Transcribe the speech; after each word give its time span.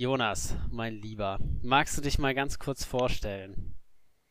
Jonas, 0.00 0.56
mein 0.70 0.94
Lieber, 0.94 1.38
magst 1.60 1.98
du 1.98 2.00
dich 2.00 2.18
mal 2.18 2.34
ganz 2.34 2.58
kurz 2.58 2.86
vorstellen? 2.86 3.74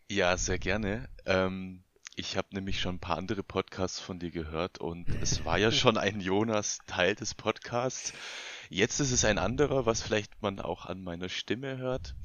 Ja, 0.09 0.35
sehr 0.35 0.57
gerne. 0.57 1.07
Ähm, 1.27 1.83
ich 2.15 2.37
habe 2.37 2.47
nämlich 2.53 2.81
schon 2.81 2.95
ein 2.95 2.99
paar 2.99 3.19
andere 3.19 3.43
Podcasts 3.43 3.99
von 3.99 4.17
dir 4.17 4.31
gehört 4.31 4.79
und 4.79 5.07
es 5.21 5.45
war 5.45 5.59
ja 5.59 5.71
schon 5.71 5.95
ein 5.99 6.21
Jonas 6.21 6.79
Teil 6.87 7.13
des 7.13 7.35
Podcasts. 7.35 8.13
Jetzt 8.69 8.99
ist 8.99 9.11
es 9.11 9.23
ein 9.25 9.37
anderer, 9.37 9.85
was 9.85 10.01
vielleicht 10.01 10.41
man 10.41 10.59
auch 10.59 10.87
an 10.87 11.03
meiner 11.03 11.29
Stimme 11.29 11.77
hört. 11.77 12.15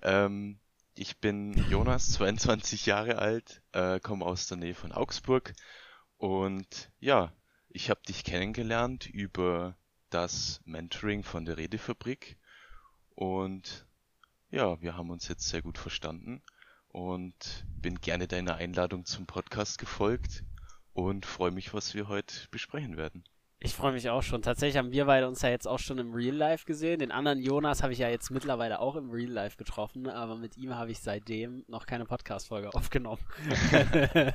Ähm, 0.00 0.58
ich 0.94 1.18
bin 1.18 1.52
Jonas, 1.68 2.12
22 2.12 2.86
Jahre 2.86 3.18
alt, 3.18 3.60
äh, 3.72 4.00
komme 4.00 4.24
aus 4.24 4.46
der 4.46 4.56
Nähe 4.56 4.74
von 4.74 4.92
Augsburg 4.92 5.52
und 6.16 6.90
ja, 6.98 7.30
ich 7.68 7.90
habe 7.90 8.00
dich 8.08 8.24
kennengelernt 8.24 9.04
über 9.06 9.76
das 10.08 10.62
Mentoring 10.64 11.24
von 11.24 11.44
der 11.44 11.58
Redefabrik 11.58 12.38
und 13.16 13.86
ja, 14.50 14.80
wir 14.80 14.96
haben 14.96 15.10
uns 15.10 15.26
jetzt 15.26 15.48
sehr 15.48 15.62
gut 15.62 15.78
verstanden 15.78 16.42
und 16.88 17.66
bin 17.80 17.96
gerne 18.00 18.28
deiner 18.28 18.56
Einladung 18.56 19.04
zum 19.04 19.26
Podcast 19.26 19.78
gefolgt 19.78 20.44
und 20.92 21.26
freue 21.26 21.50
mich, 21.50 21.74
was 21.74 21.94
wir 21.94 22.08
heute 22.08 22.34
besprechen 22.50 22.96
werden. 22.96 23.24
Ich 23.58 23.74
freue 23.74 23.92
mich 23.92 24.10
auch 24.10 24.22
schon. 24.22 24.42
Tatsächlich 24.42 24.76
haben 24.76 24.92
wir 24.92 25.06
beide 25.06 25.26
uns 25.26 25.40
ja 25.40 25.48
jetzt 25.48 25.66
auch 25.66 25.78
schon 25.78 25.96
im 25.96 26.12
Real 26.12 26.34
Life 26.34 26.66
gesehen. 26.66 26.98
Den 26.98 27.10
anderen 27.10 27.40
Jonas 27.40 27.82
habe 27.82 27.94
ich 27.94 27.98
ja 27.98 28.10
jetzt 28.10 28.30
mittlerweile 28.30 28.80
auch 28.80 28.96
im 28.96 29.10
Real 29.10 29.30
Life 29.30 29.56
getroffen, 29.56 30.08
aber 30.08 30.36
mit 30.36 30.58
ihm 30.58 30.74
habe 30.74 30.90
ich 30.90 31.00
seitdem 31.00 31.64
noch 31.66 31.86
keine 31.86 32.04
Podcast-Folge 32.04 32.74
aufgenommen. 32.74 33.22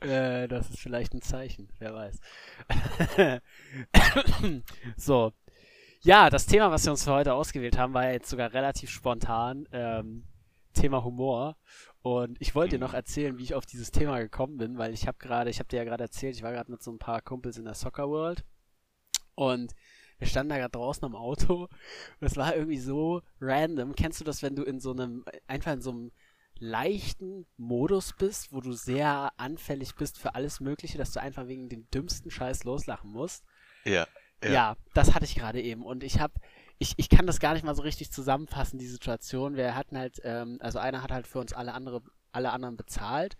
Äh, 0.00 0.48
das 0.48 0.70
ist 0.70 0.78
vielleicht 0.78 1.14
ein 1.14 1.22
Zeichen, 1.22 1.68
wer 1.78 1.94
weiß. 1.94 2.20
so, 4.96 5.32
ja, 6.00 6.30
das 6.30 6.46
Thema, 6.46 6.70
was 6.70 6.84
wir 6.84 6.92
uns 6.92 7.04
für 7.04 7.12
heute 7.12 7.34
ausgewählt 7.34 7.78
haben, 7.78 7.94
war 7.94 8.10
jetzt 8.10 8.30
sogar 8.30 8.52
relativ 8.52 8.90
spontan. 8.90 9.68
Ähm, 9.72 10.24
Thema 10.72 11.04
Humor. 11.04 11.56
Und 12.02 12.40
ich 12.40 12.54
wollte 12.54 12.76
dir 12.76 12.80
noch 12.80 12.94
erzählen, 12.94 13.36
wie 13.38 13.42
ich 13.42 13.54
auf 13.54 13.66
dieses 13.66 13.90
Thema 13.90 14.18
gekommen 14.18 14.56
bin, 14.56 14.78
weil 14.78 14.94
ich 14.94 15.06
habe 15.06 15.18
gerade, 15.18 15.50
ich 15.50 15.58
habe 15.58 15.68
dir 15.68 15.78
ja 15.78 15.84
gerade 15.84 16.04
erzählt, 16.04 16.36
ich 16.36 16.42
war 16.42 16.52
gerade 16.52 16.70
mit 16.70 16.82
so 16.82 16.90
ein 16.90 16.98
paar 16.98 17.20
Kumpels 17.20 17.58
in 17.58 17.64
der 17.64 17.74
Soccer 17.74 18.08
World 18.08 18.44
und 19.34 19.74
wir 20.18 20.26
standen 20.26 20.50
da 20.50 20.56
gerade 20.56 20.72
draußen 20.72 21.04
am 21.04 21.14
Auto 21.14 21.64
und 22.20 22.26
es 22.26 22.36
war 22.36 22.54
irgendwie 22.54 22.78
so 22.78 23.22
random. 23.40 23.94
Kennst 23.94 24.20
du 24.20 24.24
das, 24.24 24.42
wenn 24.42 24.56
du 24.56 24.62
in 24.62 24.80
so 24.80 24.92
einem, 24.92 25.24
einfach 25.46 25.72
in 25.72 25.82
so 25.82 25.90
einem 25.90 26.12
leichten 26.58 27.46
Modus 27.56 28.14
bist, 28.14 28.52
wo 28.52 28.60
du 28.60 28.72
sehr 28.72 29.32
anfällig 29.36 29.94
bist 29.94 30.18
für 30.18 30.34
alles 30.34 30.60
Mögliche, 30.60 30.98
dass 30.98 31.12
du 31.12 31.20
einfach 31.20 31.48
wegen 31.48 31.68
dem 31.68 31.90
dümmsten 31.90 32.30
Scheiß 32.30 32.64
loslachen 32.64 33.10
musst? 33.10 33.44
Ja. 33.84 34.06
Ja, 34.42 34.50
ja 34.50 34.76
das 34.94 35.14
hatte 35.14 35.24
ich 35.24 35.34
gerade 35.34 35.60
eben. 35.60 35.84
Und 35.84 36.02
ich 36.02 36.20
habe, 36.20 36.34
ich, 36.78 36.94
ich 36.96 37.08
kann 37.08 37.26
das 37.26 37.40
gar 37.40 37.54
nicht 37.54 37.64
mal 37.64 37.74
so 37.74 37.82
richtig 37.82 38.10
zusammenfassen, 38.10 38.78
die 38.78 38.86
Situation. 38.86 39.56
Wir 39.56 39.74
hatten 39.74 39.96
halt, 39.96 40.20
ähm, 40.24 40.58
also 40.60 40.78
einer 40.78 41.02
hat 41.02 41.12
halt 41.12 41.26
für 41.26 41.38
uns 41.40 41.52
alle 41.52 41.72
andere, 41.72 42.02
alle 42.32 42.52
anderen 42.52 42.76
bezahlt. 42.76 43.36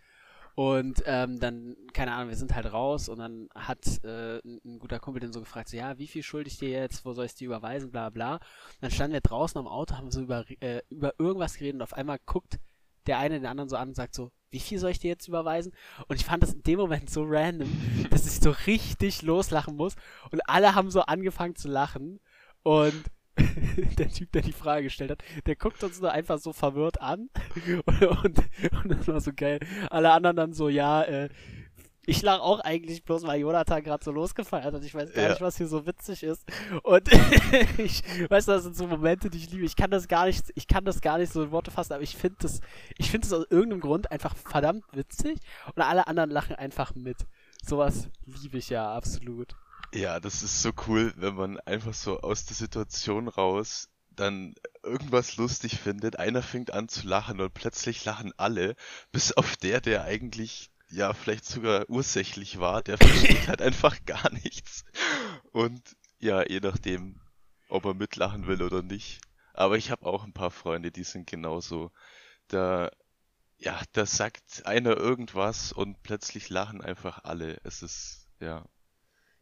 Und 0.56 1.02
ähm, 1.06 1.38
dann, 1.38 1.76
keine 1.92 2.12
Ahnung, 2.12 2.28
wir 2.28 2.36
sind 2.36 2.54
halt 2.54 2.72
raus 2.72 3.08
und 3.08 3.18
dann 3.18 3.48
hat 3.54 4.04
äh, 4.04 4.40
ein, 4.44 4.78
guter 4.78 4.98
Kumpel 4.98 5.20
den 5.20 5.32
so 5.32 5.40
gefragt, 5.40 5.68
so, 5.68 5.76
ja, 5.76 5.96
wie 5.98 6.08
viel 6.08 6.22
schulde 6.22 6.48
ich 6.48 6.58
dir 6.58 6.68
jetzt, 6.68 7.04
wo 7.04 7.12
soll 7.12 7.26
ich 7.26 7.34
dir 7.34 7.46
überweisen, 7.46 7.90
bla 7.90 8.10
bla. 8.10 8.34
Und 8.34 8.42
dann 8.80 8.90
standen 8.90 9.14
wir 9.14 9.20
draußen 9.20 9.58
am 9.58 9.68
Auto, 9.68 9.96
haben 9.96 10.10
so 10.10 10.20
über, 10.20 10.44
äh, 10.60 10.82
über 10.90 11.14
irgendwas 11.18 11.54
geredet 11.54 11.76
und 11.76 11.82
auf 11.82 11.94
einmal 11.94 12.18
guckt 12.26 12.58
der 13.06 13.18
eine 13.18 13.38
den 13.38 13.46
anderen 13.46 13.68
so 13.68 13.76
an 13.76 13.88
und 13.88 13.94
sagt 13.94 14.14
so, 14.14 14.30
wie 14.50 14.60
viel 14.60 14.78
soll 14.78 14.90
ich 14.90 14.98
dir 14.98 15.08
jetzt 15.08 15.28
überweisen? 15.28 15.72
Und 16.08 16.16
ich 16.16 16.24
fand 16.24 16.42
das 16.42 16.52
in 16.52 16.62
dem 16.62 16.78
Moment 16.78 17.08
so 17.08 17.22
random, 17.24 17.70
dass 18.10 18.26
ich 18.26 18.40
so 18.40 18.50
richtig 18.66 19.22
loslachen 19.22 19.76
muss. 19.76 19.94
Und 20.30 20.40
alle 20.48 20.74
haben 20.74 20.90
so 20.90 21.02
angefangen 21.02 21.56
zu 21.56 21.68
lachen. 21.68 22.20
Und 22.62 23.04
der 23.98 24.08
Typ, 24.08 24.32
der 24.32 24.42
die 24.42 24.52
Frage 24.52 24.84
gestellt 24.84 25.12
hat, 25.12 25.22
der 25.46 25.56
guckt 25.56 25.82
uns 25.82 26.00
nur 26.00 26.12
einfach 26.12 26.38
so 26.38 26.52
verwirrt 26.52 27.00
an. 27.00 27.30
Und, 27.86 28.02
und, 28.24 28.38
und 28.84 28.88
das 28.88 29.08
war 29.08 29.20
so 29.20 29.32
geil. 29.34 29.60
Alle 29.88 30.12
anderen 30.12 30.36
dann 30.36 30.52
so, 30.52 30.68
ja, 30.68 31.02
äh, 31.02 31.28
ich 32.10 32.22
lach 32.22 32.40
auch 32.40 32.58
eigentlich 32.60 33.04
bloß, 33.04 33.22
weil 33.22 33.40
Jonathan 33.40 33.84
gerade 33.84 34.04
so 34.04 34.10
losgefeiert 34.10 34.74
hat. 34.74 34.82
Ich 34.82 34.94
weiß 34.94 35.12
gar 35.12 35.22
ja. 35.22 35.30
nicht, 35.30 35.40
was 35.40 35.56
hier 35.56 35.68
so 35.68 35.86
witzig 35.86 36.24
ist. 36.24 36.44
Und 36.82 37.08
ich 37.78 38.02
weiß, 38.28 38.46
das 38.46 38.64
sind 38.64 38.76
so 38.76 38.88
Momente, 38.88 39.30
die 39.30 39.38
ich 39.38 39.50
liebe. 39.50 39.64
Ich 39.64 39.76
kann 39.76 39.92
das 39.92 40.08
gar 40.08 40.26
nicht, 40.26 40.44
ich 40.56 40.66
kann 40.66 40.84
das 40.84 41.00
gar 41.00 41.18
nicht 41.18 41.32
so 41.32 41.44
in 41.44 41.52
Worte 41.52 41.70
fassen, 41.70 41.92
aber 41.92 42.02
ich 42.02 42.16
finde 42.16 42.38
das, 42.40 42.60
ich 42.98 43.12
finde 43.12 43.28
es 43.28 43.32
aus 43.32 43.46
irgendeinem 43.48 43.80
Grund 43.80 44.10
einfach 44.10 44.34
verdammt 44.36 44.84
witzig 44.92 45.38
und 45.76 45.82
alle 45.82 46.08
anderen 46.08 46.30
lachen 46.30 46.56
einfach 46.56 46.96
mit. 46.96 47.18
Sowas 47.64 48.08
liebe 48.26 48.58
ich 48.58 48.70
ja 48.70 48.92
absolut. 48.92 49.54
Ja, 49.94 50.18
das 50.18 50.42
ist 50.42 50.62
so 50.62 50.72
cool, 50.88 51.12
wenn 51.16 51.36
man 51.36 51.60
einfach 51.60 51.94
so 51.94 52.20
aus 52.20 52.44
der 52.44 52.56
Situation 52.56 53.28
raus 53.28 53.88
dann 54.10 54.56
irgendwas 54.82 55.36
lustig 55.36 55.78
findet, 55.78 56.18
einer 56.18 56.42
fängt 56.42 56.72
an 56.72 56.88
zu 56.88 57.06
lachen 57.06 57.40
und 57.40 57.54
plötzlich 57.54 58.04
lachen 58.04 58.32
alle, 58.36 58.74
bis 59.12 59.32
auf 59.32 59.56
der, 59.56 59.80
der 59.80 60.02
eigentlich 60.04 60.70
ja 60.90 61.12
vielleicht 61.12 61.44
sogar 61.44 61.88
ursächlich 61.88 62.58
war, 62.58 62.82
der 62.82 62.98
versteht 62.98 63.48
halt 63.48 63.62
einfach 63.62 63.96
gar 64.06 64.32
nichts. 64.32 64.84
Und 65.52 65.96
ja, 66.18 66.46
je 66.46 66.60
nachdem, 66.60 67.20
ob 67.68 67.84
er 67.84 67.94
mitlachen 67.94 68.46
will 68.46 68.62
oder 68.62 68.82
nicht. 68.82 69.20
Aber 69.54 69.76
ich 69.76 69.90
habe 69.90 70.06
auch 70.06 70.24
ein 70.24 70.32
paar 70.32 70.50
Freunde, 70.50 70.90
die 70.90 71.04
sind 71.04 71.26
genauso. 71.26 71.90
Da, 72.48 72.90
ja, 73.58 73.80
da 73.92 74.06
sagt 74.06 74.66
einer 74.66 74.96
irgendwas 74.96 75.72
und 75.72 76.02
plötzlich 76.02 76.48
lachen 76.50 76.80
einfach 76.80 77.24
alle. 77.24 77.58
Es 77.64 77.82
ist, 77.82 78.28
ja. 78.40 78.64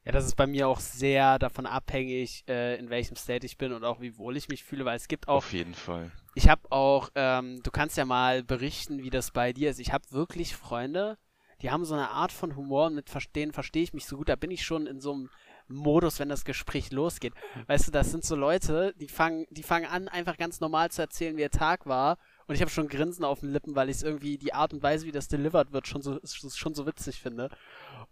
Ja, 0.05 0.13
das 0.13 0.25
ist 0.25 0.37
bei 0.37 0.47
mir 0.47 0.69
auch 0.69 0.81
sehr 0.81 1.39
davon 1.39 1.67
abhängig, 1.67 2.45
äh, 2.49 2.79
in 2.79 2.89
welchem 2.89 3.17
State 3.17 3.45
ich 3.45 3.59
bin 3.59 3.73
und 3.73 3.85
auch 3.85 4.01
wie 4.01 4.17
wohl 4.17 4.37
ich 4.37 4.49
mich 4.49 4.65
fühle, 4.65 4.85
weil 4.85 4.97
es 4.97 5.09
gibt 5.09 5.29
auch. 5.29 5.37
Auf 5.37 5.53
jeden 5.53 5.75
Fall. 5.75 6.11
Ich 6.35 6.49
habe 6.49 6.71
auch, 6.73 7.11
ähm, 7.15 7.63
du 7.63 7.71
kannst 7.71 7.97
ja 7.97 8.05
mal 8.05 8.43
berichten, 8.43 9.03
wie 9.03 9.11
das 9.11 9.33
bei 9.33 9.53
dir 9.53 9.71
ist. 9.71 9.81
Ich 9.81 9.93
habe 9.93 10.11
wirklich 10.11 10.57
Freunde, 10.57 11.19
die 11.63 11.71
haben 11.71 11.85
so 11.85 11.95
eine 11.95 12.11
Art 12.11 12.33
von 12.33 12.57
Humor 12.57 12.91
mit 12.91 13.07
denen 13.35 13.53
verstehe 13.53 13.83
ich 13.83 13.93
mich 13.93 14.07
so 14.07 14.17
gut. 14.17 14.29
Da 14.29 14.37
bin 14.37 14.51
ich 14.51 14.65
schon 14.65 14.87
in 14.87 15.01
so 15.01 15.13
einem 15.13 15.31
Modus, 15.69 16.19
wenn 16.19 16.29
das 16.29 16.45
Gespräch 16.45 16.91
losgeht. 16.93 17.35
Weißt 17.67 17.87
du, 17.87 17.93
das 17.93 18.11
sind 18.11 18.25
so 18.25 18.35
Leute, 18.37 18.95
die 18.99 19.09
fangen, 19.09 19.47
die 19.51 19.63
fangen 19.63 19.87
an, 19.87 20.09
einfach 20.09 20.37
ganz 20.37 20.61
normal 20.61 20.91
zu 20.91 21.03
erzählen, 21.03 21.37
wie 21.37 21.43
ihr 21.43 21.51
Tag 21.51 21.87
war. 21.87 22.19
Und 22.47 22.55
ich 22.55 22.63
habe 22.63 22.71
schon 22.71 22.89
Grinsen 22.89 23.25
auf 23.25 23.41
den 23.41 23.53
Lippen, 23.53 23.77
weil 23.77 23.91
ich 23.91 24.03
irgendwie 24.03 24.39
die 24.39 24.55
Art 24.55 24.73
und 24.73 24.83
Weise, 24.83 25.05
wie 25.07 25.13
das 25.13 25.29
delivered 25.29 25.73
wird, 25.73 25.87
schon 25.87 26.01
so, 26.01 26.19
schon 26.25 26.75
so 26.75 26.87
witzig 26.87 27.21
finde. 27.21 27.51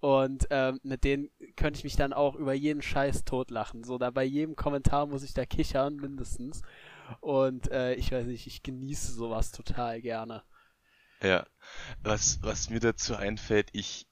Und 0.00 0.46
ähm, 0.50 0.78
mit 0.82 1.04
denen 1.04 1.30
könnte 1.56 1.78
ich 1.78 1.84
mich 1.84 1.96
dann 1.96 2.12
auch 2.12 2.34
über 2.34 2.52
jeden 2.52 2.82
Scheiß 2.82 3.24
totlachen. 3.24 3.84
So, 3.84 3.96
da 3.96 4.10
bei 4.10 4.24
jedem 4.24 4.54
Kommentar 4.54 5.06
muss 5.06 5.22
ich 5.22 5.32
da 5.32 5.46
kichern, 5.46 5.96
mindestens. 5.96 6.60
Und 7.20 7.70
äh, 7.70 7.94
ich 7.94 8.12
weiß 8.12 8.26
nicht, 8.26 8.46
ich 8.46 8.62
genieße 8.62 9.12
sowas 9.12 9.52
total 9.52 10.02
gerne. 10.02 10.42
Ja, 11.22 11.46
was, 12.02 12.42
was 12.42 12.70
mir 12.70 12.80
dazu 12.80 13.16
einfällt, 13.16 13.68
ich, 13.72 14.06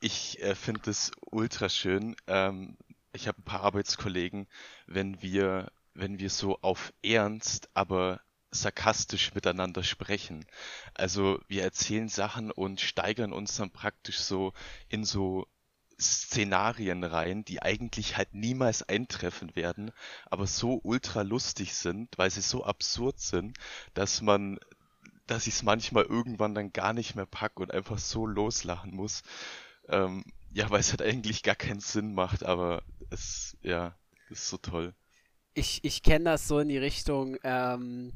ich 0.00 0.40
äh, 0.42 0.54
finde 0.54 0.82
das 0.84 1.10
ultra 1.30 1.68
schön. 1.68 2.16
Ähm, 2.26 2.76
ich 3.12 3.28
habe 3.28 3.40
ein 3.40 3.44
paar 3.44 3.62
Arbeitskollegen, 3.62 4.46
wenn 4.86 5.20
wir, 5.22 5.72
wenn 5.94 6.18
wir 6.18 6.30
so 6.30 6.58
auf 6.62 6.92
Ernst, 7.02 7.70
aber 7.74 8.20
sarkastisch 8.50 9.34
miteinander 9.34 9.82
sprechen. 9.82 10.44
Also 10.94 11.40
wir 11.48 11.62
erzählen 11.62 12.08
Sachen 12.08 12.50
und 12.50 12.80
steigern 12.80 13.32
uns 13.32 13.56
dann 13.56 13.70
praktisch 13.70 14.18
so 14.20 14.52
in 14.88 15.04
so 15.04 15.46
Szenarien 16.00 17.04
rein, 17.04 17.44
die 17.44 17.62
eigentlich 17.62 18.16
halt 18.16 18.34
niemals 18.34 18.82
eintreffen 18.82 19.54
werden, 19.54 19.92
aber 20.26 20.46
so 20.46 20.80
ultra 20.82 21.22
lustig 21.22 21.74
sind, 21.74 22.16
weil 22.18 22.30
sie 22.30 22.40
so 22.40 22.64
absurd 22.64 23.20
sind, 23.20 23.58
dass 23.94 24.22
man 24.22 24.58
dass 25.30 25.46
ich 25.46 25.54
es 25.54 25.62
manchmal 25.62 26.04
irgendwann 26.04 26.54
dann 26.54 26.72
gar 26.72 26.92
nicht 26.92 27.14
mehr 27.14 27.26
pack 27.26 27.60
und 27.60 27.72
einfach 27.72 27.98
so 27.98 28.26
loslachen 28.26 28.94
muss. 28.94 29.22
Ähm, 29.88 30.24
ja, 30.52 30.68
weil 30.70 30.80
es 30.80 30.90
halt 30.90 31.02
eigentlich 31.02 31.44
gar 31.44 31.54
keinen 31.54 31.80
Sinn 31.80 32.14
macht, 32.14 32.44
aber 32.44 32.82
es, 33.10 33.56
ja, 33.62 33.94
ist 34.28 34.48
so 34.48 34.56
toll. 34.56 34.92
Ich, 35.54 35.84
ich 35.84 36.02
kenne 36.02 36.24
das 36.24 36.48
so 36.48 36.58
in 36.58 36.68
die 36.68 36.78
Richtung, 36.78 37.36
ähm, 37.44 38.12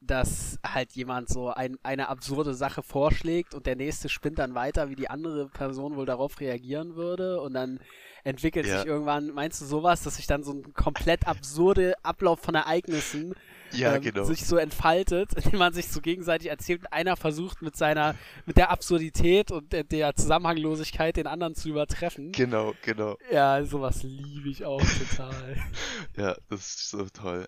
dass 0.00 0.58
halt 0.64 0.92
jemand 0.92 1.28
so 1.28 1.50
ein, 1.50 1.76
eine 1.82 2.08
absurde 2.08 2.54
Sache 2.54 2.82
vorschlägt 2.82 3.54
und 3.54 3.66
der 3.66 3.76
nächste 3.76 4.08
spinnt 4.08 4.38
dann 4.38 4.54
weiter, 4.54 4.90
wie 4.90 4.96
die 4.96 5.10
andere 5.10 5.48
Person 5.48 5.96
wohl 5.96 6.06
darauf 6.06 6.38
reagieren 6.40 6.94
würde 6.94 7.40
und 7.40 7.54
dann 7.54 7.80
entwickelt 8.24 8.66
ja. 8.66 8.78
sich 8.78 8.86
irgendwann, 8.86 9.30
meinst 9.30 9.60
du 9.60 9.64
sowas, 9.64 10.02
dass 10.02 10.16
sich 10.16 10.26
dann 10.28 10.44
so 10.44 10.52
ein 10.52 10.72
komplett 10.74 11.26
absurde 11.26 11.94
Ablauf 12.04 12.40
von 12.40 12.54
Ereignissen 12.54 13.34
ja, 13.72 13.96
ähm, 13.96 14.02
genau. 14.02 14.24
sich 14.24 14.44
so 14.46 14.56
entfaltet, 14.56 15.32
indem 15.44 15.58
man 15.58 15.72
sich 15.72 15.88
so 15.88 16.00
gegenseitig 16.00 16.48
erzählt 16.48 16.80
und 16.80 16.92
einer 16.92 17.16
versucht 17.16 17.62
mit 17.62 17.76
seiner, 17.76 18.14
mit 18.46 18.56
der 18.56 18.70
Absurdität 18.70 19.50
und 19.50 19.72
der, 19.72 19.84
der 19.84 20.14
Zusammenhanglosigkeit 20.14 21.16
den 21.16 21.26
anderen 21.26 21.54
zu 21.54 21.68
übertreffen. 21.68 22.32
Genau, 22.32 22.74
genau. 22.82 23.16
Ja, 23.30 23.64
sowas 23.64 24.02
liebe 24.02 24.48
ich 24.48 24.64
auch 24.64 24.82
total. 24.82 25.56
ja, 26.16 26.36
das 26.48 26.60
ist 26.60 26.90
so 26.90 27.06
toll. 27.12 27.46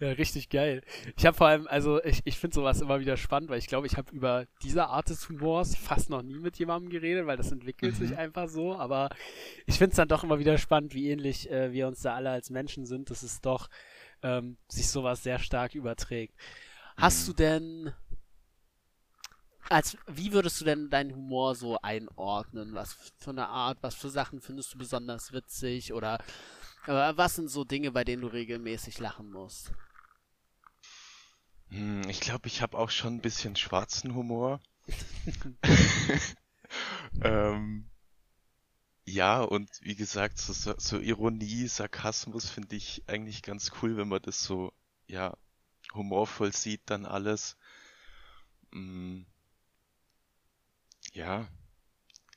Ja, 0.00 0.08
richtig 0.08 0.50
geil. 0.50 0.82
Ich 1.16 1.24
habe 1.26 1.36
vor 1.36 1.46
allem, 1.46 1.66
also 1.66 2.02
ich, 2.04 2.20
ich 2.24 2.38
finde 2.38 2.54
sowas 2.54 2.80
immer 2.80 3.00
wieder 3.00 3.16
spannend, 3.16 3.50
weil 3.50 3.58
ich 3.58 3.66
glaube, 3.66 3.86
ich 3.86 3.96
habe 3.96 4.14
über 4.14 4.46
diese 4.62 4.86
Art 4.86 5.08
des 5.08 5.28
Humors 5.28 5.76
fast 5.76 6.10
noch 6.10 6.22
nie 6.22 6.38
mit 6.38 6.58
jemandem 6.58 6.90
geredet, 6.90 7.26
weil 7.26 7.36
das 7.36 7.52
entwickelt 7.52 7.94
mhm. 7.94 8.06
sich 8.06 8.16
einfach 8.16 8.48
so. 8.48 8.74
Aber 8.76 9.08
ich 9.66 9.78
finde 9.78 9.90
es 9.90 9.96
dann 9.96 10.08
doch 10.08 10.24
immer 10.24 10.38
wieder 10.38 10.58
spannend, 10.58 10.94
wie 10.94 11.10
ähnlich 11.10 11.50
äh, 11.50 11.72
wir 11.72 11.86
uns 11.86 12.02
da 12.02 12.14
alle 12.14 12.30
als 12.30 12.50
Menschen 12.50 12.86
sind. 12.86 13.10
Das 13.10 13.22
ist 13.22 13.46
doch 13.46 13.68
ähm, 14.22 14.58
sich 14.68 14.88
sowas 14.88 15.22
sehr 15.22 15.38
stark 15.38 15.74
überträgt. 15.74 16.34
Hast 16.96 17.26
Mhm. 17.26 17.28
du 17.28 17.32
denn, 17.34 17.92
als, 19.70 19.96
wie 20.06 20.32
würdest 20.32 20.60
du 20.60 20.64
denn 20.66 20.90
deinen 20.90 21.14
Humor 21.14 21.54
so 21.54 21.78
einordnen? 21.80 22.74
Was 22.74 22.94
für 23.18 23.30
eine 23.30 23.48
Art, 23.48 23.78
was 23.82 23.94
für 23.94 24.08
Sachen 24.10 24.40
findest 24.40 24.74
du 24.74 24.78
besonders 24.78 25.32
witzig 25.32 25.92
oder 25.92 26.18
äh, 26.86 27.12
was 27.16 27.36
sind 27.36 27.48
so 27.48 27.64
Dinge, 27.64 27.92
bei 27.92 28.04
denen 28.04 28.22
du 28.22 28.28
regelmäßig 28.28 28.98
lachen 28.98 29.30
musst? 29.30 29.72
Hm, 31.70 32.06
ich 32.10 32.20
glaube, 32.20 32.46
ich 32.46 32.60
habe 32.60 32.76
auch 32.76 32.90
schon 32.90 33.14
ein 33.14 33.20
bisschen 33.22 33.56
schwarzen 33.56 34.14
Humor. 34.14 34.60
Ähm, 37.22 37.87
ja, 39.10 39.40
und 39.42 39.70
wie 39.82 39.96
gesagt, 39.96 40.38
so, 40.38 40.52
so, 40.78 40.98
Ironie, 40.98 41.68
Sarkasmus 41.68 42.48
finde 42.50 42.76
ich 42.76 43.02
eigentlich 43.08 43.42
ganz 43.42 43.72
cool, 43.82 43.96
wenn 43.96 44.08
man 44.08 44.22
das 44.22 44.42
so, 44.42 44.72
ja, 45.06 45.36
humorvoll 45.94 46.52
sieht, 46.52 46.82
dann 46.86 47.06
alles. 47.06 47.56
Mm, 48.72 49.24
ja, 51.12 51.48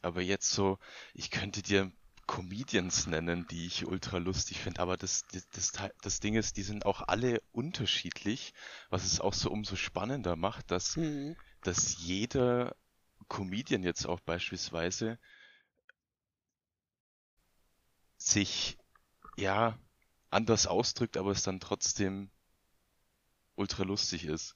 aber 0.02 0.22
jetzt 0.22 0.52
so, 0.52 0.80
ich 1.14 1.32
könnte 1.32 1.62
dir 1.64 1.92
Comedians 2.28 3.08
nennen, 3.08 3.48
die 3.48 3.68
ich 3.68 3.86
ultra 3.88 4.18
lustig 4.20 4.60
finde, 4.62 4.82
aber 4.82 4.98
das, 4.98 5.26
das, 5.28 5.50
das, 5.50 5.74
das 6.02 6.20
Ding 6.22 6.36
ist, 6.36 6.58
die 6.58 6.64
sind 6.64 6.86
auch 6.86 7.02
alle 7.04 7.42
unterschiedlich, 7.52 8.54
was 8.90 9.06
es 9.06 9.20
auch 9.22 9.34
so 9.34 9.52
umso 9.52 9.76
spannender 9.76 10.36
macht, 10.36 10.72
dass 10.72 10.98
Mhm. 10.98 11.36
dass 11.64 11.98
jeder 11.98 12.76
Comedian 13.30 13.84
jetzt 13.84 14.06
auch 14.08 14.20
beispielsweise 14.22 15.20
sich 18.30 18.78
ja 19.38 19.78
anders 20.30 20.68
ausdrückt, 20.68 21.18
aber 21.18 21.32
es 21.32 21.44
dann 21.44 21.60
trotzdem 21.60 22.30
ultra 23.56 23.84
lustig 23.84 24.26
ist. 24.26 24.56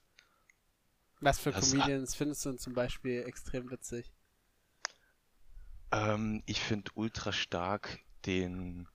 Was 1.20 1.40
für 1.40 1.52
Das- 1.52 1.72
Comedians 1.72 2.16
findest 2.16 2.46
du 2.46 2.50
denn 2.50 2.60
zum 2.60 2.74
Beispiel 2.74 3.24
extrem 3.26 3.70
witzig? 3.72 4.12
Ähm, 5.92 6.44
ich 6.46 6.60
finde 6.62 6.92
ultra 6.96 7.32
stark 7.32 8.00
den, 8.26 8.88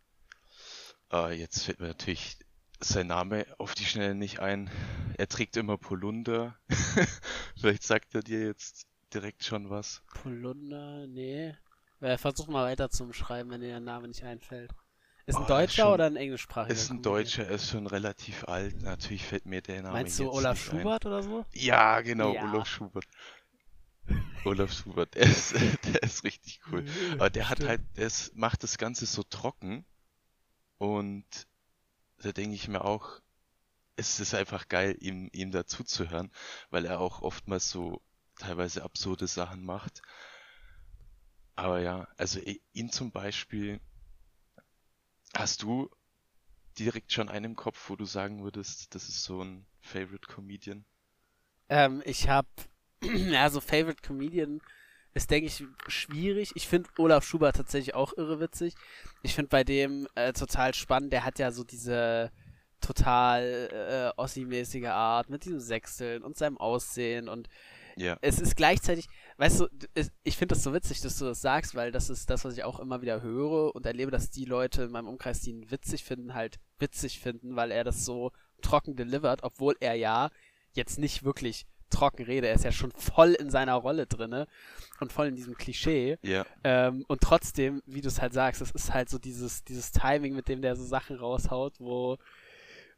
äh, 1.12 1.32
jetzt 1.38 1.64
fällt 1.64 1.80
mir 1.80 1.88
natürlich 1.88 2.38
sein 2.80 3.08
Name 3.08 3.46
auf 3.58 3.74
die 3.74 3.84
Schnelle 3.84 4.14
nicht 4.14 4.40
ein. 4.40 4.70
Er 5.18 5.28
trägt 5.28 5.56
immer 5.56 5.76
Polunder. 5.78 6.58
Vielleicht 7.60 7.82
sagt 7.82 8.14
er 8.14 8.22
dir 8.22 8.44
jetzt 8.44 8.86
direkt 9.12 9.44
schon 9.44 9.70
was. 9.70 10.02
Polunder? 10.22 11.06
Nee. 11.06 11.54
Äh, 12.00 12.16
versuch 12.18 12.46
mal 12.48 12.64
weiter 12.64 12.90
zu 12.90 13.12
schreiben, 13.12 13.50
wenn 13.50 13.60
dir 13.60 13.68
der 13.68 13.80
Name 13.80 14.08
nicht 14.08 14.22
einfällt. 14.22 14.72
Ist 15.26 15.36
ein 15.36 15.44
Oh, 15.44 15.48
Deutscher 15.48 15.82
schon- 15.84 15.92
oder 15.94 16.06
ein 16.06 16.16
englischsprachiger 16.16 16.72
Ist 16.74 16.90
ein? 16.90 17.02
Deutscher, 17.02 17.44
er 17.46 17.52
ist 17.52 17.68
schon 17.68 17.86
relativ 17.86 18.44
alt. 18.44 18.80
Natürlich 18.82 19.24
fällt 19.24 19.46
mir 19.46 19.60
der 19.62 19.82
Name 19.82 19.92
Meinst 19.94 20.18
du 20.18 20.30
Olaf 20.30 20.56
nicht 20.56 20.72
ein. 20.72 20.78
Schubert 20.80 21.06
oder 21.06 21.22
so? 21.22 21.44
Ja, 21.52 22.00
genau, 22.00 22.34
Ja. 22.34 22.50
Olaf 22.50 22.66
Schubert. 22.68 23.04
Olaf 24.44 24.72
Schubert, 24.72 25.14
der 25.14 25.22
ist, 25.24 25.52
der 25.84 26.02
ist 26.02 26.24
richtig 26.24 26.60
cool. 26.72 26.84
Aber 27.14 27.30
der 27.30 27.48
hat 27.48 27.58
Stimmt. 27.58 27.68
halt, 27.70 27.80
der 27.96 28.06
ist, 28.06 28.34
macht 28.34 28.62
das 28.62 28.78
Ganze 28.78 29.06
so 29.06 29.22
trocken 29.22 29.84
und 30.78 31.26
da 32.18 32.32
denke 32.32 32.54
ich 32.54 32.66
mir 32.68 32.84
auch, 32.84 33.20
es 33.96 34.18
ist 34.20 34.34
einfach 34.34 34.68
geil, 34.68 34.96
ihm, 35.00 35.28
ihm 35.32 35.50
dazu 35.50 35.84
zu 35.84 36.08
hören, 36.10 36.32
weil 36.70 36.86
er 36.86 37.00
auch 37.00 37.20
oftmals 37.22 37.68
so 37.70 38.00
teilweise 38.38 38.82
absurde 38.82 39.26
Sachen 39.26 39.64
macht. 39.64 40.00
Aber 41.60 41.78
ja, 41.78 42.08
also 42.16 42.40
ihn 42.72 42.90
zum 42.90 43.10
Beispiel, 43.10 43.80
hast 45.34 45.62
du 45.62 45.90
direkt 46.78 47.12
schon 47.12 47.28
einen 47.28 47.44
im 47.44 47.54
Kopf, 47.54 47.90
wo 47.90 47.96
du 47.96 48.06
sagen 48.06 48.42
würdest, 48.42 48.94
das 48.94 49.10
ist 49.10 49.22
so 49.22 49.42
ein 49.42 49.66
Favorite 49.82 50.26
Comedian? 50.26 50.86
Ähm, 51.68 52.00
ich 52.06 52.30
hab, 52.30 52.46
ja, 53.02 53.50
so 53.50 53.60
Favorite 53.60 54.00
Comedian 54.00 54.62
ist, 55.12 55.30
denke 55.30 55.48
ich, 55.48 55.62
schwierig. 55.86 56.52
Ich 56.54 56.66
finde 56.66 56.88
Olaf 56.96 57.24
Schubert 57.24 57.56
tatsächlich 57.56 57.94
auch 57.94 58.14
irre 58.16 58.48
Ich 59.22 59.34
finde 59.34 59.50
bei 59.50 59.62
dem 59.62 60.08
äh, 60.14 60.32
total 60.32 60.72
spannend. 60.72 61.12
Der 61.12 61.24
hat 61.24 61.38
ja 61.38 61.52
so 61.52 61.62
diese 61.62 62.32
total 62.80 64.14
äh, 64.16 64.18
Ossi-mäßige 64.18 64.86
Art 64.86 65.28
mit 65.28 65.44
diesem 65.44 65.60
Sechseln 65.60 66.22
und 66.22 66.38
seinem 66.38 66.56
Aussehen 66.56 67.28
und 67.28 67.50
Ja, 67.96 68.16
es 68.22 68.40
ist 68.40 68.56
gleichzeitig, 68.56 69.08
weißt 69.40 69.60
du, 69.60 69.68
ich 70.22 70.36
finde 70.36 70.54
das 70.54 70.62
so 70.62 70.74
witzig, 70.74 71.00
dass 71.00 71.18
du 71.18 71.24
das 71.24 71.40
sagst, 71.40 71.74
weil 71.74 71.90
das 71.92 72.10
ist 72.10 72.28
das, 72.28 72.44
was 72.44 72.58
ich 72.58 72.62
auch 72.62 72.78
immer 72.78 73.00
wieder 73.00 73.22
höre 73.22 73.74
und 73.74 73.86
erlebe, 73.86 74.10
dass 74.10 74.28
die 74.28 74.44
Leute 74.44 74.82
in 74.82 74.90
meinem 74.90 75.08
Umkreis, 75.08 75.40
die 75.40 75.50
ihn 75.50 75.70
witzig 75.70 76.04
finden, 76.04 76.34
halt 76.34 76.60
witzig 76.78 77.20
finden, 77.20 77.56
weil 77.56 77.70
er 77.70 77.82
das 77.82 78.04
so 78.04 78.32
trocken 78.60 78.96
delivert, 78.96 79.42
obwohl 79.42 79.76
er 79.80 79.94
ja 79.94 80.30
jetzt 80.74 80.98
nicht 80.98 81.24
wirklich 81.24 81.64
trocken 81.88 82.22
redet. 82.22 82.50
Er 82.50 82.54
ist 82.54 82.64
ja 82.64 82.70
schon 82.70 82.92
voll 82.92 83.32
in 83.32 83.48
seiner 83.48 83.76
Rolle 83.76 84.06
drinne 84.06 84.46
und 85.00 85.10
voll 85.10 85.28
in 85.28 85.36
diesem 85.36 85.56
Klischee. 85.56 86.18
ja, 86.20 86.44
Ähm, 86.62 87.06
und 87.08 87.22
trotzdem, 87.22 87.82
wie 87.86 88.02
du 88.02 88.08
es 88.08 88.20
halt 88.20 88.34
sagst, 88.34 88.60
es 88.60 88.72
ist 88.72 88.92
halt 88.92 89.08
so 89.08 89.18
dieses, 89.18 89.64
dieses 89.64 89.90
Timing, 89.90 90.34
mit 90.34 90.48
dem 90.48 90.60
der 90.60 90.76
so 90.76 90.84
Sachen 90.84 91.16
raushaut, 91.16 91.80
wo, 91.80 92.18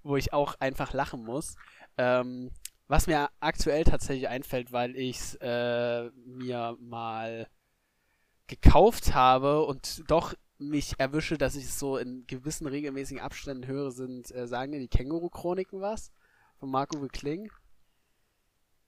wo 0.03 0.17
ich 0.17 0.33
auch 0.33 0.57
einfach 0.59 0.93
lachen 0.93 1.25
muss. 1.25 1.55
Ähm, 1.97 2.51
was 2.93 3.07
mir 3.07 3.31
aktuell 3.41 3.85
tatsächlich 3.85 4.29
einfällt, 4.29 4.71
weil 4.71 4.95
ich 4.97 5.17
es 5.17 5.35
äh, 5.41 6.11
mir 6.27 6.77
mal 6.79 7.49
gekauft 8.49 9.15
habe 9.15 9.65
und 9.65 10.05
doch 10.09 10.35
mich 10.59 11.01
erwische, 11.01 11.39
dass 11.39 11.57
ich 11.57 11.65
es 11.65 11.79
so 11.79 11.97
in 11.97 12.27
gewissen 12.27 12.67
regelmäßigen 12.67 13.23
Abständen 13.23 13.67
höre, 13.67 13.93
sind, 13.93 14.31
äh, 14.35 14.47
sagen 14.47 14.73
dir 14.73 14.79
die 14.79 14.89
Känguru-Chroniken 14.89 15.81
was? 15.81 16.13
Von 16.61 16.71
Marco 16.71 16.99
Kling. 17.09 17.51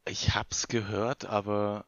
Ich 0.07 0.35
hab's 0.35 0.69
gehört, 0.69 1.25
aber 1.25 1.87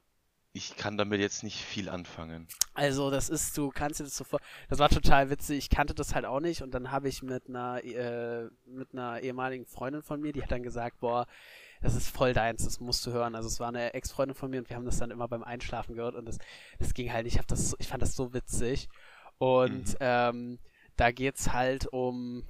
ich 0.55 0.75
kann 0.75 0.97
damit 0.97 1.21
jetzt 1.21 1.43
nicht 1.43 1.63
viel 1.63 1.91
anfangen. 1.91 2.49
Also, 2.73 3.11
das 3.11 3.29
ist, 3.29 3.59
du 3.59 3.69
kannst 3.69 4.01
dir 4.01 4.05
das 4.05 4.17
so 4.17 4.25
vor. 4.25 4.41
Das 4.71 4.79
war 4.79 4.89
total 4.89 5.29
witzig. 5.29 5.59
Ich 5.59 5.69
kannte 5.69 5.95
das 5.95 6.15
halt 6.15 6.25
auch 6.25 6.41
nicht. 6.41 6.63
Und 6.63 6.73
dann 6.73 6.91
habe 6.91 7.11
ich 7.11 7.23
mit 7.23 7.51
einer, 7.51 7.85
äh, 7.85 8.49
mit 8.65 8.95
einer 8.95 9.21
ehemaligen 9.21 9.67
Freundin 9.67 10.03
von 10.03 10.19
mir, 10.19 10.33
die 10.33 10.43
hat 10.43 10.51
dann 10.51 10.63
gesagt, 10.63 11.01
boah, 11.01 11.27
das 11.87 11.97
ist 11.97 12.11
voll 12.11 12.33
deins, 12.33 12.65
das 12.65 12.81
musst 12.81 13.07
du 13.07 13.13
hören. 13.13 13.35
Also, 13.35 13.49
es 13.49 13.61
war 13.61 13.69
eine 13.69 13.95
Ex-Freundin 13.95 14.35
von 14.35 14.51
mir 14.51 14.59
und 14.59 14.69
wir 14.69 14.77
haben 14.77 14.85
das 14.85 14.99
dann 14.99 15.11
immer 15.11 15.29
beim 15.29 15.43
Einschlafen 15.45 15.95
gehört 15.95 16.15
und 16.15 16.27
das, 16.27 16.39
das 16.79 16.95
ging 16.95 17.13
halt 17.13 17.25
nicht. 17.25 17.37
Ich, 17.39 17.47
das, 17.47 17.75
ich 17.79 17.89
fand 17.89 18.03
das 18.03 18.15
so 18.17 18.33
witzig. 18.35 18.89
Und 19.39 19.89
Mhm. 19.91 19.97
ähm, 20.01 20.59
da 20.97 21.11
geht's 21.13 21.53
halt 21.53 21.87
um. 21.93 22.45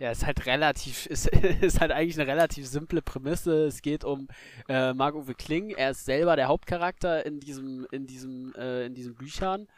Ja, 0.00 0.10
ist 0.10 0.26
halt 0.26 0.44
relativ, 0.46 1.06
ist, 1.14 1.28
ist 1.28 1.80
halt 1.80 1.92
eigentlich 1.92 2.18
eine 2.18 2.28
relativ 2.30 2.66
simple 2.66 3.00
Prämisse. 3.00 3.66
Es 3.66 3.80
geht 3.80 4.04
um 4.04 4.26
äh, 4.68 4.92
Marc-Uwe 4.92 5.34
Kling. 5.34 5.70
Er 5.70 5.90
ist 5.92 6.04
selber 6.04 6.34
der 6.36 6.48
Hauptcharakter 6.48 7.24
in 7.24 7.38
diesem, 7.40 7.86
in 7.92 8.06
diesem, 8.06 8.52
äh, 8.56 8.86
in 8.86 8.94
diesen 8.94 9.14
Büchern. 9.14 9.68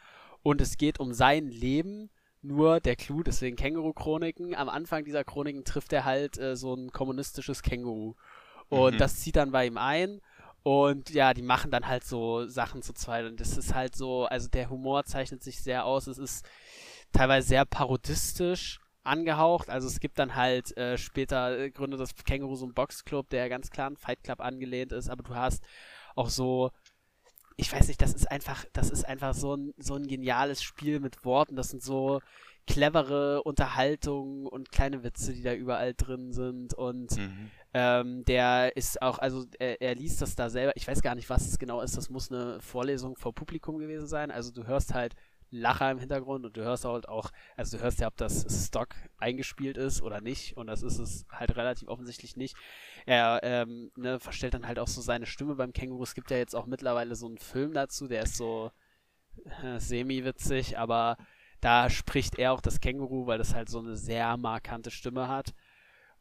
Und 0.41 0.59
es 0.59 0.77
geht 0.77 0.99
um 0.99 1.13
sein 1.13 1.49
Leben. 1.49 2.09
Nur 2.41 2.79
der 2.79 2.95
Clou, 2.95 3.21
deswegen 3.23 3.57
Känguru-Chroniken. 3.57 4.55
Am 4.55 4.69
Anfang 4.69 5.03
dieser 5.05 5.23
Chroniken 5.23 5.63
trifft 5.63 5.93
er 5.93 6.05
halt 6.05 6.37
äh, 6.39 6.55
so 6.55 6.73
ein 6.73 6.91
kommunistisches 6.91 7.61
Känguru. 7.61 8.15
Und 8.69 8.95
Mhm. 8.95 8.97
das 8.97 9.17
zieht 9.17 9.35
dann 9.35 9.51
bei 9.51 9.65
ihm 9.65 9.77
ein. 9.77 10.21
Und 10.63 11.11
ja, 11.11 11.33
die 11.33 11.41
machen 11.41 11.71
dann 11.71 11.87
halt 11.87 12.03
so 12.03 12.45
Sachen 12.47 12.81
zu 12.81 12.93
zweit. 12.93 13.25
Und 13.25 13.39
das 13.39 13.55
ist 13.57 13.73
halt 13.73 13.95
so, 13.95 14.25
also 14.25 14.49
der 14.49 14.69
Humor 14.69 15.05
zeichnet 15.05 15.41
sich 15.41 15.63
sehr 15.63 15.85
aus. 15.85 16.07
Es 16.07 16.17
ist 16.17 16.45
teilweise 17.13 17.47
sehr 17.47 17.65
parodistisch 17.65 18.79
angehaucht. 19.03 19.69
Also 19.69 19.87
es 19.87 20.01
gibt 20.01 20.19
dann 20.19 20.35
halt 20.35 20.75
äh, 20.75 20.97
später 20.97 21.57
äh, 21.57 21.71
gründet 21.71 22.01
das 22.01 22.13
Känguru 22.15 22.55
so 22.55 22.65
einen 22.65 22.73
Boxclub, 22.73 23.29
der 23.29 23.47
ganz 23.47 23.69
klar 23.69 23.87
an 23.87 23.95
Fight 23.95 24.21
Club 24.23 24.41
angelehnt 24.41 24.91
ist, 24.91 25.09
aber 25.09 25.23
du 25.23 25.33
hast 25.35 25.63
auch 26.15 26.29
so 26.29 26.71
ich 27.59 27.73
weiß 27.73 27.87
nicht, 27.87 27.99
das 28.03 28.13
ist 28.13 28.29
einfach, 28.29 28.65
das 28.73 28.91
ist 28.91 29.03
einfach 29.03 29.33
so 29.33 29.55
ein, 29.55 29.73
so 29.79 29.95
ein 29.95 30.05
geniales 30.05 30.61
Spiel 30.61 30.99
mit 30.99 31.25
Worten. 31.25 31.55
Das 31.55 31.69
sind 31.69 31.81
so 31.81 32.21
clevere 32.67 33.41
Unterhaltungen 33.41 34.45
und 34.45 34.71
kleine 34.71 35.03
Witze, 35.03 35.33
die 35.33 35.41
da 35.41 35.55
überall 35.55 35.95
drin 35.95 36.33
sind. 36.33 36.75
Und 36.75 37.17
Mhm. 37.17 37.49
Ähm, 37.73 38.23
der 38.25 38.75
ist 38.75 39.01
auch, 39.01 39.19
also 39.19 39.45
er, 39.59 39.81
er 39.81 39.95
liest 39.95 40.21
das 40.21 40.35
da 40.35 40.49
selber. 40.49 40.73
Ich 40.75 40.87
weiß 40.87 41.01
gar 41.01 41.15
nicht, 41.15 41.29
was 41.29 41.47
es 41.47 41.59
genau 41.59 41.81
ist. 41.81 41.97
Das 41.97 42.09
muss 42.09 42.31
eine 42.31 42.59
Vorlesung 42.61 43.15
vor 43.15 43.33
Publikum 43.33 43.77
gewesen 43.77 44.07
sein. 44.07 44.31
Also 44.31 44.51
du 44.51 44.65
hörst 44.65 44.93
halt 44.93 45.15
Lacher 45.49 45.91
im 45.91 45.99
Hintergrund 45.99 46.45
und 46.45 46.57
du 46.57 46.63
hörst 46.63 46.83
halt 46.83 47.07
auch, 47.07 47.31
also 47.55 47.77
du 47.77 47.83
hörst 47.83 47.99
ja, 47.99 48.07
ob 48.07 48.17
das 48.17 48.45
Stock 48.67 48.89
eingespielt 49.17 49.77
ist 49.77 50.01
oder 50.01 50.21
nicht. 50.21 50.57
Und 50.57 50.67
das 50.67 50.83
ist 50.83 50.99
es 50.99 51.25
halt 51.31 51.55
relativ 51.55 51.87
offensichtlich 51.87 52.35
nicht. 52.35 52.57
Er 53.05 53.39
ähm, 53.43 53.91
ne, 53.95 54.19
verstellt 54.19 54.53
dann 54.53 54.67
halt 54.67 54.79
auch 54.79 54.87
so 54.87 55.01
seine 55.01 55.25
Stimme 55.25 55.55
beim 55.55 55.73
Känguru. 55.73 56.03
Es 56.03 56.15
gibt 56.15 56.31
ja 56.31 56.37
jetzt 56.37 56.55
auch 56.55 56.65
mittlerweile 56.65 57.15
so 57.15 57.27
einen 57.27 57.37
Film 57.37 57.73
dazu, 57.73 58.07
der 58.07 58.23
ist 58.23 58.35
so 58.35 58.71
äh, 59.63 59.79
semi-witzig, 59.79 60.77
aber 60.77 61.17
da 61.61 61.89
spricht 61.89 62.37
er 62.37 62.53
auch 62.53 62.61
das 62.61 62.79
Känguru, 62.79 63.27
weil 63.27 63.37
das 63.37 63.55
halt 63.55 63.69
so 63.69 63.79
eine 63.79 63.95
sehr 63.95 64.35
markante 64.37 64.91
Stimme 64.91 65.27
hat. 65.27 65.53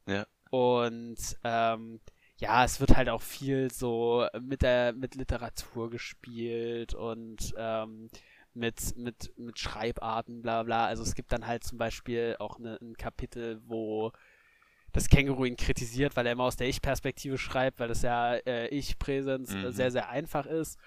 Ja. 0.06 0.26
Und 0.50 1.16
ähm, 1.44 2.00
ja, 2.38 2.64
es 2.64 2.80
wird 2.80 2.96
halt 2.96 3.08
auch 3.08 3.22
viel 3.22 3.70
so 3.72 4.26
mit 4.40 4.62
der 4.62 4.92
mit 4.92 5.14
Literatur 5.14 5.90
gespielt 5.90 6.94
und 6.94 7.54
ähm, 7.56 8.08
mit, 8.54 8.96
mit, 8.96 9.32
mit 9.38 9.58
Schreibarten, 9.58 10.42
bla 10.42 10.62
bla. 10.62 10.86
Also 10.86 11.02
es 11.02 11.14
gibt 11.14 11.32
dann 11.32 11.46
halt 11.46 11.64
zum 11.64 11.78
Beispiel 11.78 12.36
auch 12.38 12.58
ne, 12.58 12.78
ein 12.80 12.96
Kapitel, 12.96 13.60
wo 13.66 14.12
das 14.92 15.08
Känguru 15.08 15.44
ihn 15.44 15.56
kritisiert, 15.56 16.16
weil 16.16 16.26
er 16.26 16.32
immer 16.32 16.44
aus 16.44 16.56
der 16.56 16.68
Ich-Perspektive 16.68 17.36
schreibt, 17.38 17.80
weil 17.80 17.88
das 17.88 18.02
ja 18.02 18.34
äh, 18.36 18.68
Ich-Präsenz 18.68 19.52
äh, 19.54 19.68
Mhm. 19.68 19.72
sehr, 19.72 19.90
sehr 19.90 20.08
einfach 20.08 20.46
ist. 20.46 20.78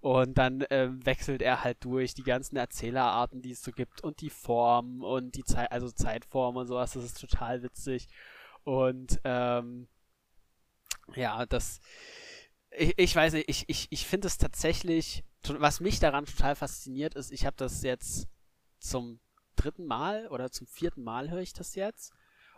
Und 0.00 0.38
dann 0.38 0.64
ähm, 0.70 1.04
wechselt 1.04 1.42
er 1.42 1.64
halt 1.64 1.78
durch 1.84 2.14
die 2.14 2.22
ganzen 2.22 2.56
Erzählerarten, 2.56 3.42
die 3.42 3.50
es 3.50 3.62
so 3.62 3.72
gibt 3.72 4.02
und 4.04 4.20
die 4.20 4.30
Form 4.30 5.02
und 5.02 5.34
die 5.34 5.44
Zeit, 5.44 5.72
also 5.72 5.90
Zeitform 5.90 6.56
und 6.56 6.66
sowas. 6.68 6.92
Das 6.92 7.04
ist 7.04 7.20
total 7.20 7.62
witzig. 7.62 8.06
Und 8.68 9.18
ähm, 9.24 9.88
ja, 11.14 11.46
das, 11.46 11.80
ich, 12.70 12.98
ich 12.98 13.16
weiß 13.16 13.32
nicht, 13.32 13.48
ich, 13.48 13.66
ich, 13.66 13.86
ich 13.88 14.06
finde 14.06 14.26
es 14.26 14.36
tatsächlich, 14.36 15.24
was 15.44 15.80
mich 15.80 16.00
daran 16.00 16.26
total 16.26 16.54
fasziniert 16.54 17.14
ist, 17.14 17.32
ich 17.32 17.46
habe 17.46 17.56
das 17.56 17.82
jetzt 17.82 18.28
zum 18.78 19.20
dritten 19.56 19.86
Mal 19.86 20.28
oder 20.28 20.50
zum 20.50 20.66
vierten 20.66 21.02
Mal 21.02 21.30
höre 21.30 21.40
ich 21.40 21.54
das 21.54 21.76
jetzt. 21.76 22.12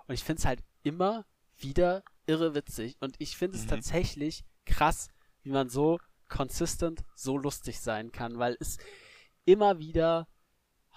Und 0.09 0.15
ich 0.15 0.25
finde 0.25 0.41
es 0.41 0.47
halt 0.47 0.65
immer 0.83 1.27
wieder 1.57 2.03
irre 2.27 2.57
witzig. 2.57 2.97
Und 2.99 3.15
ich 3.21 3.37
finde 3.37 3.57
es 3.57 3.67
Mhm. 3.67 3.69
tatsächlich 3.69 4.45
krass, 4.65 5.11
wie 5.45 5.51
man 5.51 5.69
so 5.69 6.01
consistent 6.29 7.05
so 7.15 7.39
lustig 7.39 7.79
sein 7.79 8.11
kann, 8.11 8.37
weil 8.41 8.57
es 8.59 8.79
immer 9.45 9.79
wieder 9.79 10.27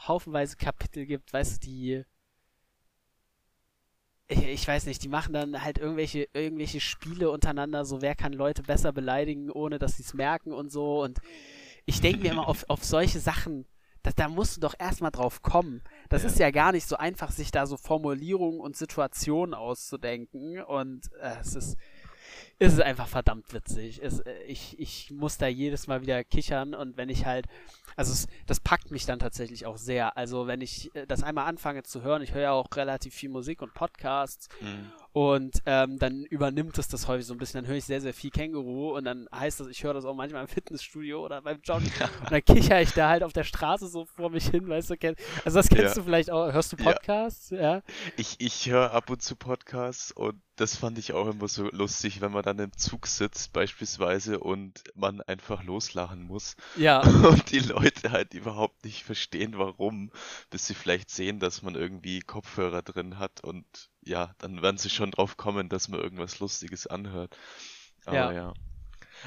haufenweise 0.08 0.58
Kapitel 0.58 1.06
gibt, 1.06 1.32
weißt 1.34 1.58
du, 1.64 1.68
die 1.68 2.04
ich, 4.34 4.44
ich 4.48 4.68
weiß 4.68 4.86
nicht, 4.86 5.04
die 5.04 5.10
machen 5.10 5.34
dann 5.34 5.64
halt 5.64 5.78
irgendwelche, 5.78 6.28
irgendwelche 6.34 6.80
Spiele 6.80 7.32
untereinander, 7.32 7.86
so 7.86 8.02
wer 8.02 8.16
kann 8.16 8.34
Leute 8.34 8.64
besser 8.64 8.92
beleidigen, 8.92 9.50
ohne 9.52 9.80
dass 9.80 9.98
sie 9.98 10.04
es 10.04 10.14
merken 10.14 10.52
und 10.54 10.72
so. 10.72 11.02
Und 11.04 11.20
ich 11.86 12.02
denke 12.02 12.22
mir 12.22 12.32
immer 12.32 12.48
auf, 12.48 12.66
auf 12.70 12.84
solche 12.84 13.20
Sachen, 13.20 13.66
da, 14.04 14.12
da 14.16 14.28
musst 14.28 14.58
du 14.58 14.62
doch 14.62 14.76
erstmal 14.78 15.12
drauf 15.12 15.42
kommen. 15.42 15.82
Das 16.10 16.24
Ja. 16.24 16.30
ist 16.30 16.40
ja 16.40 16.52
gar 16.52 16.72
nicht 16.74 16.88
so 16.88 16.98
einfach, 16.98 17.32
sich 17.32 17.52
da 17.52 17.66
so 17.66 17.78
Formulierungen 17.78 18.60
und 18.60 18.76
Situationen 18.76 19.54
auszudenken. 19.54 20.62
Und 20.62 21.10
äh, 21.22 21.36
es 21.40 21.56
ist, 21.56 21.78
es 22.64 22.74
ist 22.74 22.82
einfach 22.82 23.08
verdammt 23.08 23.54
witzig. 23.54 24.00
Es, 24.04 24.20
äh, 24.22 24.34
ich, 24.48 24.80
ich 24.80 25.12
muss 25.12 25.38
da 25.38 25.48
jedes 25.48 25.88
Mal 25.88 26.02
wieder 26.02 26.24
kichern 26.24 26.74
und 26.76 26.98
wenn 26.98 27.10
ich 27.10 27.26
halt, 27.26 27.46
also 27.96 28.12
es, 28.12 28.28
das 28.48 28.60
packt 28.60 28.90
mich 28.92 29.06
dann 29.06 29.20
tatsächlich 29.20 29.66
auch 29.66 29.78
sehr. 29.78 30.18
Also 30.18 30.48
wenn 30.48 30.62
ich 30.62 30.94
äh, 30.96 31.06
das 31.06 31.24
einmal 31.24 31.46
anfange 31.46 31.84
zu 31.84 32.02
hören, 32.02 32.22
ich 32.22 32.34
höre 32.34 32.42
ja 32.42 32.52
auch 32.52 32.68
relativ 32.76 33.14
viel 33.14 33.30
Musik 33.30 33.62
und 33.62 33.74
Podcasts 33.74 34.48
Mhm. 34.62 34.92
und 35.12 35.62
ähm, 35.66 36.00
dann 36.00 36.24
übernimmt 36.26 36.78
es 36.78 36.88
das 36.88 37.08
häufig 37.08 37.26
so 37.26 37.34
ein 37.34 37.38
bisschen. 37.38 37.62
Dann 37.62 37.68
höre 37.70 37.78
ich 37.78 37.86
sehr, 37.86 38.02
sehr 38.02 38.14
viel 38.14 38.32
Känguru 38.32 38.96
und 38.98 39.04
dann 39.06 39.28
heißt 39.34 39.60
das, 39.60 39.68
ich 39.68 39.84
höre 39.84 39.94
das 39.94 40.06
auch 40.06 40.16
manchmal 40.16 40.42
im 40.42 40.48
Fitnessstudio 40.48 41.24
oder 41.24 41.42
beim 41.42 41.60
Joggen 41.64 41.92
und 42.22 42.32
dann 42.32 42.44
kicher 42.44 42.82
ich 42.82 42.92
da 42.92 43.10
halt 43.10 43.24
auf 43.24 43.34
der 43.34 43.44
Straße 43.44 43.88
so 43.88 44.06
vor 44.06 44.30
mich 44.30 44.48
hin, 44.48 44.68
weißt 44.68 44.90
du, 44.90 44.98
kenn, 44.98 45.16
also 45.46 45.60
das 45.60 45.70
kennst 45.70 45.84
Ja. 45.84 46.02
du 46.02 46.04
vielleicht 46.04 46.32
auch, 46.32 46.52
hörst 46.52 46.72
du 46.74 46.78
Ja. 46.78 46.84
Podcasts? 46.94 47.50
Ja. 47.52 47.82
Ich, 48.18 48.36
ich 48.40 48.70
höre 48.70 48.92
ab 48.92 49.10
und 49.10 49.22
zu 49.22 49.36
Podcasts 49.36 50.12
und 50.12 50.42
das 50.56 50.76
fand 50.76 50.98
ich 51.00 51.14
auch 51.14 51.28
immer 51.28 51.48
so 51.48 51.68
lustig, 51.72 52.22
wenn 52.22 52.32
man 52.32 52.44
dann 52.44 52.53
im 52.60 52.76
Zug 52.78 53.08
sitzt 53.08 53.54
beispielsweise 53.54 54.40
und 54.40 54.84
man 54.96 55.22
einfach 55.22 55.64
loslachen 55.64 56.24
muss 56.24 56.56
Ja, 56.76 57.02
und 57.24 57.52
die 57.52 57.60
Leute 57.60 58.12
halt 58.12 58.34
überhaupt 58.34 58.84
nicht 58.86 59.04
verstehen, 59.04 59.58
warum, 59.58 60.12
bis 60.50 60.68
sie 60.68 60.74
vielleicht 60.76 61.10
sehen, 61.10 61.40
dass 61.40 61.62
man 61.62 61.76
irgendwie 61.76 62.22
Kopfhörer 62.22 62.82
drin 62.82 63.20
hat 63.20 63.44
und 63.44 63.66
ja, 64.02 64.36
dann 64.40 64.62
werden 64.62 64.78
sie 64.78 64.90
schon 64.90 65.12
drauf 65.12 65.38
kommen, 65.38 65.70
dass 65.70 65.88
man 65.88 66.00
irgendwas 66.00 66.40
Lustiges 66.40 66.88
anhört. 66.88 67.38
Aber 68.06 68.16
Ja. 68.16 68.32
ja. 68.34 68.54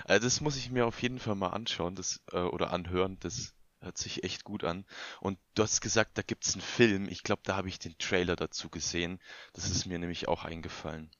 Also 0.04 0.26
das 0.26 0.40
muss 0.40 0.56
ich 0.56 0.70
mir 0.70 0.86
auf 0.86 1.02
jeden 1.02 1.18
Fall 1.18 1.34
mal 1.34 1.50
anschauen, 1.50 1.94
das 1.94 2.22
äh, 2.32 2.38
oder 2.40 2.72
anhören, 2.72 3.18
das 3.20 3.54
hört 3.80 3.98
sich 3.98 4.24
echt 4.24 4.44
gut 4.44 4.64
an. 4.64 4.84
Und 5.20 5.38
du 5.54 5.62
hast 5.62 5.80
gesagt, 5.80 6.18
da 6.18 6.22
gibt's 6.22 6.54
einen 6.54 6.62
Film. 6.62 7.08
Ich 7.08 7.22
glaube, 7.22 7.42
da 7.44 7.56
habe 7.56 7.68
ich 7.68 7.78
den 7.78 7.96
Trailer 7.98 8.36
dazu 8.36 8.68
gesehen. 8.70 9.20
Das 9.52 9.70
ist 9.70 9.86
mir 9.86 9.98
nämlich 9.98 10.28
auch 10.28 10.44
eingefallen. 10.44 11.10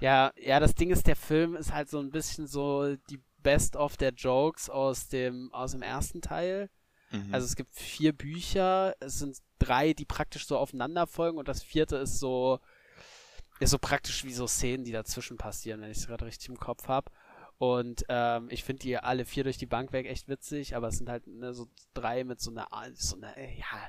Ja, 0.00 0.32
ja, 0.36 0.60
das 0.60 0.74
Ding 0.74 0.90
ist, 0.90 1.06
der 1.06 1.16
Film 1.16 1.56
ist 1.56 1.72
halt 1.72 1.88
so 1.88 1.98
ein 1.98 2.10
bisschen 2.10 2.46
so 2.46 2.96
die 3.10 3.20
Best 3.42 3.76
of 3.76 3.96
der 3.96 4.12
Jokes 4.12 4.68
aus 4.68 5.08
dem, 5.08 5.52
aus 5.52 5.72
dem 5.72 5.82
ersten 5.82 6.20
Teil. 6.20 6.68
Mhm. 7.10 7.32
Also 7.32 7.46
es 7.46 7.56
gibt 7.56 7.74
vier 7.74 8.12
Bücher, 8.12 8.94
es 9.00 9.18
sind 9.18 9.38
drei, 9.58 9.92
die 9.92 10.04
praktisch 10.04 10.46
so 10.46 10.58
aufeinander 10.58 11.06
folgen 11.06 11.38
und 11.38 11.48
das 11.48 11.62
vierte 11.62 11.96
ist 11.96 12.18
so, 12.18 12.60
ist 13.60 13.70
so 13.70 13.78
praktisch 13.78 14.24
wie 14.24 14.32
so 14.32 14.46
Szenen, 14.46 14.84
die 14.84 14.92
dazwischen 14.92 15.36
passieren, 15.36 15.80
wenn 15.80 15.90
ich 15.90 15.98
es 15.98 16.06
gerade 16.06 16.26
richtig 16.26 16.48
im 16.48 16.58
Kopf 16.58 16.88
habe. 16.88 17.10
Und 17.58 18.04
ähm, 18.10 18.48
ich 18.50 18.64
finde 18.64 18.82
die 18.82 18.98
alle 18.98 19.24
vier 19.24 19.44
durch 19.44 19.56
die 19.56 19.66
Bank 19.66 19.92
weg 19.92 20.06
echt 20.06 20.28
witzig, 20.28 20.76
aber 20.76 20.88
es 20.88 20.98
sind 20.98 21.08
halt 21.08 21.26
ne, 21.26 21.54
so 21.54 21.68
drei 21.94 22.22
mit 22.24 22.38
so 22.40 22.50
einer, 22.50 22.68
so 22.94 23.16
einer, 23.16 23.38
ja, 23.38 23.88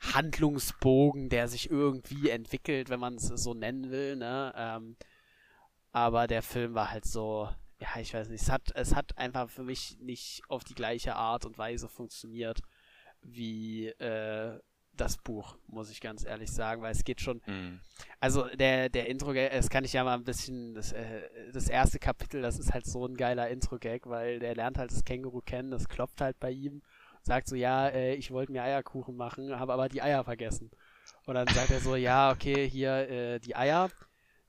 Handlungsbogen, 0.00 1.28
der 1.28 1.48
sich 1.48 1.70
irgendwie 1.70 2.30
entwickelt, 2.30 2.88
wenn 2.88 3.00
man 3.00 3.16
es 3.16 3.26
so 3.26 3.52
nennen 3.52 3.90
will, 3.90 4.16
ne? 4.16 4.52
Ähm, 4.56 4.96
aber 5.92 6.26
der 6.26 6.42
Film 6.42 6.74
war 6.74 6.90
halt 6.90 7.04
so, 7.04 7.48
ja, 7.80 8.00
ich 8.00 8.12
weiß 8.14 8.28
nicht, 8.28 8.42
es 8.42 8.50
hat, 8.50 8.70
es 8.74 8.94
hat 8.94 9.16
einfach 9.18 9.48
für 9.48 9.62
mich 9.62 9.96
nicht 10.00 10.42
auf 10.48 10.64
die 10.64 10.74
gleiche 10.74 11.16
Art 11.16 11.44
und 11.44 11.58
Weise 11.58 11.88
funktioniert 11.88 12.60
wie 13.22 13.88
äh, 13.88 14.58
das 14.92 15.16
Buch, 15.18 15.56
muss 15.66 15.90
ich 15.90 16.00
ganz 16.00 16.24
ehrlich 16.24 16.50
sagen, 16.50 16.82
weil 16.82 16.92
es 16.92 17.04
geht 17.04 17.20
schon, 17.20 17.40
Mhm. 17.46 17.80
also 18.18 18.44
der, 18.48 18.88
der 18.88 19.08
Intro-Gag, 19.08 19.52
das 19.52 19.70
kann 19.70 19.84
ich 19.84 19.92
ja 19.92 20.04
mal 20.04 20.14
ein 20.14 20.24
bisschen, 20.24 20.74
das, 20.74 20.92
äh, 20.92 21.22
das 21.52 21.68
erste 21.68 21.98
Kapitel, 21.98 22.42
das 22.42 22.58
ist 22.58 22.72
halt 22.72 22.86
so 22.86 23.06
ein 23.06 23.16
geiler 23.16 23.48
Intro-Gag, 23.48 24.06
weil 24.06 24.40
der 24.40 24.54
lernt 24.54 24.78
halt 24.78 24.90
das 24.90 25.04
Känguru 25.04 25.40
kennen, 25.40 25.70
das 25.70 25.88
klopft 25.88 26.20
halt 26.20 26.38
bei 26.40 26.50
ihm, 26.50 26.82
sagt 27.22 27.48
so, 27.48 27.56
ja, 27.56 27.88
äh, 27.88 28.14
ich 28.14 28.30
wollte 28.30 28.52
mir 28.52 28.62
Eierkuchen 28.62 29.16
machen, 29.16 29.58
habe 29.58 29.72
aber 29.72 29.88
die 29.88 30.02
Eier 30.02 30.24
vergessen. 30.24 30.70
Und 31.26 31.34
dann 31.34 31.46
sagt 31.48 31.70
er 31.70 31.80
so, 31.80 31.96
ja, 31.96 32.30
okay, 32.32 32.68
hier 32.68 33.08
äh, 33.08 33.38
die 33.40 33.56
Eier. 33.56 33.90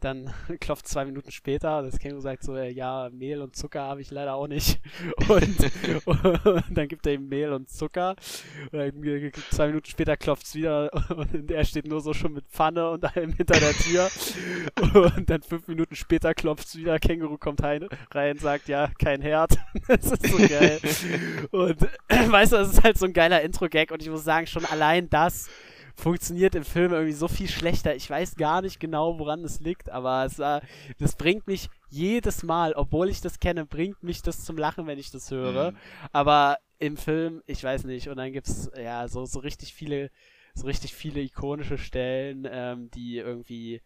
Dann 0.01 0.33
klopft 0.59 0.87
zwei 0.87 1.05
Minuten 1.05 1.31
später, 1.31 1.83
das 1.83 1.99
Känguru 1.99 2.21
sagt 2.21 2.43
so, 2.43 2.55
äh, 2.55 2.71
ja, 2.71 3.09
Mehl 3.11 3.41
und 3.41 3.55
Zucker 3.55 3.81
habe 3.81 4.01
ich 4.01 4.11
leider 4.11 4.33
auch 4.33 4.47
nicht. 4.47 4.81
Und, 5.29 5.41
und 6.05 6.77
dann 6.77 6.87
gibt 6.87 7.05
er 7.05 7.13
ihm 7.13 7.29
Mehl 7.29 7.53
und 7.53 7.69
Zucker. 7.69 8.15
Und 8.71 8.79
dann, 8.79 9.31
zwei 9.51 9.67
Minuten 9.67 9.85
später 9.85 10.17
klopft 10.17 10.45
es 10.45 10.55
wieder 10.55 10.91
und 11.15 11.51
er 11.51 11.63
steht 11.63 11.87
nur 11.87 12.01
so 12.01 12.13
schon 12.13 12.33
mit 12.33 12.45
Pfanne 12.47 12.89
und 12.89 13.05
allem 13.05 13.33
hinter 13.33 13.59
der 13.59 13.73
Tür. 13.73 14.09
Und 14.93 15.29
dann 15.29 15.41
fünf 15.41 15.67
Minuten 15.67 15.95
später 15.95 16.33
klopft 16.33 16.67
es 16.67 16.75
wieder, 16.75 16.99
Känguru 16.99 17.37
kommt 17.37 17.61
rein, 17.63 17.87
rein 18.11 18.37
sagt, 18.37 18.67
ja, 18.67 18.89
kein 18.99 19.21
Herd. 19.21 19.57
Das 19.87 20.11
ist 20.11 20.27
so 20.27 20.37
geil. 20.37 20.79
Und 21.51 21.81
weißt 22.09 22.53
du, 22.53 22.57
das 22.57 22.73
ist 22.73 22.83
halt 22.83 22.97
so 22.97 23.05
ein 23.05 23.13
geiler 23.13 23.41
Intro-Gag 23.41 23.91
und 23.91 24.01
ich 24.01 24.09
muss 24.09 24.23
sagen, 24.23 24.47
schon 24.47 24.65
allein 24.65 25.09
das 25.09 25.49
funktioniert 25.95 26.55
im 26.55 26.63
Film 26.63 26.93
irgendwie 26.93 27.13
so 27.13 27.27
viel 27.27 27.49
schlechter. 27.49 27.95
Ich 27.95 28.09
weiß 28.09 28.35
gar 28.35 28.61
nicht 28.61 28.79
genau, 28.79 29.19
woran 29.19 29.43
es 29.43 29.59
liegt, 29.59 29.89
aber 29.89 30.25
es, 30.25 30.39
äh, 30.39 30.61
das 30.99 31.15
bringt 31.15 31.47
mich 31.47 31.69
jedes 31.89 32.43
Mal, 32.43 32.73
obwohl 32.73 33.09
ich 33.09 33.21
das 33.21 33.39
kenne, 33.39 33.65
bringt 33.65 34.01
mich 34.03 34.21
das 34.21 34.43
zum 34.43 34.57
Lachen, 34.57 34.87
wenn 34.87 34.99
ich 34.99 35.11
das 35.11 35.29
höre. 35.29 35.71
Mhm. 35.71 35.77
Aber 36.11 36.57
im 36.79 36.97
Film, 36.97 37.43
ich 37.45 37.63
weiß 37.63 37.83
nicht, 37.83 38.09
und 38.09 38.17
dann 38.17 38.33
gibt's 38.33 38.71
ja 38.75 39.07
so, 39.07 39.25
so 39.25 39.39
richtig 39.39 39.73
viele, 39.73 40.09
so 40.55 40.65
richtig 40.65 40.95
viele 40.95 41.21
ikonische 41.21 41.77
Stellen, 41.77 42.47
ähm, 42.49 42.89
die 42.91 43.17
irgendwie. 43.17 43.81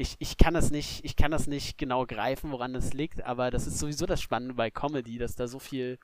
Ich, 0.00 0.14
ich 0.20 0.36
kann 0.36 0.54
das 0.54 0.70
nicht, 0.70 1.04
ich 1.04 1.16
kann 1.16 1.32
das 1.32 1.48
nicht 1.48 1.76
genau 1.76 2.06
greifen, 2.06 2.52
woran 2.52 2.72
das 2.72 2.92
liegt, 2.92 3.24
aber 3.24 3.50
das 3.50 3.66
ist 3.66 3.80
sowieso 3.80 4.06
das 4.06 4.22
Spannende 4.22 4.54
bei 4.54 4.70
Comedy, 4.70 5.18
dass 5.18 5.34
da 5.34 5.48
so 5.48 5.58
viel, 5.58 5.98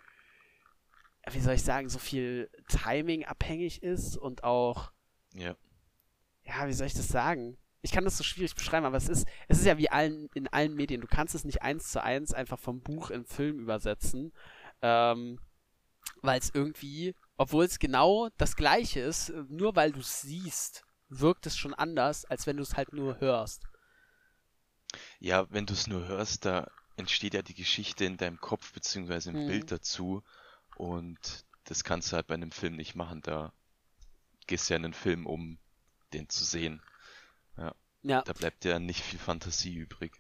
wie 1.31 1.38
soll 1.38 1.54
ich 1.54 1.62
sagen, 1.62 1.88
so 1.88 2.00
viel 2.00 2.50
Timing 2.69 3.25
abhängig 3.25 3.85
ist 3.85 4.16
und 4.16 4.43
auch 4.43 4.90
Ja. 5.35 5.57
ja, 6.45 6.67
wie 6.67 6.73
soll 6.73 6.87
ich 6.87 6.95
das 6.95 7.09
sagen? 7.09 7.57
Ich 7.83 7.93
kann 7.93 8.05
das 8.05 8.17
so 8.17 8.25
schwierig 8.25 8.55
beschreiben, 8.55 8.87
aber 8.87 8.97
es 8.97 9.09
ist, 9.09 9.26
es 9.49 9.59
ist 9.59 9.67
ja 9.67 9.76
wie 9.79 9.91
allen, 9.91 10.29
in 10.35 10.49
allen 10.49 10.75
Medien. 10.75 11.00
Du 11.00 11.07
kannst 11.07 11.35
es 11.35 11.45
nicht 11.45 11.62
eins 11.62 11.91
zu 11.91 12.03
eins 12.03 12.33
einfach 12.33 12.59
vom 12.59 12.81
Buch 12.81 13.11
in 13.11 13.25
Film 13.26 13.59
übersetzen, 13.61 14.33
ähm, 14.81 15.38
weil 16.23 16.41
es 16.41 16.50
irgendwie, 16.55 17.14
obwohl 17.37 17.64
es 17.67 17.79
genau 17.79 18.29
das 18.38 18.57
Gleiche 18.57 19.00
ist, 19.00 19.31
nur 19.49 19.76
weil 19.76 19.93
du 19.93 20.00
es 20.00 20.23
siehst, 20.23 20.85
wirkt 21.09 21.47
es 21.47 21.57
schon 21.57 21.75
anders, 21.75 22.25
als 22.25 22.47
wenn 22.47 22.57
du 22.57 22.62
es 22.62 22.76
halt 22.76 22.93
nur 22.93 23.21
hörst. 23.21 23.69
Ja, 25.19 25.50
wenn 25.50 25.67
du 25.67 25.73
es 25.75 25.87
nur 25.88 26.07
hörst, 26.07 26.45
da 26.45 26.71
entsteht 26.97 27.35
ja 27.35 27.43
die 27.43 27.55
Geschichte 27.55 28.05
in 28.05 28.17
deinem 28.17 28.41
Kopf 28.41 28.73
beziehungsweise 28.73 29.31
im 29.31 29.45
Mhm. 29.45 29.47
Bild 29.47 29.71
dazu 29.73 30.23
und 30.75 31.45
das 31.64 31.83
kannst 31.85 32.12
du 32.12 32.17
halt 32.17 32.26
bei 32.29 32.35
einem 32.35 32.53
Film 32.53 32.76
nicht 32.76 32.95
machen. 32.95 33.21
Da 33.23 33.53
gehst 34.46 34.70
ja 34.70 34.76
in 34.76 34.82
den 34.82 34.94
Film, 34.94 35.26
um 35.26 35.58
den 36.12 36.28
zu 36.28 36.44
sehen. 36.44 36.82
Ja, 37.56 37.74
Da 38.22 38.32
bleibt 38.32 38.64
ja 38.64 38.78
nicht 38.78 39.02
viel 39.02 39.18
Fantasie 39.18 39.74
übrig. 39.74 40.12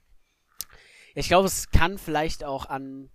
ich 1.14 1.28
glaube, 1.28 1.46
es 1.46 1.70
kann 1.70 1.98
vielleicht 1.98 2.42
auch 2.44 2.66
an 2.66 3.10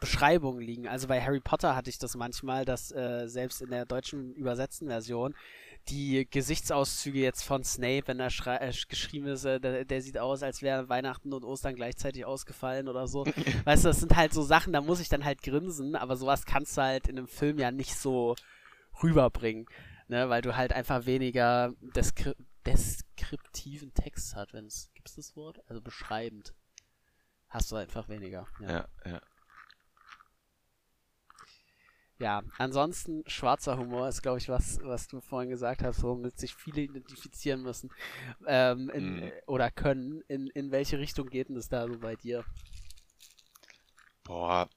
Beschreibungen 0.00 0.60
liegen. 0.60 0.88
Also 0.88 1.08
bei 1.08 1.22
Harry 1.22 1.40
Potter 1.40 1.76
hatte 1.76 1.90
ich 1.90 1.98
das 1.98 2.16
manchmal, 2.16 2.64
dass 2.64 2.90
äh, 2.90 3.28
selbst 3.28 3.60
in 3.60 3.70
der 3.70 3.84
deutschen 3.84 4.34
übersetzten 4.34 4.88
Version 4.88 5.34
die 5.88 6.26
Gesichtsauszüge 6.30 7.20
jetzt 7.20 7.42
von 7.42 7.64
Snape, 7.64 8.02
wenn 8.06 8.20
er 8.20 8.30
äh, 8.46 8.72
geschrieben 8.88 9.26
ist, 9.26 9.44
äh, 9.44 9.60
der, 9.60 9.84
der 9.84 10.02
sieht 10.02 10.18
aus, 10.18 10.42
als 10.42 10.62
wäre 10.62 10.88
Weihnachten 10.88 11.32
und 11.32 11.44
Ostern 11.44 11.74
gleichzeitig 11.74 12.24
ausgefallen 12.24 12.88
oder 12.88 13.06
so. 13.06 13.24
weißt 13.64 13.84
du, 13.84 13.88
das 13.88 14.00
sind 14.00 14.16
halt 14.16 14.32
so 14.32 14.42
Sachen, 14.42 14.72
da 14.72 14.80
muss 14.80 15.00
ich 15.00 15.08
dann 15.08 15.24
halt 15.24 15.42
grinsen, 15.42 15.96
aber 15.96 16.16
sowas 16.16 16.44
kannst 16.44 16.76
du 16.76 16.82
halt 16.82 17.08
in 17.08 17.18
einem 17.18 17.28
Film 17.28 17.58
ja 17.58 17.70
nicht 17.70 17.96
so 17.96 18.36
rüberbringen, 19.02 19.66
ne, 20.10 20.28
weil 20.28 20.42
du 20.42 20.56
halt 20.56 20.72
einfach 20.72 21.06
weniger 21.06 21.72
deskri 21.80 22.34
deskriptiven 22.66 23.94
Text 23.94 24.36
hat, 24.36 24.52
wenn 24.52 24.66
es, 24.66 24.90
gibt 24.92 25.08
es 25.08 25.14
das 25.14 25.34
Wort? 25.34 25.62
Also 25.66 25.80
beschreibend. 25.80 26.54
Hast 27.48 27.72
du 27.72 27.76
einfach 27.76 28.06
weniger. 28.10 28.46
Ja, 28.60 28.70
ja. 28.70 28.86
ja. 29.06 29.20
Ja, 32.18 32.42
ansonsten 32.58 33.24
schwarzer 33.26 33.78
Humor 33.78 34.08
ist, 34.08 34.20
glaube 34.20 34.36
ich, 34.36 34.50
was, 34.50 34.78
was 34.82 35.08
du 35.08 35.22
vorhin 35.22 35.48
gesagt 35.48 35.82
hast, 35.82 36.02
womit 36.02 36.38
sich 36.38 36.54
viele 36.54 36.82
identifizieren 36.82 37.62
müssen 37.62 37.90
ähm, 38.46 38.90
in, 38.90 39.20
mm. 39.20 39.32
oder 39.46 39.70
können. 39.70 40.20
In, 40.28 40.48
in 40.48 40.70
welche 40.70 40.98
Richtung 40.98 41.30
geht 41.30 41.48
denn 41.48 41.56
das 41.56 41.70
da 41.70 41.88
so 41.88 41.98
bei 41.98 42.16
dir? 42.16 42.44
Boah, 44.22 44.68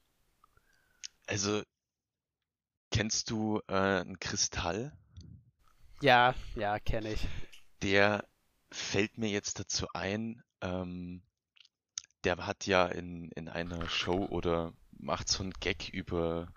also 1.27 1.63
kennst 2.91 3.29
du 3.29 3.59
äh, 3.67 3.73
einen 3.73 4.19
Kristall? 4.21 4.97
Ja, 6.03 6.35
ja, 6.55 6.79
kenne 6.79 7.13
ich. 7.13 7.27
Der 7.81 8.27
fällt 8.69 9.17
mir 9.17 9.29
jetzt 9.29 9.59
dazu 9.59 9.87
ein, 9.93 10.43
ähm, 10.59 11.21
der 12.25 12.45
hat 12.45 12.65
ja 12.65 12.87
in, 12.87 13.31
in 13.31 13.47
einer 13.47 13.87
Show 13.87 14.25
oder 14.25 14.73
macht 14.91 15.29
so 15.29 15.43
einen 15.43 15.53
Gag 15.53 15.87
über 15.87 16.49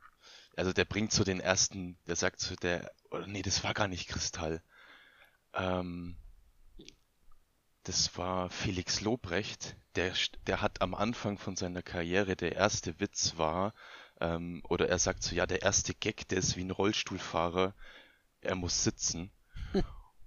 also 0.56 0.72
der 0.72 0.84
bringt 0.84 1.12
so 1.12 1.22
den 1.22 1.38
ersten, 1.38 1.96
der 2.08 2.16
sagt 2.16 2.40
so, 2.40 2.56
der, 2.56 2.90
oder 3.10 3.28
nee, 3.28 3.42
das 3.42 3.62
war 3.62 3.72
gar 3.72 3.86
nicht 3.86 4.08
Kristall. 4.08 4.62
Ähm, 5.54 6.16
das 7.84 8.18
war 8.18 8.50
Felix 8.50 9.00
Lobrecht, 9.00 9.76
der, 9.94 10.12
der 10.48 10.60
hat 10.60 10.82
am 10.82 10.94
Anfang 10.94 11.38
von 11.38 11.54
seiner 11.54 11.82
Karriere, 11.82 12.34
der 12.34 12.56
erste 12.56 12.98
Witz 12.98 13.34
war, 13.36 13.74
ähm, 14.20 14.62
oder 14.68 14.88
er 14.88 14.98
sagt 14.98 15.22
so, 15.22 15.36
ja, 15.36 15.46
der 15.46 15.62
erste 15.62 15.94
Gag, 15.94 16.26
der 16.28 16.38
ist 16.38 16.56
wie 16.56 16.64
ein 16.64 16.72
Rollstuhlfahrer, 16.72 17.74
er 18.40 18.56
muss 18.56 18.82
sitzen. 18.82 19.30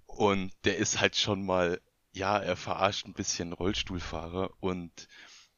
Und 0.06 0.52
der 0.64 0.78
ist 0.78 1.00
halt 1.00 1.16
schon 1.16 1.44
mal, 1.44 1.80
ja, 2.12 2.38
er 2.38 2.56
verarscht 2.56 3.06
ein 3.06 3.14
bisschen 3.14 3.52
Rollstuhlfahrer 3.52 4.50
und 4.60 5.08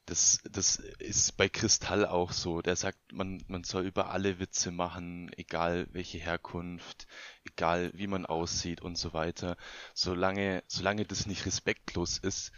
das, 0.06 0.40
das 0.50 0.76
ist 0.76 1.36
bei 1.36 1.48
Kristall 1.48 2.06
auch 2.06 2.32
so. 2.32 2.60
Der 2.60 2.76
sagt, 2.76 2.98
man, 3.12 3.42
man 3.46 3.64
soll 3.64 3.86
über 3.86 4.10
alle 4.10 4.38
Witze 4.38 4.70
machen, 4.70 5.30
egal 5.36 5.86
welche 5.92 6.18
Herkunft, 6.18 7.06
egal 7.44 7.92
wie 7.94 8.08
man 8.08 8.26
aussieht 8.26 8.80
und 8.82 8.98
so 8.98 9.12
weiter. 9.12 9.56
Solange, 9.94 10.64
solange 10.66 11.04
das 11.04 11.26
nicht 11.26 11.46
respektlos 11.46 12.18
ist, 12.18 12.52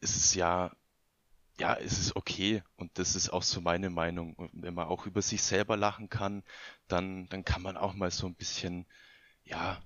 ist 0.00 0.16
es 0.16 0.34
ja, 0.34 0.74
ja, 1.58 1.74
ist 1.74 1.98
es 1.98 2.16
okay. 2.16 2.62
Und 2.76 2.98
das 2.98 3.16
ist 3.16 3.30
auch 3.30 3.42
so 3.42 3.60
meine 3.60 3.90
Meinung. 3.90 4.34
Und 4.34 4.50
wenn 4.54 4.74
man 4.74 4.88
auch 4.88 5.06
über 5.06 5.22
sich 5.22 5.42
selber 5.42 5.76
lachen 5.76 6.08
kann, 6.08 6.42
dann, 6.88 7.28
dann 7.28 7.44
kann 7.44 7.62
man 7.62 7.76
auch 7.76 7.94
mal 7.94 8.10
so 8.10 8.26
ein 8.26 8.34
bisschen, 8.34 8.86
ja, 9.44 9.82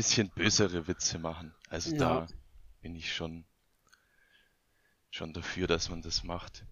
bisschen 0.00 0.30
bösere 0.30 0.88
Witze 0.88 1.18
machen. 1.18 1.54
Also 1.68 1.90
ja. 1.92 1.98
da 1.98 2.26
bin 2.80 2.94
ich 2.94 3.14
schon 3.14 3.44
schon 5.10 5.34
dafür, 5.34 5.66
dass 5.66 5.90
man 5.90 6.00
das 6.00 6.24
macht. 6.24 6.64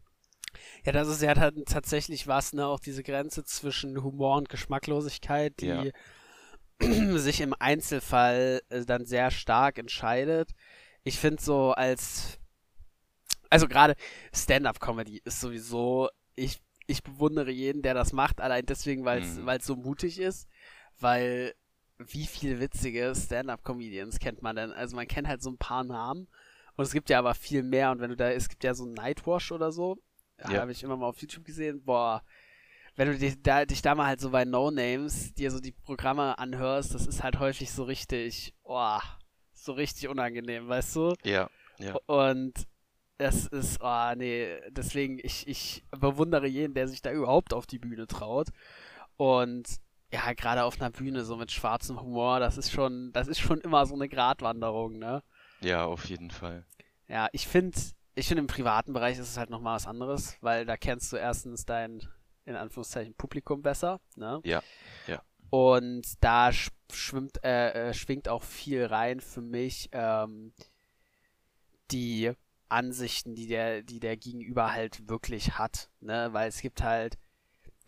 Ja, 0.85 0.93
das 0.93 1.09
ist 1.09 1.21
ja 1.21 1.35
tatsächlich 1.35 2.27
was, 2.27 2.55
ne, 2.55 2.67
auch 2.67 2.81
diese 2.81 3.03
Grenze 3.03 3.45
zwischen 3.45 4.03
Humor 4.03 4.39
und 4.39 4.49
Geschmacklosigkeit, 4.49 5.61
die 5.61 5.67
ja. 5.67 5.85
sich 7.19 7.43
im 7.43 7.55
Einzelfall 7.59 8.63
äh, 8.71 8.87
dann 8.87 9.05
sehr 9.05 9.31
stark 9.31 9.77
entscheidet. 9.77 10.55
Ich 11.05 11.19
finde 11.19 11.43
so 11.43 11.73
als, 11.73 12.39
also 13.51 13.69
gerade 13.69 13.95
Stand-up-Comedy 14.33 15.21
ist 15.25 15.41
sowieso, 15.41 16.09
ich, 16.35 16.63
ich 16.87 17.03
bewundere 17.03 17.51
jeden, 17.51 17.83
der 17.83 17.93
das 17.93 18.15
macht, 18.15 18.41
allein 18.41 18.65
deswegen, 18.65 19.05
weil 19.05 19.21
es 19.21 19.37
mhm. 19.37 19.61
so 19.61 19.77
mutig 19.77 20.19
ist, 20.19 20.49
weil 20.99 21.55
wie 21.99 22.27
viele 22.27 22.61
witzige 22.61 23.13
Stand-up-Comedians 23.15 24.19
kennt 24.19 24.43
man 24.43 24.57
denn? 24.57 24.73
Also 24.73 24.97
man 24.97 25.07
kennt 25.07 25.29
halt 25.29 25.43
so 25.43 25.51
ein 25.51 25.59
paar 25.59 25.85
Namen 25.85 26.29
und 26.77 26.85
es 26.85 26.93
gibt 26.93 27.11
ja 27.11 27.19
aber 27.19 27.35
viel 27.35 27.63
mehr. 27.63 27.91
Und 27.91 28.01
wenn 28.01 28.11
du 28.11 28.17
da, 28.17 28.31
es 28.31 28.49
gibt 28.49 28.65
ja 28.65 28.75
so 28.75 28.87
Nightwash 28.87 29.53
oder 29.53 29.73
so. 29.73 29.99
Ja. 30.39 30.61
Habe 30.61 30.73
ich 30.73 30.83
immer 30.83 30.97
mal 30.97 31.07
auf 31.07 31.21
YouTube 31.21 31.45
gesehen. 31.45 31.83
Boah, 31.85 32.23
wenn 32.99 33.09
du 33.09 33.19
dich 33.19 33.41
da, 33.43 33.65
dich 33.65 33.83
da 33.83 33.95
mal 33.95 34.07
halt 34.07 34.21
so 34.21 34.31
bei 34.31 34.45
No 34.45 34.71
Names 34.71 35.35
dir 35.35 35.51
so 35.51 35.61
die 35.61 35.73
Programme 35.73 36.39
anhörst, 36.39 36.95
das 36.95 37.07
ist 37.07 37.23
halt 37.23 37.39
häufig 37.39 37.71
so 37.73 37.85
richtig, 37.85 38.55
boah, 38.63 39.03
so 39.53 39.73
richtig 39.73 40.09
unangenehm, 40.09 40.69
weißt 40.69 40.97
du? 40.97 41.15
Ja, 41.25 41.49
ja. 41.79 41.95
Und 42.07 42.67
das 43.19 43.47
ist, 43.47 43.79
oh 43.83 44.13
nee, 44.17 44.61
deswegen, 44.71 45.19
ich, 45.23 45.47
ich 45.49 45.85
bewundere 45.91 46.47
jeden, 46.47 46.75
der 46.75 46.89
sich 46.89 47.03
da 47.03 47.13
überhaupt 47.13 47.53
auf 47.53 47.67
die 47.67 47.79
Bühne 47.79 48.07
traut. 48.07 48.49
Und 49.17 49.69
ja, 50.11 50.33
gerade 50.33 50.65
auf 50.65 50.81
einer 50.81 50.91
Bühne 50.91 51.25
so 51.25 51.37
mit 51.37 51.53
schwarzem 51.53 52.01
Humor, 52.01 52.41
das 52.41 52.57
ist 52.57 52.71
schon, 52.71 53.13
das 53.13 53.29
ist 53.29 53.41
schon 53.41 53.61
immer 53.61 53.87
so 53.87 53.95
eine 53.95 54.09
Gratwanderung, 54.09 54.99
ne? 54.99 55.23
Ja, 55.61 55.85
auf 55.85 56.07
jeden 56.07 56.31
Fall. 56.31 56.65
Ja, 57.09 57.29
ich 57.33 57.47
finde, 57.47 57.79
ich 58.15 58.29
finde 58.29 58.41
im 58.41 58.47
privaten 58.47 58.93
Bereich 58.93 59.19
ist 59.19 59.29
es 59.29 59.37
halt 59.37 59.51
nochmal 59.51 59.77
was 59.77 59.87
anderes, 59.87 60.37
weil 60.41 60.65
da 60.65 60.77
kennst 60.77 61.13
du 61.13 61.17
erstens 61.17 61.67
dein, 61.67 62.03
in 62.45 62.57
Anführungszeichen, 62.57 63.15
Publikum 63.15 63.63
besser, 63.63 64.01
ne? 64.17 64.41
Ja, 64.45 64.63
ja. 65.07 65.23
Und 65.51 66.23
da 66.23 66.51
schwimmt, 66.53 67.43
äh, 67.45 67.89
äh, 67.89 67.95
schwingt 67.95 68.29
auch 68.29 68.43
viel 68.43 68.85
rein 68.85 69.21
für 69.21 69.41
mich, 69.41 69.89
ähm, 69.93 70.53
die 71.91 72.33
Ansichten, 72.69 73.35
die 73.35 73.47
der, 73.47 73.83
die 73.83 74.01
der 74.01 74.17
Gegenüber 74.17 74.73
halt 74.73 75.09
wirklich 75.09 75.59
hat, 75.59 75.91
ne? 76.01 76.29
Weil 76.33 76.49
es 76.49 76.61
gibt 76.61 76.83
halt, 76.83 77.19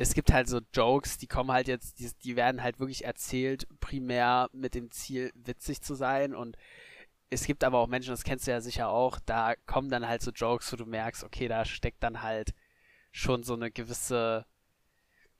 es 0.00 0.14
gibt 0.14 0.32
halt 0.32 0.48
so 0.48 0.60
Jokes, 0.72 1.18
die 1.18 1.26
kommen 1.26 1.52
halt 1.52 1.68
jetzt, 1.68 1.98
die, 1.98 2.10
die 2.24 2.34
werden 2.34 2.62
halt 2.62 2.80
wirklich 2.80 3.04
erzählt, 3.04 3.68
primär 3.80 4.48
mit 4.54 4.74
dem 4.74 4.90
Ziel, 4.90 5.30
witzig 5.34 5.82
zu 5.82 5.94
sein 5.94 6.34
und 6.34 6.56
es 7.28 7.44
gibt 7.44 7.62
aber 7.64 7.78
auch 7.78 7.86
Menschen, 7.86 8.10
das 8.10 8.24
kennst 8.24 8.46
du 8.46 8.50
ja 8.50 8.62
sicher 8.62 8.88
auch, 8.88 9.18
da 9.26 9.54
kommen 9.66 9.90
dann 9.90 10.08
halt 10.08 10.22
so 10.22 10.30
Jokes, 10.30 10.72
wo 10.72 10.76
du 10.76 10.86
merkst, 10.86 11.22
okay, 11.22 11.48
da 11.48 11.66
steckt 11.66 12.02
dann 12.02 12.22
halt 12.22 12.54
schon 13.12 13.42
so 13.42 13.52
eine 13.52 13.70
gewisse 13.70 14.46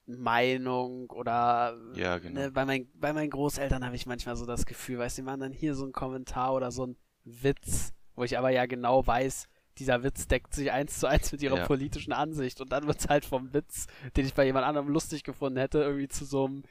Meinung 0.05 1.09
oder 1.09 1.79
ja, 1.95 2.19
genau. 2.19 2.41
ne, 2.41 2.51
bei, 2.51 2.67
mein, 2.67 2.87
bei 2.93 3.15
meinen 3.15 3.31
Großeltern 3.31 3.83
habe 3.83 3.97
ich 3.97 4.05
manchmal 4.05 4.37
so 4.37 4.45
das 4.45 4.67
Gefühl, 4.67 4.99
weißt 4.99 5.17
du, 5.17 5.23
die 5.23 5.27
machen 5.27 5.41
dann 5.41 5.53
hier 5.53 5.75
so 5.75 5.85
einen 5.85 5.93
Kommentar 5.93 6.53
oder 6.53 6.71
so 6.71 6.83
einen 6.83 6.97
Witz, 7.25 7.95
wo 8.15 8.25
ich 8.25 8.37
aber 8.37 8.51
ja 8.51 8.67
genau 8.67 9.07
weiß, 9.07 9.49
dieser 9.81 10.03
Witz 10.03 10.29
deckt 10.29 10.55
sich 10.55 10.71
eins 10.71 10.99
zu 10.99 11.07
eins 11.07 11.33
mit 11.33 11.43
ihrer 11.43 11.59
ja. 11.59 11.67
politischen 11.67 12.13
Ansicht 12.13 12.61
und 12.61 12.71
dann 12.71 12.87
wird 12.87 13.01
es 13.01 13.09
halt 13.09 13.25
vom 13.25 13.53
Witz, 13.53 13.87
den 14.17 14.27
ich 14.27 14.35
bei 14.35 14.45
jemand 14.45 14.67
anderem 14.67 14.89
lustig 14.89 15.25
gefunden 15.25 15.59
hätte, 15.59 15.81
irgendwie 15.81 16.09
zu 16.09 16.25
so 16.25 16.45
einem 16.45 16.63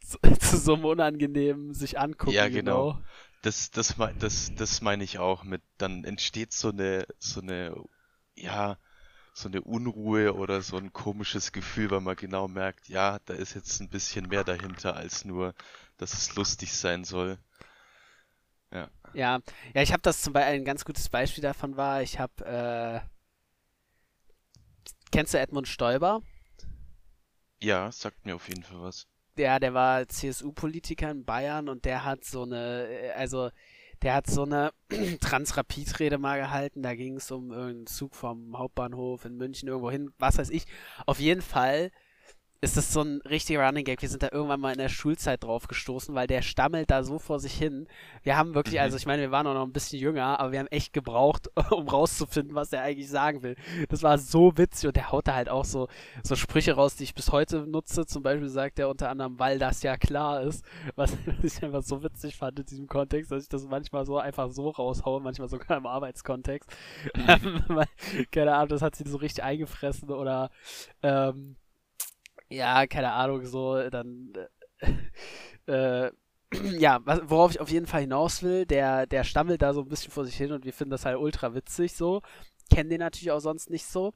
zu, 0.00 0.18
zu 0.40 0.56
so 0.56 0.74
einem 0.74 0.84
unangenehmen 0.84 1.74
sich 1.74 1.98
angucken. 1.98 2.32
Ja, 2.32 2.48
genau. 2.48 2.92
genau 2.92 3.02
das, 3.42 3.70
das, 3.72 3.96
das, 4.18 4.54
das 4.54 4.80
meine 4.80 5.04
ich 5.04 5.18
auch 5.18 5.44
mit, 5.44 5.62
dann 5.76 6.04
entsteht 6.04 6.52
so 6.52 6.70
eine, 6.70 7.06
so 7.18 7.40
eine, 7.40 7.74
ja, 8.36 8.78
so 9.34 9.48
eine 9.48 9.62
Unruhe 9.62 10.34
oder 10.34 10.62
so 10.62 10.76
ein 10.76 10.92
komisches 10.92 11.52
Gefühl, 11.52 11.90
weil 11.90 12.00
man 12.00 12.16
genau 12.16 12.48
merkt, 12.48 12.88
ja, 12.88 13.18
da 13.24 13.34
ist 13.34 13.54
jetzt 13.54 13.80
ein 13.80 13.88
bisschen 13.88 14.28
mehr 14.28 14.44
dahinter 14.44 14.94
als 14.94 15.24
nur, 15.24 15.54
dass 15.96 16.12
es 16.12 16.34
lustig 16.36 16.72
sein 16.72 17.04
soll. 17.04 17.38
Ja. 18.72 18.88
Ja, 19.14 19.40
ja, 19.74 19.82
ich 19.82 19.92
habe 19.92 20.02
das 20.02 20.22
zum 20.22 20.32
Beispiel, 20.32 20.54
ein 20.54 20.64
ganz 20.64 20.84
gutes 20.84 21.08
Beispiel 21.08 21.42
davon 21.42 21.76
war, 21.76 22.00
ich 22.02 22.18
habe, 22.18 22.44
äh, 22.46 23.00
kennst 25.10 25.34
du 25.34 25.38
Edmund 25.38 25.68
Stoiber? 25.68 26.22
Ja, 27.60 27.92
sagt 27.92 28.24
mir 28.24 28.34
auf 28.34 28.48
jeden 28.48 28.62
Fall 28.62 28.80
was 28.80 29.06
der, 29.36 29.60
der 29.60 29.74
war 29.74 30.08
CSU-Politiker 30.08 31.10
in 31.10 31.24
Bayern 31.24 31.68
und 31.68 31.84
der 31.84 32.04
hat 32.04 32.24
so 32.24 32.42
eine, 32.42 32.88
äh, 32.88 33.10
also 33.12 33.50
der 34.02 34.14
hat 34.14 34.26
so 34.26 34.42
eine 34.42 34.72
Transrapid-Rede 35.20 36.18
mal 36.18 36.40
gehalten. 36.40 36.82
Da 36.82 36.94
ging 36.94 37.16
es 37.16 37.30
um 37.30 37.52
irgendeinen 37.52 37.86
Zug 37.86 38.14
vom 38.14 38.58
Hauptbahnhof 38.58 39.24
in 39.24 39.36
München 39.36 39.68
irgendwo 39.68 39.90
hin, 39.90 40.12
was 40.18 40.38
weiß 40.38 40.50
ich. 40.50 40.66
Auf 41.06 41.20
jeden 41.20 41.42
Fall 41.42 41.90
ist 42.62 42.76
das 42.76 42.92
so 42.92 43.00
ein 43.02 43.20
richtiger 43.22 43.66
Running 43.66 43.84
Gag. 43.84 44.02
Wir 44.02 44.08
sind 44.08 44.22
da 44.22 44.28
irgendwann 44.30 44.60
mal 44.60 44.70
in 44.70 44.78
der 44.78 44.88
Schulzeit 44.88 45.42
drauf 45.42 45.66
gestoßen, 45.66 46.14
weil 46.14 46.28
der 46.28 46.42
stammelt 46.42 46.92
da 46.92 47.02
so 47.02 47.18
vor 47.18 47.40
sich 47.40 47.54
hin. 47.54 47.88
Wir 48.22 48.36
haben 48.36 48.54
wirklich, 48.54 48.80
also 48.80 48.94
mhm. 48.94 48.98
ich 48.98 49.06
meine, 49.06 49.22
wir 49.22 49.32
waren 49.32 49.48
auch 49.48 49.54
noch 49.54 49.66
ein 49.66 49.72
bisschen 49.72 49.98
jünger, 49.98 50.38
aber 50.38 50.52
wir 50.52 50.60
haben 50.60 50.68
echt 50.68 50.92
gebraucht, 50.92 51.50
um 51.72 51.88
rauszufinden, 51.88 52.54
was 52.54 52.70
der 52.70 52.82
eigentlich 52.82 53.10
sagen 53.10 53.42
will. 53.42 53.56
Das 53.88 54.04
war 54.04 54.16
so 54.16 54.56
witzig 54.56 54.86
und 54.86 54.94
der 54.94 55.10
haut 55.10 55.26
da 55.26 55.34
halt 55.34 55.48
auch 55.48 55.64
so, 55.64 55.88
so 56.22 56.36
Sprüche 56.36 56.74
raus, 56.74 56.94
die 56.94 57.02
ich 57.02 57.16
bis 57.16 57.32
heute 57.32 57.66
nutze. 57.66 58.06
Zum 58.06 58.22
Beispiel 58.22 58.48
sagt 58.48 58.78
er 58.78 58.88
unter 58.88 59.10
anderem, 59.10 59.40
weil 59.40 59.58
das 59.58 59.82
ja 59.82 59.96
klar 59.96 60.42
ist, 60.42 60.64
was 60.94 61.16
ich 61.42 61.64
einfach 61.64 61.82
so 61.82 62.04
witzig 62.04 62.36
fand 62.36 62.60
in 62.60 62.66
diesem 62.66 62.86
Kontext, 62.86 63.32
dass 63.32 63.42
ich 63.42 63.48
das 63.48 63.66
manchmal 63.66 64.06
so 64.06 64.18
einfach 64.18 64.52
so 64.52 64.70
raushaue, 64.70 65.20
manchmal 65.20 65.48
sogar 65.48 65.78
im 65.78 65.86
Arbeitskontext. 65.86 66.70
Mhm. 67.16 67.82
Keine 68.30 68.54
Ahnung, 68.54 68.68
das 68.68 68.82
hat 68.82 68.94
sie 68.94 69.02
so 69.08 69.16
richtig 69.16 69.42
eingefressen 69.42 70.10
oder 70.10 70.50
ähm, 71.02 71.56
ja, 72.52 72.86
keine 72.86 73.12
Ahnung, 73.12 73.44
so, 73.46 73.88
dann, 73.90 74.32
äh, 75.66 76.06
äh, 76.06 76.12
ja, 76.78 77.00
worauf 77.04 77.52
ich 77.52 77.60
auf 77.60 77.70
jeden 77.70 77.86
Fall 77.86 78.02
hinaus 78.02 78.42
will, 78.42 78.66
der, 78.66 79.06
der 79.06 79.24
stammelt 79.24 79.62
da 79.62 79.72
so 79.72 79.82
ein 79.82 79.88
bisschen 79.88 80.12
vor 80.12 80.24
sich 80.24 80.36
hin 80.36 80.52
und 80.52 80.64
wir 80.64 80.72
finden 80.72 80.90
das 80.90 81.04
halt 81.04 81.18
ultra 81.18 81.54
witzig 81.54 81.94
so. 81.94 82.20
Kennen 82.70 82.90
den 82.90 83.00
natürlich 83.00 83.30
auch 83.30 83.40
sonst 83.40 83.70
nicht 83.70 83.86
so. 83.86 84.12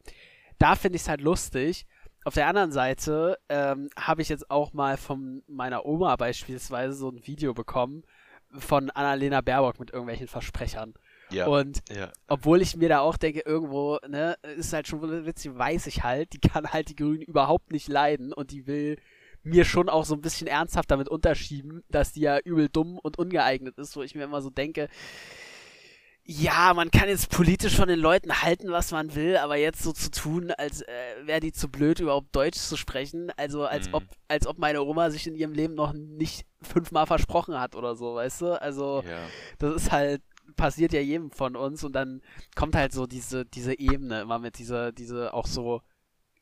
Da 0.58 0.76
finde 0.76 0.96
ich 0.96 1.02
es 1.02 1.08
halt 1.08 1.20
lustig. 1.20 1.86
Auf 2.24 2.34
der 2.34 2.48
anderen 2.48 2.72
Seite 2.72 3.38
ähm, 3.48 3.88
habe 3.98 4.22
ich 4.22 4.28
jetzt 4.28 4.50
auch 4.50 4.72
mal 4.72 4.96
von 4.96 5.42
meiner 5.46 5.86
Oma 5.86 6.16
beispielsweise 6.16 6.94
so 6.94 7.10
ein 7.10 7.26
Video 7.26 7.54
bekommen, 7.54 8.02
von 8.50 8.90
Annalena 8.90 9.40
Baerbock 9.40 9.78
mit 9.78 9.92
irgendwelchen 9.92 10.28
Versprechern. 10.28 10.94
Ja. 11.36 11.46
Und 11.46 11.82
ja. 11.94 12.10
obwohl 12.26 12.62
ich 12.62 12.76
mir 12.76 12.88
da 12.88 13.00
auch 13.00 13.16
denke, 13.16 13.40
irgendwo, 13.44 13.98
ne, 14.08 14.36
ist 14.56 14.72
halt 14.72 14.88
schon 14.88 15.26
witzig, 15.26 15.56
weiß 15.56 15.86
ich 15.86 16.02
halt, 16.02 16.32
die 16.32 16.40
kann 16.40 16.72
halt 16.72 16.88
die 16.88 16.96
Grünen 16.96 17.22
überhaupt 17.22 17.72
nicht 17.72 17.88
leiden 17.88 18.32
und 18.32 18.50
die 18.50 18.66
will 18.66 18.96
mir 19.42 19.64
schon 19.64 19.88
auch 19.88 20.04
so 20.04 20.14
ein 20.14 20.20
bisschen 20.20 20.48
ernsthaft 20.48 20.90
damit 20.90 21.08
unterschieben, 21.08 21.84
dass 21.88 22.12
die 22.12 22.22
ja 22.22 22.38
übel 22.38 22.68
dumm 22.68 22.98
und 22.98 23.18
ungeeignet 23.18 23.78
ist, 23.78 23.96
wo 23.96 24.02
ich 24.02 24.14
mir 24.14 24.24
immer 24.24 24.42
so 24.42 24.50
denke, 24.50 24.88
ja, 26.28 26.74
man 26.74 26.90
kann 26.90 27.08
jetzt 27.08 27.30
politisch 27.30 27.76
von 27.76 27.86
den 27.86 28.00
Leuten 28.00 28.42
halten, 28.42 28.72
was 28.72 28.90
man 28.90 29.14
will, 29.14 29.36
aber 29.36 29.56
jetzt 29.56 29.82
so 29.84 29.92
zu 29.92 30.10
tun, 30.10 30.50
als 30.50 30.82
äh, 30.82 30.86
wäre 31.24 31.38
die 31.38 31.52
zu 31.52 31.68
blöd, 31.68 32.00
überhaupt 32.00 32.34
Deutsch 32.34 32.58
zu 32.58 32.76
sprechen, 32.76 33.30
also 33.36 33.64
als 33.64 33.86
Mhm. 33.88 33.94
ob, 33.94 34.02
als 34.26 34.48
ob 34.48 34.58
meine 34.58 34.82
Oma 34.82 35.10
sich 35.10 35.28
in 35.28 35.36
ihrem 35.36 35.52
Leben 35.52 35.74
noch 35.74 35.92
nicht 35.92 36.44
fünfmal 36.62 37.06
versprochen 37.06 37.60
hat 37.60 37.76
oder 37.76 37.94
so, 37.94 38.16
weißt 38.16 38.40
du? 38.40 38.60
Also 38.60 39.04
ja. 39.08 39.20
das 39.60 39.82
ist 39.82 39.92
halt, 39.92 40.20
passiert 40.56 40.92
ja 40.92 41.00
jedem 41.00 41.30
von 41.30 41.56
uns 41.56 41.84
und 41.84 41.92
dann 41.94 42.22
kommt 42.54 42.74
halt 42.76 42.92
so 42.92 43.06
diese, 43.06 43.44
diese 43.44 43.78
Ebene 43.78 44.20
immer 44.22 44.38
mit 44.38 44.58
dieser, 44.58 44.92
diese 44.92 45.34
auch 45.34 45.46
so 45.46 45.82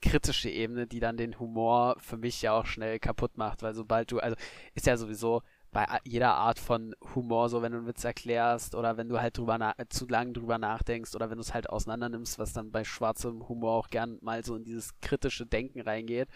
kritische 0.02 0.50
Ebene, 0.50 0.86
die 0.86 1.00
dann 1.00 1.16
den 1.16 1.38
Humor 1.38 1.96
für 1.98 2.16
mich 2.18 2.42
ja 2.42 2.52
auch 2.52 2.66
schnell 2.66 2.98
kaputt 2.98 3.38
macht, 3.38 3.62
weil 3.62 3.74
sobald 3.74 4.10
du, 4.12 4.18
also 4.18 4.36
ist 4.74 4.86
ja 4.86 4.96
sowieso 4.96 5.42
bei 5.72 5.86
jeder 6.04 6.34
Art 6.34 6.60
von 6.60 6.94
Humor 7.14 7.48
so, 7.48 7.60
wenn 7.62 7.72
du 7.72 7.78
einen 7.78 7.86
Witz 7.88 8.04
erklärst 8.04 8.74
oder 8.76 8.96
wenn 8.96 9.08
du 9.08 9.20
halt 9.20 9.36
drüber 9.38 9.58
na 9.58 9.74
zu 9.88 10.06
lang 10.06 10.32
drüber 10.32 10.58
nachdenkst 10.58 11.14
oder 11.16 11.30
wenn 11.30 11.38
du 11.38 11.42
es 11.42 11.52
halt 11.54 11.68
auseinander 11.68 12.08
nimmst, 12.10 12.38
was 12.38 12.52
dann 12.52 12.70
bei 12.70 12.84
schwarzem 12.84 13.48
Humor 13.48 13.72
auch 13.72 13.88
gern 13.90 14.18
mal 14.20 14.44
so 14.44 14.54
in 14.54 14.62
dieses 14.64 14.90
kritische 15.00 15.46
Denken 15.46 15.80
reingeht, 15.80 16.28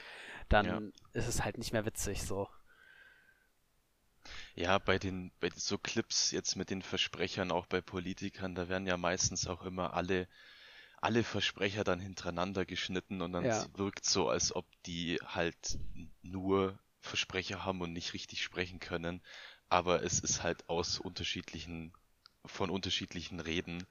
dann 0.49 0.67
Ja. 0.67 0.81
ist 1.13 1.29
es 1.29 1.45
halt 1.45 1.59
nicht 1.59 1.73
mehr 1.73 1.87
witzig 1.87 2.23
so. 2.25 2.49
Ja, 4.55 4.79
bei 4.79 4.99
den, 4.99 5.31
bei 5.41 5.51
so 5.57 5.79
Clips 5.79 6.31
jetzt 6.33 6.57
mit 6.57 6.71
den 6.71 6.83
Versprechern, 6.83 7.51
auch 7.53 7.67
bei 7.67 7.81
Politikern, 7.81 8.55
da 8.55 8.69
werden 8.69 8.87
ja 8.87 8.97
meistens 8.97 9.47
auch 9.47 9.63
immer 9.63 9.95
alle, 9.95 10.29
alle 11.01 11.25
Versprecher 11.25 11.85
dann 11.85 12.01
hintereinander 12.01 12.67
geschnitten 12.67 13.23
und 13.23 13.33
dann 13.33 13.49
Ja. 13.49 13.69
wirkt 13.77 14.05
so, 14.07 14.29
als 14.31 14.55
ob 14.55 14.67
die 14.85 15.19
halt 15.25 15.79
nur 16.23 16.79
Versprecher 17.01 17.65
haben 17.65 17.81
und 17.83 17.93
nicht 17.93 18.15
richtig 18.15 18.43
sprechen 18.43 18.81
können. 18.81 19.23
Aber 19.69 20.03
es 20.03 20.21
ist 20.21 20.43
halt 20.43 20.69
aus 20.69 20.99
unterschiedlichen, 21.01 21.93
von 22.47 22.71
unterschiedlichen 22.71 23.41
Reden 23.41 23.87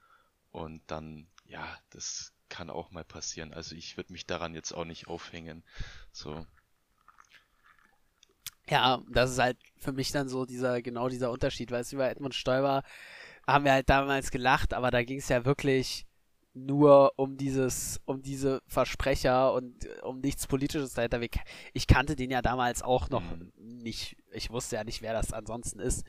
und 0.50 0.82
dann, 0.88 1.28
ja, 1.46 1.78
das 1.90 2.32
kann 2.48 2.70
auch 2.70 2.90
mal 2.90 3.04
passieren. 3.04 3.52
Also 3.54 3.74
ich 3.76 3.96
würde 3.96 4.12
mich 4.12 4.26
daran 4.26 4.54
jetzt 4.54 4.72
auch 4.72 4.84
nicht 4.84 5.08
aufhängen. 5.08 5.64
So, 6.12 6.46
Ja, 8.70 9.02
das 9.10 9.30
ist 9.32 9.38
halt 9.38 9.56
für 9.78 9.92
mich 9.92 10.12
dann 10.12 10.28
so 10.28 10.44
dieser, 10.44 10.82
genau 10.82 11.08
dieser 11.08 11.30
Unterschied, 11.30 11.70
weißt 11.70 11.92
du, 11.92 11.96
bei 11.96 12.10
Edmund 12.10 12.34
Stoiber 12.34 12.82
haben 13.46 13.64
wir 13.64 13.72
halt 13.72 13.88
damals 13.88 14.30
gelacht, 14.30 14.74
aber 14.74 14.90
da 14.90 15.02
ging 15.02 15.18
es 15.18 15.28
ja 15.28 15.44
wirklich 15.44 16.06
nur 16.52 17.12
um 17.16 17.36
dieses, 17.36 18.00
um 18.04 18.20
diese 18.20 18.60
Versprecher 18.66 19.52
und 19.54 19.84
äh, 19.84 20.00
um 20.02 20.20
nichts 20.20 20.46
Politisches 20.46 20.92
dahinter. 20.92 21.20
Ich 21.72 21.86
kannte 21.86 22.16
den 22.16 22.30
ja 22.30 22.42
damals 22.42 22.82
auch 22.82 23.08
noch 23.10 23.22
Mhm. 23.22 23.52
nicht, 23.56 24.16
ich 24.32 24.50
wusste 24.50 24.76
ja 24.76 24.84
nicht, 24.84 25.00
wer 25.02 25.12
das 25.12 25.32
ansonsten 25.32 25.78
ist. 25.80 26.04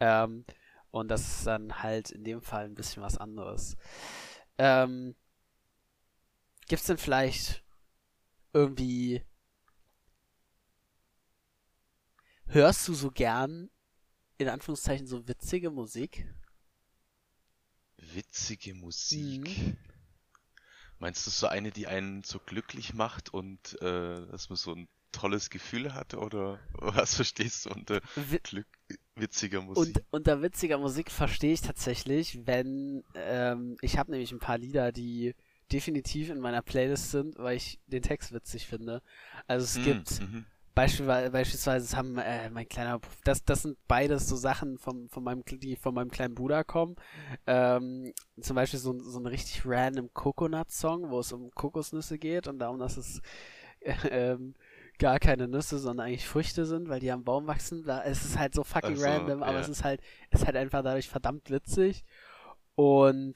Ähm, 0.00 0.44
und 0.90 1.08
das 1.08 1.22
ist 1.22 1.46
dann 1.46 1.82
halt 1.82 2.10
in 2.10 2.24
dem 2.24 2.42
Fall 2.42 2.64
ein 2.64 2.74
bisschen 2.74 3.02
was 3.02 3.16
anderes. 3.16 3.76
Ähm, 4.58 5.14
gibt's 6.68 6.86
denn 6.86 6.98
vielleicht 6.98 7.62
irgendwie 8.52 9.22
Hörst 12.52 12.86
du 12.86 12.94
so 12.94 13.10
gern, 13.10 13.68
in 14.38 14.48
Anführungszeichen, 14.48 15.06
so 15.06 15.26
witzige 15.28 15.70
Musik? 15.70 16.26
witzige 18.14 18.74
Musik. 18.74 19.48
Mhm. 19.48 19.76
Meinst 20.98 21.26
du 21.26 21.30
so 21.30 21.48
eine, 21.48 21.70
die 21.70 21.86
einen 21.86 22.22
so 22.22 22.38
glücklich 22.38 22.94
macht 22.94 23.28
und 23.34 23.80
äh, 23.82 24.26
dass 24.28 24.48
man 24.48 24.56
so 24.56 24.72
ein 24.74 24.88
tolles 25.10 25.50
Gefühl 25.50 25.92
hat? 25.94 26.14
Oder 26.14 26.60
was 26.74 27.16
verstehst 27.16 27.66
du 27.66 27.70
unter 27.70 28.00
Glück, 28.42 28.66
witziger 29.16 29.60
Musik? 29.62 29.96
und 29.96 30.02
unter 30.10 30.42
witziger 30.42 30.78
Musik 30.78 31.10
verstehe 31.10 31.52
ich 31.54 31.62
tatsächlich, 31.62 32.46
wenn 32.46 33.04
ähm, 33.14 33.76
ich 33.80 33.96
habe 33.98 34.10
nämlich 34.10 34.32
ein 34.32 34.38
paar 34.38 34.58
Lieder, 34.58 34.92
die 34.92 35.34
definitiv 35.72 36.28
in 36.28 36.40
meiner 36.40 36.60
Playlist 36.62 37.10
sind, 37.10 37.38
weil 37.38 37.56
ich 37.56 37.78
den 37.86 38.02
Text 38.02 38.32
witzig 38.32 38.66
finde. 38.66 39.00
Also 39.46 39.64
es 39.64 39.80
Hm, 39.80 39.80
gibt 39.80 40.20
beispielsweise, 40.20 40.44
beispielsweise 40.74 41.96
haben 41.96 42.16
äh, 42.18 42.48
mein 42.50 42.68
kleiner, 42.68 43.00
das 43.24 43.44
das 43.44 43.62
sind 43.62 43.76
beides 43.88 44.28
so 44.28 44.36
Sachen 44.36 44.78
vom, 44.78 45.08
von 45.08 45.22
meinem, 45.24 45.42
die 45.46 45.76
von 45.76 45.94
meinem 45.94 46.10
kleinen 46.10 46.34
Bruder 46.34 46.64
kommen. 46.64 46.96
Ähm, 47.46 48.12
zum 48.40 48.56
Beispiel 48.56 48.78
so, 48.80 48.92
ein- 48.92 49.00
so 49.00 49.18
ein 49.18 49.26
richtig 49.26 49.62
random 49.66 50.12
Coconut-Song, 50.14 51.10
wo 51.10 51.20
es 51.20 51.32
um 51.32 51.50
Kokosnüsse 51.50 52.18
geht 52.18 52.48
und 52.48 52.58
darum, 52.58 52.78
dass 52.78 52.96
es 52.96 53.20
ähm, 54.10 54.54
gar 54.98 55.18
keine 55.18 55.48
Nüsse, 55.48 55.78
sondern 55.78 56.06
eigentlich 56.06 56.26
Früchte 56.28 56.64
sind, 56.64 56.88
weil 56.88 57.00
die 57.00 57.10
am 57.10 57.24
Baum 57.24 57.46
wachsen. 57.46 57.84
Da, 57.84 58.02
es 58.04 58.24
ist 58.24 58.38
halt 58.38 58.54
so 58.54 58.62
fucking 58.64 58.94
Ach 58.94 58.98
so, 58.98 59.04
random, 59.06 59.42
aber 59.42 59.54
ja. 59.54 59.60
es 59.60 59.68
ist 59.68 59.84
halt, 59.84 60.00
es 60.30 60.40
ist 60.40 60.46
halt 60.46 60.56
einfach 60.56 60.82
dadurch 60.82 61.08
verdammt 61.08 61.50
witzig. 61.50 62.04
Und 62.74 63.34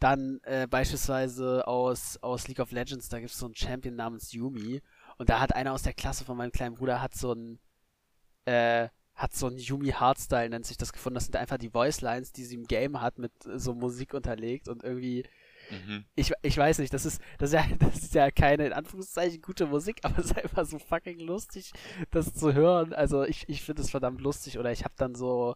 dann 0.00 0.40
äh, 0.42 0.66
beispielsweise 0.66 1.66
aus, 1.68 2.18
aus 2.22 2.48
League 2.48 2.58
of 2.58 2.72
Legends, 2.72 3.08
da 3.08 3.20
gibt 3.20 3.30
es 3.30 3.38
so 3.38 3.46
einen 3.46 3.54
Champion 3.54 3.94
namens 3.94 4.32
Yumi. 4.32 4.82
Und 5.22 5.28
da 5.28 5.38
hat 5.38 5.54
einer 5.54 5.72
aus 5.72 5.82
der 5.82 5.92
Klasse 5.92 6.24
von 6.24 6.36
meinem 6.36 6.50
kleinen 6.50 6.74
Bruder 6.74 7.00
hat 7.00 7.14
so 7.14 7.32
ein 7.32 7.60
äh, 8.44 8.88
hat 9.14 9.34
so 9.34 9.46
ein 9.46 9.56
Yumi 9.56 9.90
Hardstyle, 9.90 10.50
nennt 10.50 10.66
sich 10.66 10.76
das 10.76 10.92
gefunden. 10.92 11.14
Das 11.14 11.26
sind 11.26 11.36
einfach 11.36 11.58
die 11.58 11.70
Voice 11.70 12.00
Lines, 12.00 12.32
die 12.32 12.44
sie 12.44 12.56
im 12.56 12.64
Game 12.64 13.00
hat, 13.00 13.18
mit 13.18 13.32
so 13.44 13.72
Musik 13.72 14.14
unterlegt 14.14 14.66
und 14.68 14.82
irgendwie 14.82 15.24
Mhm. 15.70 16.04
ich, 16.16 16.32
ich 16.42 16.56
weiß 16.58 16.78
nicht, 16.78 16.92
das 16.92 17.06
ist, 17.06 17.22
das 17.38 17.50
ist 17.50 17.54
ja, 17.54 17.64
das 17.78 18.02
ist 18.02 18.14
ja 18.14 18.30
keine, 18.32 18.66
in 18.66 18.72
Anführungszeichen, 18.72 19.40
gute 19.40 19.66
Musik, 19.66 20.00
aber 20.02 20.18
es 20.18 20.26
ist 20.26 20.36
einfach 20.36 20.66
so 20.66 20.78
fucking 20.78 21.20
lustig, 21.20 21.72
das 22.10 22.34
zu 22.34 22.52
hören. 22.52 22.92
Also 22.92 23.22
ich, 23.24 23.48
ich 23.48 23.62
finde 23.62 23.82
es 23.82 23.90
verdammt 23.90 24.20
lustig 24.20 24.58
oder 24.58 24.72
ich 24.72 24.84
habe 24.84 24.94
dann 24.96 25.14
so, 25.14 25.54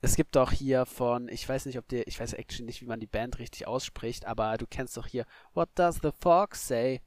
es 0.00 0.16
gibt 0.16 0.34
doch 0.34 0.50
hier 0.52 0.86
von, 0.86 1.28
ich 1.28 1.48
weiß 1.48 1.66
nicht, 1.66 1.78
ob 1.78 1.86
dir, 1.88 2.06
ich 2.08 2.18
weiß 2.18 2.32
actually 2.34 2.66
nicht, 2.66 2.82
wie 2.82 2.86
man 2.86 3.00
die 3.00 3.06
Band 3.06 3.38
richtig 3.38 3.66
ausspricht, 3.68 4.26
aber 4.26 4.58
du 4.58 4.66
kennst 4.66 4.96
doch 4.96 5.06
hier 5.06 5.24
What 5.54 5.70
Does 5.76 6.00
the 6.02 6.10
Fox 6.20 6.66
Say? 6.66 7.00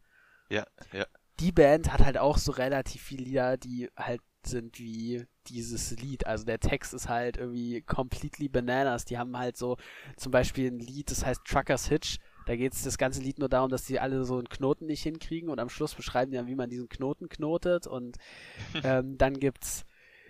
Ja, 0.50 0.66
ja. 0.94 1.06
Die 1.42 1.52
Band 1.52 1.92
hat 1.92 2.06
halt 2.06 2.20
auch 2.20 2.38
so 2.38 2.52
relativ 2.52 3.02
viele 3.02 3.24
Lieder, 3.24 3.58
die 3.58 3.90
halt 3.98 4.22
sind 4.46 4.80
wie 4.80 5.26
dieses 5.48 5.92
Lied. 6.00 6.28
Also 6.28 6.46
der 6.46 6.60
Text 6.60 6.94
ist 6.94 7.10
halt 7.10 7.38
irgendwie 7.38 7.82
completely 7.82 8.48
bananas. 8.48 9.06
Die 9.06 9.18
haben 9.18 9.36
halt 9.38 9.58
so 9.58 9.78
zum 10.18 10.32
Beispiel 10.32 10.70
ein 10.70 10.80
Lied, 10.80 11.10
das 11.10 11.26
heißt 11.26 11.42
Truckers 11.46 11.88
Hitch. 11.88 12.18
Da 12.46 12.56
geht 12.56 12.74
es 12.74 12.84
das 12.84 12.98
ganze 12.98 13.22
Lied 13.22 13.40
nur 13.40 13.50
darum, 13.50 13.70
dass 13.70 13.86
die 13.86 14.00
alle 14.00 14.24
so 14.24 14.38
einen 14.38 14.50
Knoten 14.50 14.86
nicht 14.86 15.04
hinkriegen 15.04 15.50
und 15.50 15.60
am 15.60 15.70
Schluss 15.70 15.96
beschreiben 15.96 16.32
die 16.32 16.38
dann, 16.38 16.48
wie 16.48 16.56
man 16.56 16.70
diesen 16.70 16.90
Knoten 16.90 17.28
knotet. 17.28 17.88
Und 17.88 18.18
ähm, 18.84 19.18
dann 19.18 19.40
gibt's 19.40 19.86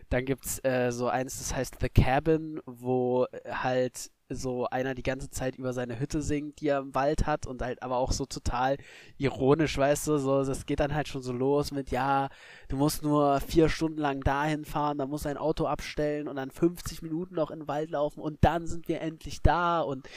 dann 0.09 0.25
gibt's 0.25 0.59
äh, 0.63 0.91
so 0.91 1.07
eins, 1.07 1.37
das 1.39 1.55
heißt 1.55 1.77
The 1.79 1.87
Cabin, 1.87 2.59
wo 2.65 3.27
halt 3.49 4.11
so 4.35 4.67
einer 4.67 4.95
die 4.95 5.03
ganze 5.03 5.29
Zeit 5.29 5.57
über 5.57 5.73
seine 5.73 5.99
Hütte 5.99 6.21
singt, 6.21 6.61
die 6.61 6.69
er 6.69 6.79
im 6.79 6.95
Wald 6.95 7.25
hat 7.25 7.47
und 7.47 7.61
halt 7.61 7.83
aber 7.83 7.97
auch 7.97 8.11
so 8.11 8.25
total 8.25 8.77
ironisch, 9.17 9.77
weißt 9.77 10.07
du, 10.07 10.17
so, 10.17 10.43
das 10.43 10.65
geht 10.65 10.79
dann 10.79 10.93
halt 10.95 11.07
schon 11.07 11.21
so 11.21 11.33
los 11.33 11.71
mit, 11.71 11.91
ja, 11.91 12.29
du 12.67 12.77
musst 12.77 13.03
nur 13.03 13.39
vier 13.41 13.69
Stunden 13.69 13.99
lang 13.99 14.21
dahin 14.21 14.65
fahren, 14.65 14.97
dann 14.97 15.09
musst 15.09 15.25
du 15.25 15.29
ein 15.29 15.37
Auto 15.37 15.65
abstellen 15.65 16.27
und 16.27 16.35
dann 16.35 16.51
50 16.51 17.01
Minuten 17.01 17.35
noch 17.35 17.51
in 17.51 17.59
den 17.59 17.67
Wald 17.67 17.91
laufen 17.91 18.21
und 18.21 18.37
dann 18.41 18.67
sind 18.67 18.87
wir 18.87 19.01
endlich 19.01 19.41
da 19.41 19.81
und 19.81 20.07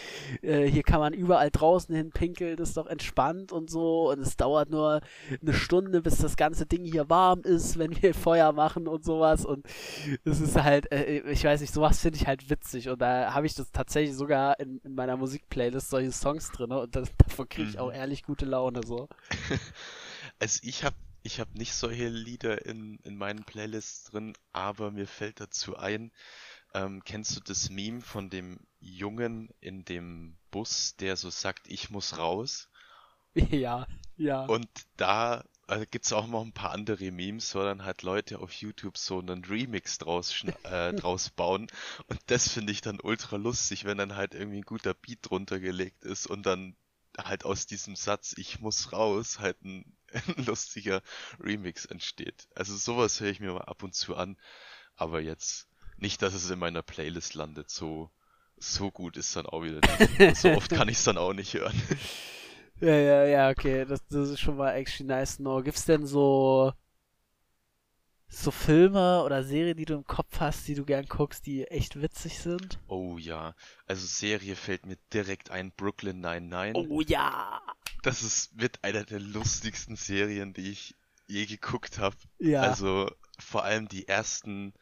äh, 0.42 0.66
hier 0.66 0.82
kann 0.82 1.00
man 1.00 1.12
überall 1.12 1.50
draußen 1.50 1.94
hin 1.94 2.10
pinkeln, 2.10 2.56
das 2.56 2.70
ist 2.70 2.76
doch 2.76 2.86
entspannt 2.86 3.52
und 3.52 3.70
so 3.70 4.10
und 4.10 4.20
es 4.20 4.36
dauert 4.36 4.70
nur 4.70 5.00
eine 5.40 5.52
Stunde, 5.52 6.02
bis 6.02 6.18
das 6.18 6.36
ganze 6.36 6.66
Ding 6.66 6.84
hier 6.84 7.08
warm 7.08 7.40
ist, 7.40 7.78
wenn 7.78 8.00
wir 8.02 8.14
Feuer 8.14 8.52
machen 8.52 8.88
und 8.88 9.04
sowas 9.04 9.44
und 9.44 9.66
es 10.24 10.40
ist 10.40 10.60
halt, 10.62 10.90
äh, 10.92 11.20
ich 11.30 11.44
weiß 11.44 11.60
nicht, 11.60 11.72
sowas 11.72 12.00
finde 12.00 12.18
ich 12.18 12.26
halt 12.26 12.50
witzig 12.50 12.88
und 12.88 13.00
da 13.00 13.34
habe 13.34 13.46
ich 13.46 13.54
das 13.54 13.70
tatsächlich 13.72 14.03
sogar 14.12 14.58
in, 14.60 14.78
in 14.84 14.94
meiner 14.94 15.16
Musikplaylist 15.16 15.90
solche 15.90 16.12
Songs 16.12 16.50
drin 16.52 16.72
und 16.72 16.94
das, 16.96 17.10
davon 17.16 17.48
kriege 17.48 17.68
ich 17.68 17.78
Mhm. 17.78 17.80
auch 17.80 17.92
ehrlich 17.92 18.22
gute 18.24 18.44
Laune 18.46 18.82
so. 18.84 19.08
Also 20.38 20.60
ich 20.62 20.84
habe 20.84 20.96
ich 21.22 21.40
hab 21.40 21.54
nicht 21.54 21.74
solche 21.74 22.08
Lieder 22.08 22.66
in, 22.66 22.98
in 23.04 23.16
meinen 23.16 23.44
Playlists 23.44 24.04
drin, 24.04 24.34
aber 24.52 24.90
mir 24.90 25.06
fällt 25.06 25.40
dazu 25.40 25.76
ein, 25.76 26.12
ähm, 26.74 27.02
kennst 27.04 27.36
du 27.36 27.40
das 27.40 27.70
Meme 27.70 28.02
von 28.02 28.30
dem 28.30 28.60
Jungen 28.80 29.50
in 29.60 29.84
dem 29.84 30.36
Bus, 30.50 30.96
der 30.96 31.16
so 31.16 31.30
sagt, 31.30 31.68
ich 31.68 31.90
muss 31.90 32.18
raus? 32.18 32.68
ja, 33.50 33.86
ja. 34.16 34.48
Und 34.48 34.68
da 34.96 35.44
also 35.66 35.84
gibt's 35.90 36.12
auch 36.12 36.26
noch 36.26 36.42
ein 36.42 36.52
paar 36.52 36.72
andere 36.72 37.10
Memes, 37.10 37.54
wo 37.54 37.60
dann 37.60 37.84
halt 37.84 38.02
Leute 38.02 38.38
auf 38.38 38.52
YouTube 38.52 38.98
so 38.98 39.18
einen 39.18 39.44
Remix 39.44 39.98
draus, 39.98 40.34
äh, 40.64 40.92
draus 40.92 41.30
bauen. 41.30 41.68
Und 42.08 42.20
das 42.26 42.48
finde 42.48 42.72
ich 42.72 42.80
dann 42.80 43.00
ultra 43.00 43.36
lustig, 43.36 43.84
wenn 43.84 43.98
dann 43.98 44.16
halt 44.16 44.34
irgendwie 44.34 44.58
ein 44.58 44.64
guter 44.64 44.94
Beat 44.94 45.20
drunter 45.22 45.60
gelegt 45.60 46.04
ist 46.04 46.26
und 46.26 46.44
dann 46.44 46.76
halt 47.18 47.44
aus 47.44 47.66
diesem 47.66 47.96
Satz, 47.96 48.34
ich 48.36 48.60
muss 48.60 48.92
raus, 48.92 49.38
halt 49.38 49.62
ein, 49.62 49.96
ein 50.12 50.44
lustiger 50.44 51.02
Remix 51.40 51.84
entsteht. 51.84 52.48
Also 52.54 52.76
sowas 52.76 53.20
höre 53.20 53.30
ich 53.30 53.40
mir 53.40 53.52
mal 53.52 53.62
ab 53.62 53.82
und 53.82 53.94
zu 53.94 54.16
an. 54.16 54.36
Aber 54.96 55.20
jetzt 55.20 55.68
nicht, 55.96 56.22
dass 56.22 56.34
es 56.34 56.50
in 56.50 56.58
meiner 56.58 56.82
Playlist 56.82 57.34
landet. 57.34 57.70
So, 57.70 58.10
so 58.56 58.90
gut 58.90 59.16
ist 59.16 59.34
dann 59.36 59.46
auch 59.46 59.62
wieder 59.62 59.80
nicht. 59.98 60.36
so 60.36 60.50
oft 60.50 60.70
kann 60.70 60.88
ich 60.88 60.98
es 60.98 61.04
dann 61.04 61.18
auch 61.18 61.32
nicht 61.32 61.54
hören. 61.54 61.80
Ja, 62.84 62.96
ja, 62.96 63.24
ja, 63.24 63.50
okay. 63.50 63.86
Das, 63.86 64.06
das 64.08 64.28
ist 64.28 64.40
schon 64.40 64.56
mal 64.56 64.74
actually 64.74 65.08
nice 65.08 65.38
know. 65.38 65.62
Gibt's 65.62 65.86
denn 65.86 66.06
so 66.06 66.72
so 68.28 68.50
Filme 68.50 69.22
oder 69.22 69.44
Serien, 69.44 69.76
die 69.76 69.84
du 69.84 69.94
im 69.94 70.04
Kopf 70.04 70.40
hast, 70.40 70.66
die 70.66 70.74
du 70.74 70.84
gern 70.84 71.06
guckst, 71.06 71.46
die 71.46 71.64
echt 71.68 72.00
witzig 72.02 72.40
sind? 72.40 72.78
Oh 72.88 73.16
ja, 73.16 73.54
also 73.86 74.06
Serie 74.06 74.56
fällt 74.56 74.86
mir 74.86 74.98
direkt 75.12 75.50
ein, 75.50 75.70
Brooklyn 75.72 76.20
99. 76.20 76.90
Oh 76.90 77.00
ja! 77.00 77.62
Das 78.02 78.22
ist 78.22 78.54
mit 78.56 78.82
einer 78.82 79.04
der 79.04 79.20
lustigsten 79.20 79.96
Serien, 79.96 80.52
die 80.52 80.72
ich 80.72 80.94
je 81.26 81.46
geguckt 81.46 81.98
habe. 81.98 82.16
Ja. 82.38 82.62
Also 82.62 83.10
vor 83.38 83.64
allem 83.64 83.88
die 83.88 84.08
ersten 84.08 84.74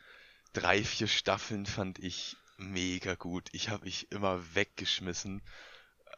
drei, 0.54 0.82
vier 0.82 1.06
Staffeln 1.06 1.66
fand 1.66 1.98
ich 1.98 2.36
mega 2.56 3.14
gut. 3.14 3.48
Ich 3.52 3.68
habe 3.68 3.84
mich 3.84 4.10
immer 4.10 4.42
weggeschmissen. 4.54 5.42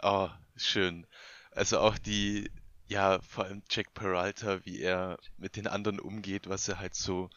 Oh, 0.03 0.29
schön. 0.57 1.07
Also 1.55 1.79
auch 1.81 1.99
die, 1.99 2.51
ja, 2.88 3.21
vor 3.23 3.45
allem 3.45 3.62
Jack 3.71 3.95
Peralta, 3.95 4.64
wie 4.67 4.81
er 4.81 5.19
mit 5.38 5.57
den 5.57 5.67
anderen 5.67 6.01
umgeht, 6.01 6.49
was 6.49 6.69
er 6.69 6.79
halt 6.79 6.95
so, 6.95 7.31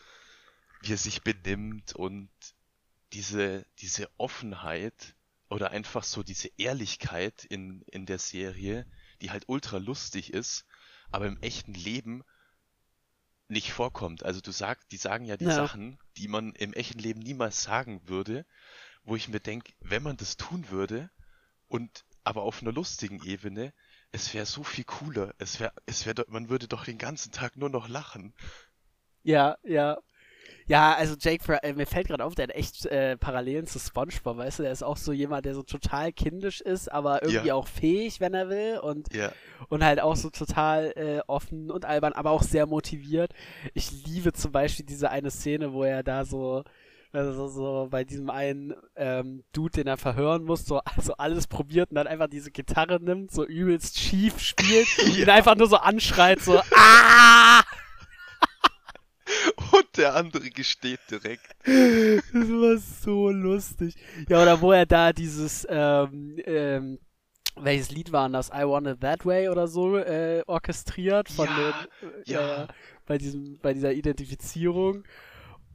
wie 0.82 0.93
er 0.93 0.97
sich 0.97 1.23
benimmt 1.23 1.95
und 1.95 2.30
diese, 3.13 3.65
diese 3.80 4.10
Offenheit 4.17 5.15
oder 5.49 5.71
einfach 5.71 6.03
so 6.03 6.23
diese 6.23 6.49
Ehrlichkeit 6.58 7.45
in, 7.45 7.84
in 7.91 8.06
der 8.06 8.19
Serie, 8.19 8.88
die 9.21 9.32
halt 9.32 9.45
ultra 9.47 9.77
lustig 9.77 10.34
ist, 10.34 10.65
aber 11.12 11.27
im 11.27 11.38
echten 11.41 11.73
Leben 11.73 12.23
nicht 13.49 13.71
vorkommt. 13.73 14.23
Also 14.23 14.41
du 14.41 14.51
sagst, 14.51 14.91
die 14.91 14.97
sagen 14.97 15.25
ja 15.25 15.38
die 15.38 15.45
Ja. 15.45 15.53
Sachen, 15.56 15.99
die 16.17 16.27
man 16.27 16.53
im 16.53 16.73
echten 16.73 16.99
Leben 16.99 17.19
niemals 17.19 17.62
sagen 17.63 18.01
würde, 18.08 18.45
wo 19.03 19.15
ich 19.15 19.30
mir 19.30 19.39
denke, 19.41 19.73
wenn 19.82 20.03
man 20.03 20.17
das 20.17 20.38
tun 20.38 20.69
würde 20.69 21.10
und 21.69 22.06
aber 22.23 22.43
auf 22.43 22.62
einer 22.62 22.73
lustigen 22.73 23.23
Ebene, 23.23 23.73
es 24.11 24.33
wäre 24.33 24.45
so 24.45 24.63
viel 24.63 24.83
cooler. 24.83 25.33
Es 25.37 25.59
wäre, 25.59 25.71
es 25.85 26.05
wäre, 26.05 26.25
man 26.29 26.49
würde 26.49 26.67
doch 26.67 26.85
den 26.85 26.97
ganzen 26.97 27.31
Tag 27.31 27.55
nur 27.57 27.69
noch 27.69 27.87
lachen. 27.87 28.33
Ja, 29.23 29.57
ja. 29.63 29.97
Ja, 30.67 30.95
also 30.95 31.15
Jake, 31.19 31.43
äh, 31.63 31.73
mir 31.73 31.87
fällt 31.87 32.07
gerade 32.07 32.25
auf, 32.25 32.35
der 32.35 32.43
hat 32.45 32.55
echt 32.55 32.85
äh, 32.87 33.17
Parallelen 33.17 33.67
zu 33.67 33.79
SpongeBob, 33.79 34.37
weißt 34.37 34.59
du, 34.59 34.63
der 34.63 34.71
ist 34.73 34.83
auch 34.83 34.97
so 34.97 35.13
jemand, 35.13 35.45
der 35.45 35.55
so 35.55 35.63
total 35.63 36.13
kindisch 36.13 36.61
ist, 36.61 36.91
aber 36.91 37.23
irgendwie 37.23 37.47
Ja. 37.47 37.55
auch 37.55 37.67
fähig, 37.67 38.21
wenn 38.21 38.33
er 38.33 38.49
will 38.49 38.79
und, 38.79 39.09
Ja, 39.13 39.33
und 39.69 39.83
halt 39.83 40.01
auch 40.01 40.15
so 40.15 40.29
total 40.29 40.93
äh, 40.97 41.21
offen 41.27 41.71
und 41.71 41.85
albern, 41.85 42.13
aber 42.13 42.31
auch 42.31 42.43
sehr 42.43 42.65
motiviert. 42.67 43.33
Ich 43.75 43.91
liebe 44.05 44.33
zum 44.33 44.51
Beispiel 44.53 44.85
diese 44.85 45.09
eine 45.11 45.31
Szene, 45.31 45.73
wo 45.73 45.83
er 45.83 46.03
da 46.03 46.25
so, 46.25 46.63
also 47.13 47.47
so 47.47 47.87
bei 47.89 48.03
diesem 48.03 48.29
einen 48.29 48.73
ähm, 48.95 49.43
Dude, 49.53 49.71
den 49.71 49.87
er 49.87 49.97
verhören 49.97 50.43
muss, 50.43 50.65
so 50.65 50.79
also 50.79 51.13
alles 51.13 51.47
probiert 51.47 51.89
und 51.89 51.95
dann 51.95 52.07
einfach 52.07 52.27
diese 52.27 52.51
Gitarre 52.51 53.01
nimmt, 53.01 53.31
so 53.31 53.45
übelst 53.45 53.97
schief 53.97 54.39
spielt 54.39 54.87
und 55.03 55.17
ihn 55.17 55.29
einfach 55.29 55.55
nur 55.55 55.67
so 55.67 55.77
anschreit, 55.77 56.41
so 56.41 56.59
ah! 56.75 57.63
und 59.71 59.97
der 59.97 60.15
andere 60.15 60.49
gesteht 60.49 60.99
direkt. 61.09 61.55
Das 61.65 62.49
war 62.49 62.77
so 62.77 63.29
lustig. 63.29 63.95
Ja, 64.29 64.41
oder 64.41 64.61
wo 64.61 64.71
er 64.71 64.85
da 64.85 65.13
dieses, 65.13 65.67
ähm, 65.69 66.37
ähm, 66.45 66.99
welches 67.55 67.91
Lied 67.91 68.11
war 68.11 68.29
das? 68.29 68.49
I 68.49 68.63
Want 68.63 68.87
It 68.87 69.01
That 69.01 69.25
Way 69.25 69.49
oder 69.49 69.67
so, 69.67 69.97
äh, 69.97 70.43
orchestriert 70.47 71.29
von 71.29 71.47
Ja, 71.47 71.87
den, 72.01 72.09
äh, 72.09 72.31
ja. 72.31 72.67
bei 73.05 73.17
diesem, 73.17 73.59
bei 73.59 73.73
dieser 73.73 73.93
Identifizierung. 73.93 75.03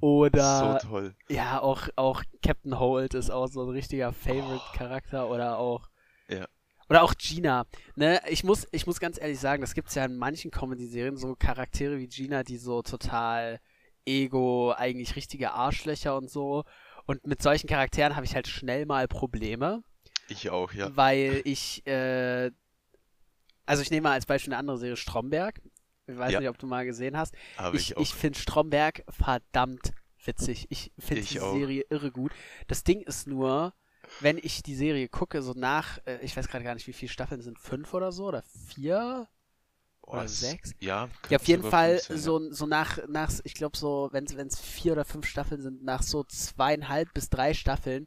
Oder, 0.02 0.80
So 0.82 0.88
toll. 0.88 1.14
ja, 1.28 1.60
auch, 1.60 1.88
auch 1.96 2.22
Captain 2.42 2.78
Holt 2.78 3.14
ist 3.14 3.30
auch 3.30 3.46
so 3.46 3.62
ein 3.62 3.68
richtiger 3.70 4.12
Favorite-Charakter 4.12 5.28
oder 5.30 5.58
auch, 5.58 5.88
Ja. 6.28 6.44
oder 6.88 7.04
auch 7.04 7.14
Gina, 7.14 7.66
ne? 7.94 8.20
Ich 8.28 8.42
muss, 8.42 8.66
ich 8.72 8.86
muss 8.86 8.98
ganz 8.98 9.20
ehrlich 9.20 9.38
sagen, 9.38 9.60
das 9.60 9.74
gibt's 9.74 9.94
ja 9.94 10.04
in 10.04 10.16
manchen 10.16 10.50
Comedy-Serien, 10.50 11.16
so 11.16 11.36
Charaktere 11.36 11.98
wie 11.98 12.08
Gina, 12.08 12.42
die 12.42 12.58
so 12.58 12.82
total 12.82 13.60
Ego, 14.04 14.72
eigentlich 14.76 15.14
richtige 15.14 15.52
Arschlöcher 15.52 16.16
und 16.16 16.28
so. 16.28 16.64
Und 17.06 17.24
mit 17.26 17.40
solchen 17.40 17.68
Charakteren 17.68 18.16
habe 18.16 18.26
ich 18.26 18.34
halt 18.34 18.48
schnell 18.48 18.86
mal 18.86 19.06
Probleme, 19.06 19.84
Ich 20.28 20.50
auch, 20.50 20.72
ja. 20.72 20.94
weil 20.96 21.42
ich, 21.44 21.86
äh, 21.86 22.50
also 23.66 23.82
ich 23.82 23.90
nehme 23.92 24.08
mal 24.08 24.12
als 24.14 24.26
Beispiel 24.26 24.52
eine 24.52 24.58
andere 24.58 24.78
Serie, 24.78 24.96
Stromberg. 24.96 25.60
Ich 26.06 26.16
weiß 26.16 26.32
Ja. 26.32 26.40
nicht, 26.40 26.48
ob 26.48 26.58
du 26.58 26.66
mal 26.66 26.84
gesehen 26.84 27.16
hast. 27.16 27.34
Habe 27.56 27.76
Ich, 27.76 27.92
ich 27.92 27.96
ich 27.96 28.14
finde 28.14 28.38
Stromberg 28.38 29.04
verdammt 29.08 29.92
witzig. 30.24 30.66
Ich 30.70 30.92
finde 30.98 31.22
die 31.22 31.40
auch. 31.40 31.52
Serie 31.54 31.84
irre 31.90 32.10
gut. 32.10 32.32
Das 32.66 32.84
Ding 32.84 33.00
ist 33.00 33.26
nur, 33.26 33.74
wenn 34.20 34.38
ich 34.38 34.62
die 34.62 34.74
Serie 34.74 35.08
gucke, 35.08 35.42
so 35.42 35.52
nach, 35.54 35.98
äh, 36.06 36.18
ich 36.22 36.36
weiß 36.36 36.48
gerade 36.48 36.64
gar 36.64 36.74
nicht, 36.74 36.86
wie 36.86 36.92
viele 36.92 37.10
Staffeln 37.10 37.40
sind, 37.40 37.58
fünf 37.58 37.94
oder 37.94 38.12
so 38.12 38.26
oder 38.26 38.42
vier? 38.42 39.28
Oh, 40.02 40.12
oder 40.12 40.28
sechs? 40.28 40.74
Ja, 40.80 41.08
Ja, 41.30 41.38
auf 41.38 41.46
jeden 41.46 41.62
Fall 41.62 41.98
sein, 42.00 42.16
ja. 42.16 42.22
so, 42.22 42.52
so 42.52 42.66
nach, 42.66 42.98
nach, 43.08 43.32
ich 43.44 43.54
glaube 43.54 43.76
so, 43.76 44.10
wenn 44.12 44.24
es 44.26 44.60
vier 44.60 44.92
oder 44.92 45.04
fünf 45.04 45.26
Staffeln 45.26 45.62
sind, 45.62 45.84
nach 45.84 46.02
so 46.02 46.24
zweieinhalb 46.24 47.14
bis 47.14 47.30
drei 47.30 47.54
Staffeln, 47.54 48.06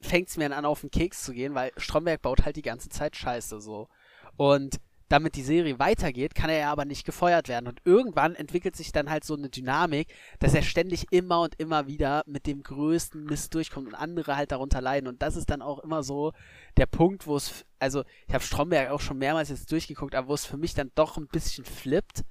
fängt 0.00 0.28
es 0.28 0.36
mir 0.36 0.54
an, 0.54 0.64
auf 0.64 0.80
den 0.82 0.90
Keks 0.90 1.22
zu 1.24 1.32
gehen, 1.32 1.54
weil 1.54 1.72
Stromberg 1.76 2.20
baut 2.22 2.44
halt 2.44 2.56
die 2.56 2.62
ganze 2.62 2.88
Zeit 2.90 3.16
Scheiße 3.16 3.60
so. 3.60 3.88
Und 4.36 4.78
damit 5.12 5.36
die 5.36 5.42
Serie 5.42 5.78
weitergeht, 5.78 6.34
kann 6.34 6.48
er 6.48 6.58
ja 6.58 6.72
aber 6.72 6.86
nicht 6.86 7.04
gefeuert 7.04 7.48
werden. 7.48 7.68
Und 7.68 7.82
irgendwann 7.84 8.34
entwickelt 8.34 8.74
sich 8.74 8.92
dann 8.92 9.10
halt 9.10 9.24
so 9.24 9.36
eine 9.36 9.50
Dynamik, 9.50 10.08
dass 10.38 10.54
er 10.54 10.62
ständig 10.62 11.06
immer 11.10 11.42
und 11.42 11.54
immer 11.60 11.86
wieder 11.86 12.22
mit 12.26 12.46
dem 12.46 12.62
größten 12.62 13.22
Mist 13.24 13.54
durchkommt 13.54 13.88
und 13.88 13.94
andere 13.94 14.36
halt 14.36 14.52
darunter 14.52 14.80
leiden. 14.80 15.08
Und 15.08 15.20
das 15.20 15.36
ist 15.36 15.50
dann 15.50 15.60
auch 15.60 15.80
immer 15.80 16.02
so 16.02 16.32
der 16.78 16.86
Punkt, 16.86 17.26
wo 17.26 17.36
es, 17.36 17.66
also 17.78 18.04
ich 18.26 18.32
habe 18.32 18.42
Stromberg 18.42 18.90
auch 18.90 19.00
schon 19.00 19.18
mehrmals 19.18 19.50
jetzt 19.50 19.70
durchgeguckt, 19.70 20.14
aber 20.14 20.28
wo 20.28 20.34
es 20.34 20.46
für 20.46 20.56
mich 20.56 20.72
dann 20.72 20.90
doch 20.94 21.18
ein 21.18 21.28
bisschen 21.28 21.66
flippt, 21.66 22.24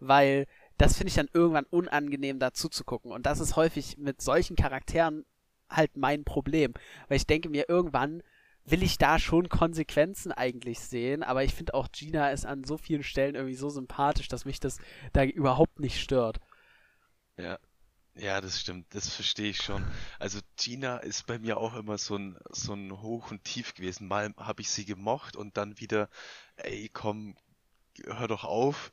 weil 0.00 0.46
das 0.76 0.96
finde 0.96 1.10
ich 1.10 1.14
dann 1.14 1.28
irgendwann 1.32 1.66
unangenehm 1.70 2.40
dazu 2.40 2.68
zu 2.68 2.82
gucken. 2.82 3.12
Und 3.12 3.26
das 3.26 3.38
ist 3.38 3.54
häufig 3.54 3.96
mit 3.96 4.20
solchen 4.20 4.56
Charakteren 4.56 5.24
halt 5.70 5.96
mein 5.96 6.24
Problem. 6.24 6.74
Weil 7.06 7.18
ich 7.18 7.28
denke 7.28 7.48
mir, 7.48 7.68
irgendwann 7.68 8.24
will 8.66 8.82
ich 8.82 8.98
da 8.98 9.18
schon 9.18 9.48
Konsequenzen 9.48 10.32
eigentlich 10.32 10.80
sehen, 10.80 11.22
aber 11.22 11.44
ich 11.44 11.54
finde 11.54 11.74
auch 11.74 11.88
Gina 11.92 12.30
ist 12.30 12.46
an 12.46 12.64
so 12.64 12.78
vielen 12.78 13.02
Stellen 13.02 13.34
irgendwie 13.34 13.56
so 13.56 13.68
sympathisch, 13.68 14.28
dass 14.28 14.44
mich 14.44 14.60
das 14.60 14.78
da 15.12 15.24
überhaupt 15.24 15.80
nicht 15.80 16.00
stört. 16.00 16.40
Ja. 17.36 17.58
Ja, 18.16 18.40
das 18.40 18.60
stimmt, 18.60 18.94
das 18.94 19.12
verstehe 19.12 19.50
ich 19.50 19.56
schon. 19.58 19.84
Also 20.20 20.38
Gina 20.56 20.98
ist 20.98 21.26
bei 21.26 21.38
mir 21.40 21.58
auch 21.58 21.74
immer 21.74 21.98
so 21.98 22.16
ein, 22.16 22.38
so 22.50 22.72
ein 22.72 23.02
Hoch 23.02 23.32
und 23.32 23.42
Tief 23.42 23.74
gewesen. 23.74 24.06
Mal 24.06 24.32
habe 24.36 24.62
ich 24.62 24.70
sie 24.70 24.84
gemocht 24.84 25.34
und 25.36 25.56
dann 25.56 25.80
wieder, 25.80 26.08
ey, 26.56 26.88
komm, 26.92 27.36
hör 28.04 28.28
doch 28.28 28.44
auf. 28.44 28.92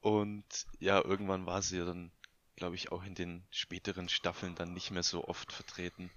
Und 0.00 0.44
ja, 0.80 1.02
irgendwann 1.04 1.46
war 1.46 1.62
sie 1.62 1.78
dann, 1.78 2.10
glaube 2.56 2.74
ich, 2.74 2.90
auch 2.90 3.04
in 3.04 3.14
den 3.14 3.46
späteren 3.50 4.08
Staffeln 4.08 4.56
dann 4.56 4.72
nicht 4.74 4.90
mehr 4.90 5.04
so 5.04 5.24
oft 5.28 5.52
vertreten. 5.52 6.10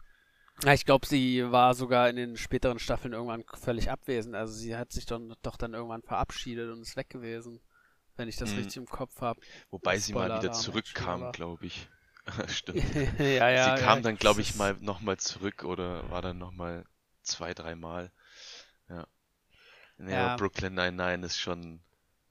Ja, 0.64 0.74
ich 0.74 0.86
glaube, 0.86 1.06
sie 1.08 1.50
war 1.52 1.74
sogar 1.74 2.10
in 2.10 2.18
den 2.18 2.38
späteren 2.38 2.80
Staffeln 2.80 3.14
irgendwann 3.14 3.46
völlig 3.62 3.90
abwesend. 3.90 4.36
Also 4.36 4.54
sie 4.54 4.76
hat 4.76 4.92
sich 4.92 5.06
dann 5.06 5.36
doch 5.42 5.56
dann 5.56 5.74
irgendwann 5.74 6.02
verabschiedet 6.02 6.72
und 6.72 6.82
ist 6.82 6.98
weg 6.98 7.10
gewesen, 7.10 7.62
wenn 8.18 8.28
ich 8.28 8.36
das 8.36 8.52
Hm. 8.52 8.58
richtig 8.58 8.78
im 8.78 8.86
Kopf 8.86 9.22
habe. 9.22 9.40
Wobei 9.70 9.98
sie 9.98 10.14
mal 10.14 10.38
wieder 10.38 10.52
zurückkam, 10.52 11.32
glaube 11.32 11.66
ich. 11.66 11.88
Stimmt. 12.48 12.84
ja, 13.20 13.50
ja. 13.50 13.76
Sie 13.76 13.82
kam 13.84 14.00
ja, 14.00 14.04
dann, 14.04 14.18
glaube 14.18 14.42
ich, 14.42 14.56
mal 14.56 14.76
nochmal 14.82 15.18
zurück 15.18 15.64
oder 15.64 16.10
war 16.12 16.22
dann 16.22 16.38
nochmal 16.38 16.86
zwei, 17.24 17.54
dreimal. 17.54 18.12
Ja. 18.90 19.08
Ja. 19.98 20.36
Brooklyn 20.36 20.76
Nine-Nine 20.76 21.26
ist 21.26 21.40
schon 21.40 21.82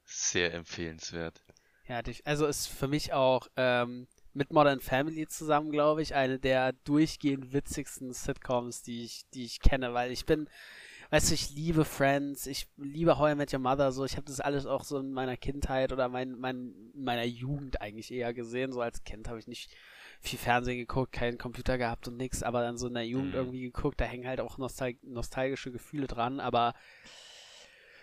sehr 0.04 0.54
empfehlenswert. 0.54 1.42
Ja, 1.86 2.00
also 2.24 2.46
ist 2.46 2.66
für 2.66 2.88
mich 2.88 3.12
auch 3.12 3.48
ähm, 3.56 4.06
mit 4.34 4.52
Modern 4.52 4.80
Family 4.80 5.26
zusammen, 5.26 5.70
glaube 5.70 6.02
ich, 6.02 6.14
eine 6.14 6.38
der 6.38 6.72
durchgehend 6.84 7.52
witzigsten 7.52 8.12
Sitcoms, 8.12 8.82
die 8.82 9.04
ich, 9.04 9.24
die 9.34 9.44
ich 9.44 9.60
kenne, 9.60 9.94
weil 9.94 10.12
ich 10.12 10.26
bin, 10.26 10.48
weißt 11.10 11.30
du, 11.30 11.34
ich 11.34 11.50
liebe 11.50 11.84
Friends, 11.84 12.46
ich 12.46 12.68
liebe 12.76 13.18
How 13.18 13.32
I 13.32 13.34
Met 13.34 13.52
Your 13.52 13.60
Mother, 13.60 13.90
so, 13.92 14.04
ich 14.04 14.16
habe 14.16 14.26
das 14.26 14.40
alles 14.40 14.66
auch 14.66 14.84
so 14.84 14.98
in 14.98 15.12
meiner 15.12 15.36
Kindheit 15.36 15.92
oder 15.92 16.08
mein, 16.08 16.38
mein, 16.38 16.74
in 16.94 17.04
meiner 17.04 17.24
Jugend 17.24 17.80
eigentlich 17.80 18.12
eher 18.12 18.32
gesehen, 18.34 18.72
so 18.72 18.80
als 18.80 19.04
Kind 19.04 19.28
habe 19.28 19.38
ich 19.38 19.46
nicht 19.46 19.70
viel 20.20 20.38
Fernsehen 20.38 20.78
geguckt, 20.78 21.12
keinen 21.12 21.38
Computer 21.38 21.78
gehabt 21.78 22.08
und 22.08 22.16
nix, 22.16 22.42
aber 22.42 22.60
dann 22.60 22.76
so 22.76 22.88
in 22.88 22.94
der 22.94 23.06
Jugend 23.06 23.32
Mhm. 23.32 23.38
irgendwie 23.38 23.62
geguckt, 23.62 24.00
da 24.00 24.04
hängen 24.04 24.26
halt 24.26 24.40
auch 24.40 24.58
nostal 24.58 24.94
nostalgische 25.02 25.72
Gefühle 25.72 26.06
dran, 26.06 26.40
aber 26.40 26.74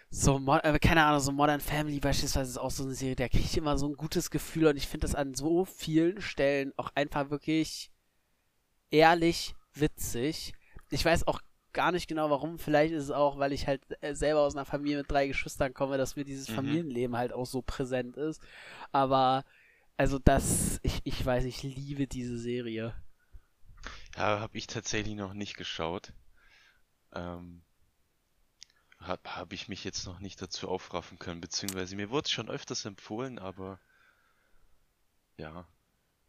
so, 0.09 0.39
äh, 0.63 0.79
keine 0.79 1.03
Ahnung, 1.05 1.19
so 1.19 1.31
Modern 1.31 1.59
Family 1.59 1.99
beispielsweise 1.99 2.51
ist 2.51 2.57
auch 2.57 2.71
so 2.71 2.83
eine 2.83 2.93
Serie, 2.93 3.15
da 3.15 3.27
kriege 3.27 3.43
ich 3.43 3.57
immer 3.57 3.77
so 3.77 3.87
ein 3.87 3.95
gutes 3.97 4.29
Gefühl 4.31 4.67
und 4.67 4.77
ich 4.77 4.87
finde 4.87 5.07
das 5.07 5.15
an 5.15 5.33
so 5.35 5.65
vielen 5.65 6.21
Stellen 6.21 6.73
auch 6.77 6.91
einfach 6.95 7.29
wirklich 7.29 7.91
ehrlich 8.91 9.55
witzig. 9.73 10.53
Ich 10.89 11.03
weiß 11.03 11.27
auch 11.27 11.39
gar 11.73 11.91
nicht 11.91 12.07
genau 12.07 12.29
warum, 12.29 12.57
vielleicht 12.57 12.93
ist 12.93 13.03
es 13.05 13.11
auch, 13.11 13.37
weil 13.37 13.51
ich 13.51 13.67
halt 13.67 13.81
äh, 14.01 14.15
selber 14.15 14.41
aus 14.41 14.55
einer 14.55 14.65
Familie 14.65 14.99
mit 14.99 15.11
drei 15.11 15.27
Geschwistern 15.27 15.73
komme, 15.73 15.97
dass 15.97 16.15
mir 16.15 16.23
dieses 16.23 16.47
Mhm. 16.47 16.49
Familienleben 16.49 17.17
halt 17.17 17.33
auch 17.33 17.45
so 17.45 17.61
präsent 17.61 18.15
ist. 18.17 18.41
Aber, 18.93 19.43
also 19.97 20.19
das, 20.19 20.79
ich, 20.83 21.01
ich 21.03 21.25
weiß, 21.25 21.45
ich 21.45 21.63
liebe 21.63 22.07
diese 22.07 22.37
Serie. 22.37 22.95
Ja, 24.17 24.39
habe 24.41 24.57
ich 24.57 24.67
tatsächlich 24.67 25.15
noch 25.15 25.33
nicht 25.33 25.55
geschaut. 25.57 26.11
Ähm, 27.13 27.64
habe 28.99 29.35
hab 29.35 29.53
ich 29.53 29.67
mich 29.69 29.83
jetzt 29.85 30.05
noch 30.05 30.19
nicht 30.19 30.41
dazu 30.41 30.67
aufraffen 30.69 31.19
können, 31.19 31.41
beziehungsweise 31.41 31.95
mir 31.95 32.09
wurde 32.09 32.25
es 32.25 32.31
schon 32.31 32.49
öfters 32.49 32.85
empfohlen, 32.85 33.39
aber 33.39 33.79
ja, 35.37 35.65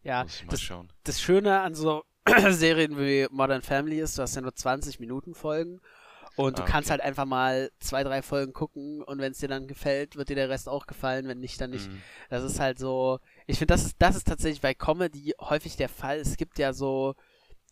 Ja, 0.03 0.25
muss 0.25 0.37
ich 0.37 0.45
mal 0.45 0.55
das, 0.55 0.61
schauen. 0.61 0.91
das 1.03 1.21
Schöne 1.21 1.61
an 1.61 1.75
so 1.75 2.03
Serien 2.49 2.97
wie 2.97 3.27
Modern 3.31 3.61
Family 3.61 3.99
ist, 3.99 4.17
du 4.17 4.21
hast 4.21 4.35
ja 4.35 4.41
nur 4.41 4.55
20 4.55 4.99
Minuten 4.99 5.33
Folgen 5.35 5.81
und 6.35 6.59
du 6.59 6.63
Ah, 6.63 6.65
kannst 6.65 6.89
okay. 6.89 6.91
halt 6.91 7.01
einfach 7.01 7.25
mal 7.25 7.71
zwei, 7.79 8.03
drei 8.03 8.21
Folgen 8.21 8.53
gucken 8.53 9.03
und 9.03 9.19
wenn 9.19 9.31
es 9.33 9.39
dir 9.39 9.49
dann 9.49 9.67
gefällt, 9.67 10.15
wird 10.17 10.29
dir 10.29 10.35
der 10.35 10.49
Rest 10.49 10.69
auch 10.69 10.87
gefallen, 10.87 11.27
wenn 11.27 11.39
nicht, 11.39 11.59
dann 11.61 11.71
nicht. 11.71 11.91
Mhm. 11.91 12.03
Das 12.29 12.43
ist 12.43 12.59
halt 12.59 12.79
so, 12.79 13.19
ich 13.47 13.59
finde, 13.59 13.73
das 13.75 13.85
ist, 13.85 13.95
das 13.99 14.15
ist 14.17 14.27
tatsächlich 14.27 14.61
bei 14.61 14.73
Comedy 14.75 15.35
häufig 15.41 15.77
der 15.77 15.89
Fall. 15.89 16.19
Es 16.19 16.37
gibt 16.37 16.59
ja 16.59 16.73
so, 16.73 17.15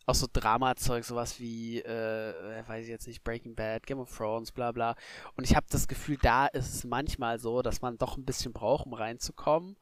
auch 0.05 0.15
so 0.15 0.27
Dramazeug, 0.31 1.03
sowas 1.03 1.39
wie, 1.39 1.79
äh, 1.79 2.63
weiß 2.67 2.83
ich 2.83 2.89
jetzt 2.89 3.07
nicht, 3.07 3.23
Breaking 3.23 3.55
Bad, 3.55 3.87
Game 3.87 3.99
of 3.99 4.15
Thrones, 4.15 4.51
bla 4.51 4.71
bla. 4.71 4.95
Und 5.35 5.43
ich 5.43 5.55
habe 5.55 5.65
das 5.69 5.87
Gefühl, 5.87 6.17
da 6.21 6.47
ist 6.47 6.73
es 6.73 6.83
manchmal 6.83 7.39
so, 7.39 7.61
dass 7.61 7.81
man 7.81 7.97
doch 7.97 8.17
ein 8.17 8.25
bisschen 8.25 8.53
braucht, 8.53 8.85
um 8.85 8.93
reinzukommen. 8.93 9.77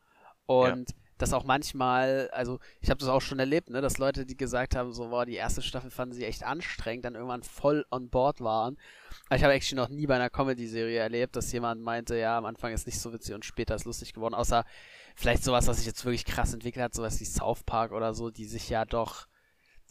Und 0.45 0.93
das 1.17 1.33
auch 1.33 1.43
manchmal, 1.43 2.29
also 2.31 2.59
ich 2.81 2.89
habe 2.89 2.99
das 2.99 3.09
auch 3.09 3.21
schon 3.21 3.39
erlebt, 3.39 3.69
ne, 3.69 3.81
dass 3.81 3.97
Leute, 3.97 4.25
die 4.25 4.35
gesagt 4.35 4.75
haben, 4.75 4.93
so, 4.93 5.09
boah, 5.09 5.25
die 5.25 5.35
erste 5.35 5.61
Staffel 5.61 5.91
fanden 5.91 6.15
sie 6.15 6.25
echt 6.25 6.43
anstrengend, 6.43 7.05
dann 7.05 7.15
irgendwann 7.15 7.43
voll 7.43 7.85
on 7.91 8.09
board 8.09 8.41
waren. 8.41 8.77
Aber 9.27 9.35
ich 9.35 9.43
habe 9.43 9.53
actually 9.53 9.81
noch 9.81 9.89
nie 9.89 10.07
bei 10.07 10.15
einer 10.15 10.29
Comedy-Serie 10.29 10.99
erlebt, 10.99 11.35
dass 11.35 11.51
jemand 11.51 11.81
meinte, 11.81 12.17
ja, 12.17 12.37
am 12.37 12.45
Anfang 12.45 12.73
ist 12.73 12.87
nicht 12.87 12.99
so 12.99 13.13
witzig 13.13 13.35
und 13.35 13.45
später 13.45 13.75
ist 13.75 13.85
lustig 13.85 14.13
geworden, 14.13 14.33
außer 14.33 14.65
vielleicht 15.15 15.43
sowas, 15.43 15.67
was 15.67 15.77
sich 15.77 15.85
jetzt 15.85 16.03
wirklich 16.03 16.25
krass 16.25 16.53
entwickelt 16.53 16.83
hat, 16.83 16.93
sowas 16.93 17.19
wie 17.19 17.25
South 17.25 17.63
Park 17.63 17.91
oder 17.91 18.13
so, 18.13 18.29
die 18.29 18.45
sich 18.45 18.69
ja 18.69 18.83
doch 18.85 19.27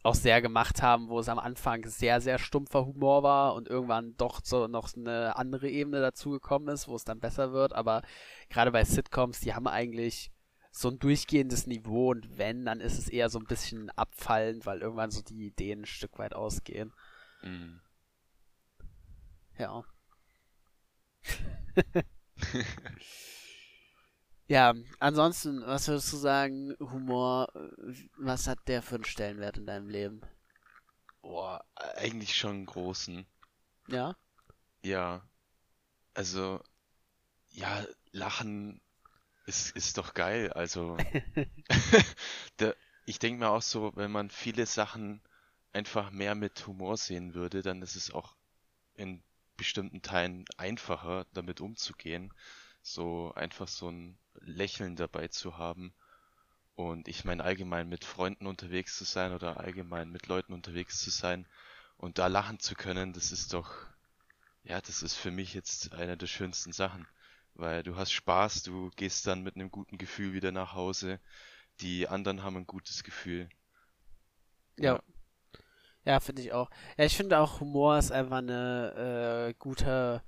auch 0.03 0.15
sehr 0.15 0.43
gemacht 0.43 0.83
haben, 0.83 1.09
wo 1.09 1.21
es 1.21 1.29
am 1.29 1.38
Anfang 1.38 1.85
sehr, 1.87 2.21
sehr 2.21 2.38
stumpfer 2.38 2.87
Humor 2.87 3.23
war 3.23 3.55
und 3.55 3.69
irgendwann 3.69 4.17
doch 4.17 4.41
so 4.43 4.67
noch 4.67 4.93
eine 4.97 5.37
andere 5.37 5.69
Ebene 5.69 6.01
dazugekommen 6.01 6.69
ist, 6.69 6.88
wo 6.88 6.97
es 6.97 7.05
dann 7.05 7.21
besser 7.21 7.53
wird. 7.53 7.73
Aber 7.73 8.03
gerade 8.49 8.73
bei 8.73 8.85
Sitcoms, 8.85 9.41
die 9.41 9.55
haben 9.55 9.69
eigentlich 9.69 10.33
so 10.73 10.88
ein 10.88 10.99
durchgehendes 10.99 11.67
Niveau 11.67 12.11
und 12.11 12.38
wenn, 12.38 12.65
dann 12.65 12.81
ist 12.81 12.99
es 12.99 13.09
eher 13.09 13.29
so 13.29 13.38
ein 13.38 13.47
bisschen 13.47 13.91
abfallend, 13.91 14.67
weil 14.67 14.81
irgendwann 14.81 15.11
so 15.11 15.23
die 15.23 15.47
Ideen 15.47 15.83
ein 15.83 15.87
Stück 15.87 16.19
weit 16.19 16.35
ausgehen. 16.35 16.93
Mhm. 17.43 17.81
Ja. 19.59 19.85
Ja, 24.47 24.75
ansonsten, 25.01 25.63
was 25.67 25.89
würdest 25.89 26.13
du 26.13 26.17
sagen, 26.17 26.77
Humor, 26.79 27.49
äh, 27.57 27.95
was 28.17 28.47
hat 28.47 28.69
der 28.69 28.83
für 28.83 28.97
einen 28.97 29.05
Stellenwert 29.05 29.57
in 29.57 29.67
deinem 29.67 29.89
Leben? 29.89 30.21
Boah, 31.21 31.65
eigentlich 31.75 32.37
schon 32.37 32.51
einen 32.53 32.67
großen. 32.67 33.27
Ja? 33.87 34.17
Ja, 34.85 35.23
also, 36.15 36.63
ja, 37.51 37.87
Lachen 38.13 38.81
ist, 39.47 39.77
ist 39.77 39.99
doch 39.99 40.15
geil. 40.15 40.53
Also, 40.53 40.99
der, 42.61 42.77
ich 43.07 43.19
denke 43.19 43.41
mir 43.41 43.51
auch 43.51 43.63
so, 43.63 43.93
wenn 43.97 44.13
man 44.13 44.31
viele 44.31 44.67
Sachen 44.67 45.23
einfach 45.73 46.11
mehr 46.11 46.35
mit 46.35 46.67
Humor 46.67 46.97
sehen 46.97 47.35
würde, 47.35 47.63
dann 47.63 47.83
ist 47.83 47.97
es 47.97 48.11
auch 48.13 48.37
in 48.95 49.23
bestimmten 49.57 50.03
Teilen 50.03 50.45
einfacher, 50.59 51.27
damit 51.33 51.61
umzugehen. 51.61 52.33
So 52.83 53.33
einfach 53.35 53.69
so 53.69 53.91
ein 53.91 54.19
Lächeln 54.40 54.97
dabei 54.97 55.29
zu 55.29 55.59
haben. 55.59 55.95
Und 56.75 57.09
ich 57.09 57.25
meine, 57.25 57.45
allgemein 57.45 57.88
mit 57.88 58.05
Freunden 58.05 58.47
unterwegs 58.47 58.97
zu 58.99 59.05
sein 59.05 59.33
oder 59.33 59.61
allgemein 59.61 60.11
mit 60.11 60.27
Leuten 60.27 60.53
unterwegs 60.53 61.01
zu 61.03 61.11
sein 61.11 61.47
und 61.99 62.18
da 62.18 62.27
lachen 62.29 62.59
zu 62.59 62.75
können, 62.75 63.12
das 63.12 63.31
ist 63.31 63.53
doch, 63.53 63.71
ja, 64.64 64.81
das 64.81 65.03
ist 65.03 65.14
für 65.14 65.31
mich 65.31 65.55
jetzt 65.55 65.92
eine 65.92 66.16
der 66.16 66.27
schönsten 66.27 66.73
Sachen. 66.73 67.07
Weil 67.55 67.83
du 67.83 67.97
hast 67.97 68.12
Spaß, 68.12 68.62
du 68.62 68.90
gehst 68.97 69.27
dann 69.27 69.42
mit 69.42 69.57
einem 69.57 69.71
guten 69.71 69.99
Gefühl 69.99 70.33
wieder 70.33 70.53
nach 70.53 70.73
Hause. 70.73 71.21
Die 71.81 72.09
anderen 72.09 72.42
haben 72.42 72.57
ein 72.57 72.66
gutes 72.66 73.05
Gefühl. 73.05 73.49
Ja. 74.79 75.03
Ja, 76.05 76.18
finde 76.18 76.42
ich 76.42 76.53
auch. 76.53 76.71
Ja, 76.97 77.05
ich 77.05 77.16
finde 77.16 77.38
auch 77.38 77.61
Humor 77.61 77.99
ist 77.99 78.11
einfach 78.11 78.38
eine 78.38 79.49
äh, 79.51 79.55
gute, 79.59 80.23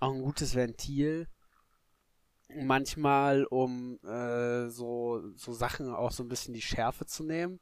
auch 0.00 0.12
ein 0.12 0.22
gutes 0.22 0.54
Ventil. 0.54 1.28
Manchmal, 2.62 3.44
um 3.44 3.98
äh, 4.04 4.68
so, 4.68 5.22
so 5.34 5.52
Sachen 5.52 5.92
auch 5.92 6.12
so 6.12 6.22
ein 6.22 6.28
bisschen 6.28 6.54
die 6.54 6.62
Schärfe 6.62 7.06
zu 7.06 7.24
nehmen. 7.24 7.60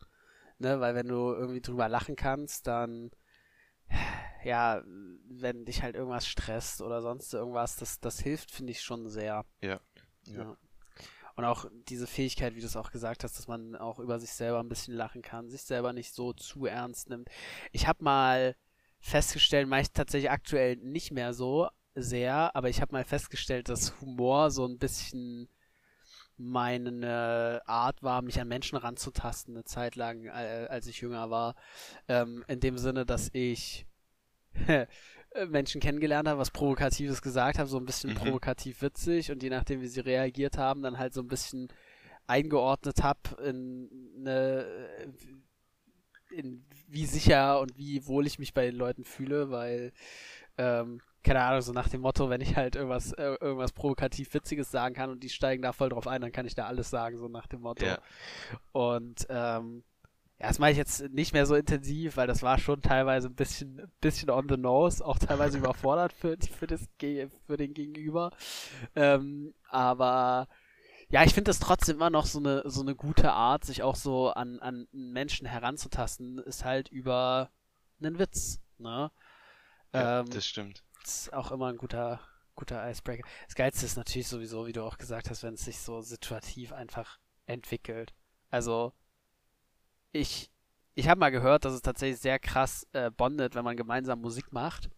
Ne, 0.59 0.81
weil 0.81 0.95
wenn 0.95 1.09
du 1.09 1.33
irgendwie 1.33 1.61
drüber 1.61 1.89
lachen 1.89 2.15
kannst, 2.15 2.67
dann 2.67 3.11
ja, 4.45 4.83
wenn 4.85 5.65
dich 5.65 5.83
halt 5.83 5.95
irgendwas 5.95 6.27
stresst 6.27 6.83
oder 6.83 7.01
sonst 7.01 7.33
irgendwas, 7.33 7.77
das, 7.77 8.01
das 8.01 8.21
hilft, 8.21 8.51
finde 8.51 8.73
ich 8.73 8.81
schon 8.81 9.09
sehr. 9.09 9.45
Ja. 9.61 9.81
Ja. 10.27 10.57
Und 11.35 11.45
auch 11.45 11.67
diese 11.89 12.07
Fähigkeit, 12.07 12.55
wie 12.55 12.61
du 12.61 12.67
es 12.67 12.77
auch 12.77 12.91
gesagt 12.91 13.25
hast, 13.25 13.39
dass 13.39 13.49
man 13.49 13.75
auch 13.75 13.99
über 13.99 14.19
sich 14.19 14.33
selber 14.33 14.61
ein 14.61 14.69
bisschen 14.69 14.95
lachen 14.95 15.23
kann, 15.23 15.49
sich 15.49 15.63
selber 15.63 15.93
nicht 15.93 16.13
so 16.13 16.33
zu 16.33 16.67
ernst 16.67 17.09
nimmt. 17.09 17.29
Ich 17.73 17.87
habe 17.87 18.05
mal 18.05 18.55
festgestellt, 19.01 19.67
mache 19.67 19.83
ich 19.83 19.93
tatsächlich 19.93 20.31
aktuell 20.31 20.77
nicht 20.77 21.11
mehr 21.11 21.33
so 21.33 21.69
sehr, 21.95 22.55
aber 22.57 22.69
ich 22.69 22.81
habe 22.81 22.93
mal 22.93 23.05
festgestellt, 23.05 23.69
dass 23.69 24.01
Humor 24.01 24.51
so 24.51 24.67
ein 24.67 24.79
bisschen 24.79 25.49
meine 26.39 27.63
Art 27.67 28.03
war, 28.03 28.23
mich 28.23 28.41
an 28.41 28.49
Menschen 28.49 28.77
ranzutasten, 28.77 29.55
eine 29.55 29.65
Zeit 29.65 29.97
lang, 29.97 30.25
äh, 30.25 30.67
als 30.69 30.87
ich 30.87 31.01
jünger 31.01 31.31
war. 31.31 31.55
Ähm, 32.09 32.45
in 32.49 32.61
dem 32.61 32.79
Sinne, 32.79 33.05
dass 33.07 33.31
ich 33.33 33.87
Menschen 35.49 35.81
kennengelernt 35.81 36.29
habe, 36.29 36.41
was 36.41 36.51
Provokatives 36.51 37.23
gesagt 37.23 37.59
habe, 37.59 37.69
so 37.69 37.79
ein 37.79 37.87
bisschen 37.87 38.11
Mhm. 38.11 38.15
provokativ 38.15 38.83
witzig 38.83 39.31
und 39.31 39.43
je 39.43 39.51
nachdem, 39.51 39.81
wie 39.81 39.89
sie 39.89 40.01
reagiert 40.01 40.59
haben, 40.59 40.83
dann 40.83 40.99
halt 40.99 41.15
so 41.15 41.21
ein 41.21 41.29
bisschen 41.29 41.69
eingeordnet 42.27 43.03
habe 43.03 43.21
in 43.45 43.91
eine, 44.21 44.67
in 46.31 46.65
wie 46.89 47.07
sicher 47.07 47.61
und 47.61 47.77
wie 47.77 48.07
wohl 48.07 48.27
ich 48.27 48.39
mich 48.39 48.55
bei 48.55 48.65
den 48.67 48.77
Leuten 48.77 49.05
fühle, 49.05 49.51
weil 49.51 49.93
ähm, 50.59 51.01
keine 51.23 51.43
Ahnung, 51.43 51.63
so 51.63 51.73
nach 51.73 51.89
dem 51.89 52.01
Motto, 52.01 52.31
wenn 52.31 52.41
ich 52.41 52.57
halt 52.57 52.77
irgendwas, 52.77 53.13
äh, 53.13 53.37
irgendwas 53.41 53.73
provokativ 53.73 54.33
Witziges 54.35 54.71
sagen 54.71 54.95
kann 54.95 55.11
und 55.11 55.23
die 55.23 55.29
steigen 55.29 55.63
da 55.63 55.73
voll 55.73 55.91
drauf 55.91 56.07
ein, 56.07 56.21
dann 56.21 56.33
kann 56.33 56.47
ich 56.47 56.55
da 56.55 56.67
alles 56.67 56.91
sagen, 56.91 57.17
so 57.17 57.29
nach 57.29 57.47
dem 57.47 57.61
Motto. 57.61 57.85
Ja. 57.85 57.99
Und 58.73 59.27
ähm, 59.29 59.85
ja, 60.41 60.49
das 60.49 60.59
mache 60.59 60.73
ich 60.73 60.77
jetzt 60.77 61.09
nicht 61.11 61.33
mehr 61.33 61.47
so 61.47 61.55
intensiv, 61.55 62.17
weil 62.17 62.27
das 62.27 62.43
war 62.43 62.59
schon 62.59 62.83
teilweise 62.83 63.29
ein 63.29 63.37
bisschen, 63.37 63.89
bisschen 64.01 64.29
on 64.31 64.49
the 64.49 64.57
nose, 64.57 65.05
auch 65.05 65.19
teilweise 65.19 65.59
überfordert 65.59 66.13
für, 66.13 66.37
für, 66.59 66.67
das, 66.67 66.89
für 66.99 67.57
den 67.57 67.75
Gegenüber. 67.75 68.33
Ähm, 68.97 69.55
aber 69.69 70.49
ja, 71.09 71.23
ich 71.23 71.35
finde 71.35 71.51
das 71.51 71.61
trotzdem 71.61 71.97
immer 71.97 72.11
noch 72.11 72.27
so 72.27 72.41
eine, 72.41 72.63
so 72.65 72.81
eine 72.81 72.97
gute 72.97 73.33
Art, 73.33 73.65
sich 73.65 73.85
auch 73.85 73.95
so 73.95 74.31
an, 74.31 74.59
an 74.59 74.89
Menschen 74.91 75.47
heranzutasten, 75.47 76.39
ist 76.39 76.65
halt 76.65 76.89
über 76.89 77.51
einen 78.01 78.19
Witz, 78.19 78.61
ne? 78.79 79.13
Ja, 79.95 80.21
ähm, 80.21 80.31
das 80.31 80.47
stimmt. 80.47 80.83
Ist 81.05 81.33
auch 81.33 81.51
immer 81.53 81.69
ein 81.69 81.77
guter, 81.77 82.21
guter 82.55 82.89
Icebreaker. 82.91 83.27
Das 83.47 83.55
Geilste 83.55 83.87
ist 83.87 83.97
natürlich 83.97 84.29
sowieso, 84.29 84.67
wie 84.67 84.73
du 84.73 84.83
auch 84.83 84.99
gesagt 84.99 85.31
hast, 85.31 85.43
wenn 85.43 85.55
es 85.55 85.65
sich 85.65 85.79
so 85.81 86.01
situativ 86.01 86.73
einfach 86.73 87.19
entwickelt. 87.47 88.13
Also, 88.51 88.93
ich, 90.13 90.51
ich 90.95 91.09
habe 91.09 91.19
mal 91.21 91.31
gehört, 91.31 91.65
dass 91.65 91.73
es 91.73 91.83
tatsächlich 91.83 92.21
sehr 92.21 92.39
krass 92.39 92.87
äh, 92.93 93.11
bondet, 93.11 93.55
wenn 93.55 93.65
man 93.65 93.77
gemeinsam 93.77 94.21
Musik 94.21 94.53
macht. 94.53 94.91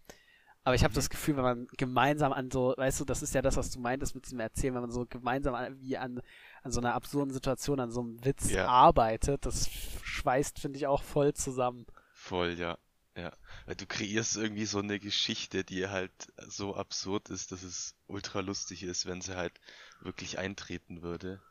Aber 0.66 0.74
ich 0.74 0.82
habe 0.82 0.92
Mhm. 0.92 0.96
das 0.96 1.10
Gefühl, 1.10 1.36
wenn 1.36 1.44
man 1.44 1.66
gemeinsam 1.76 2.32
an 2.32 2.50
so, 2.50 2.74
weißt 2.76 3.00
du, 3.00 3.04
das 3.04 3.22
ist 3.22 3.34
ja 3.34 3.42
das, 3.42 3.56
was 3.56 3.70
du 3.70 3.80
meintest 3.80 4.14
mit 4.14 4.24
diesem 4.24 4.40
Erzählen, 4.40 4.74
wenn 4.74 4.80
man 4.80 4.90
so 4.90 5.04
gemeinsam 5.06 5.54
an, 5.54 5.78
wie 5.80 5.98
an, 5.98 6.22
an 6.62 6.72
so 6.72 6.80
einer 6.80 6.94
absurden 6.94 7.32
Situation, 7.34 7.80
an 7.80 7.90
so 7.90 8.00
einem 8.00 8.24
Witz 8.24 8.50
Ja. 8.50 8.66
arbeitet, 8.66 9.44
das 9.44 9.68
schweißt, 9.70 10.58
finde 10.58 10.78
ich, 10.78 10.86
auch 10.86 11.02
voll 11.02 11.34
zusammen. 11.34 11.84
Voll, 12.14 12.54
ja. 12.54 12.78
Ja. 13.16 13.32
Weil 13.66 13.74
du 13.76 13.86
kreierst 13.86 14.36
irgendwie 14.36 14.66
so 14.66 14.78
eine 14.78 14.98
Geschichte, 15.00 15.64
die 15.64 15.88
halt 15.88 16.12
so 16.46 16.76
absurd 16.76 17.28
ist, 17.30 17.50
dass 17.52 17.62
es 17.64 17.96
ultra 18.06 18.38
lustig 18.40 18.82
ist, 18.84 19.06
wenn 19.06 19.20
sie 19.20 19.36
halt 19.36 19.60
wirklich 20.00 20.38
eintreten 20.38 21.02
würde. 21.02 21.42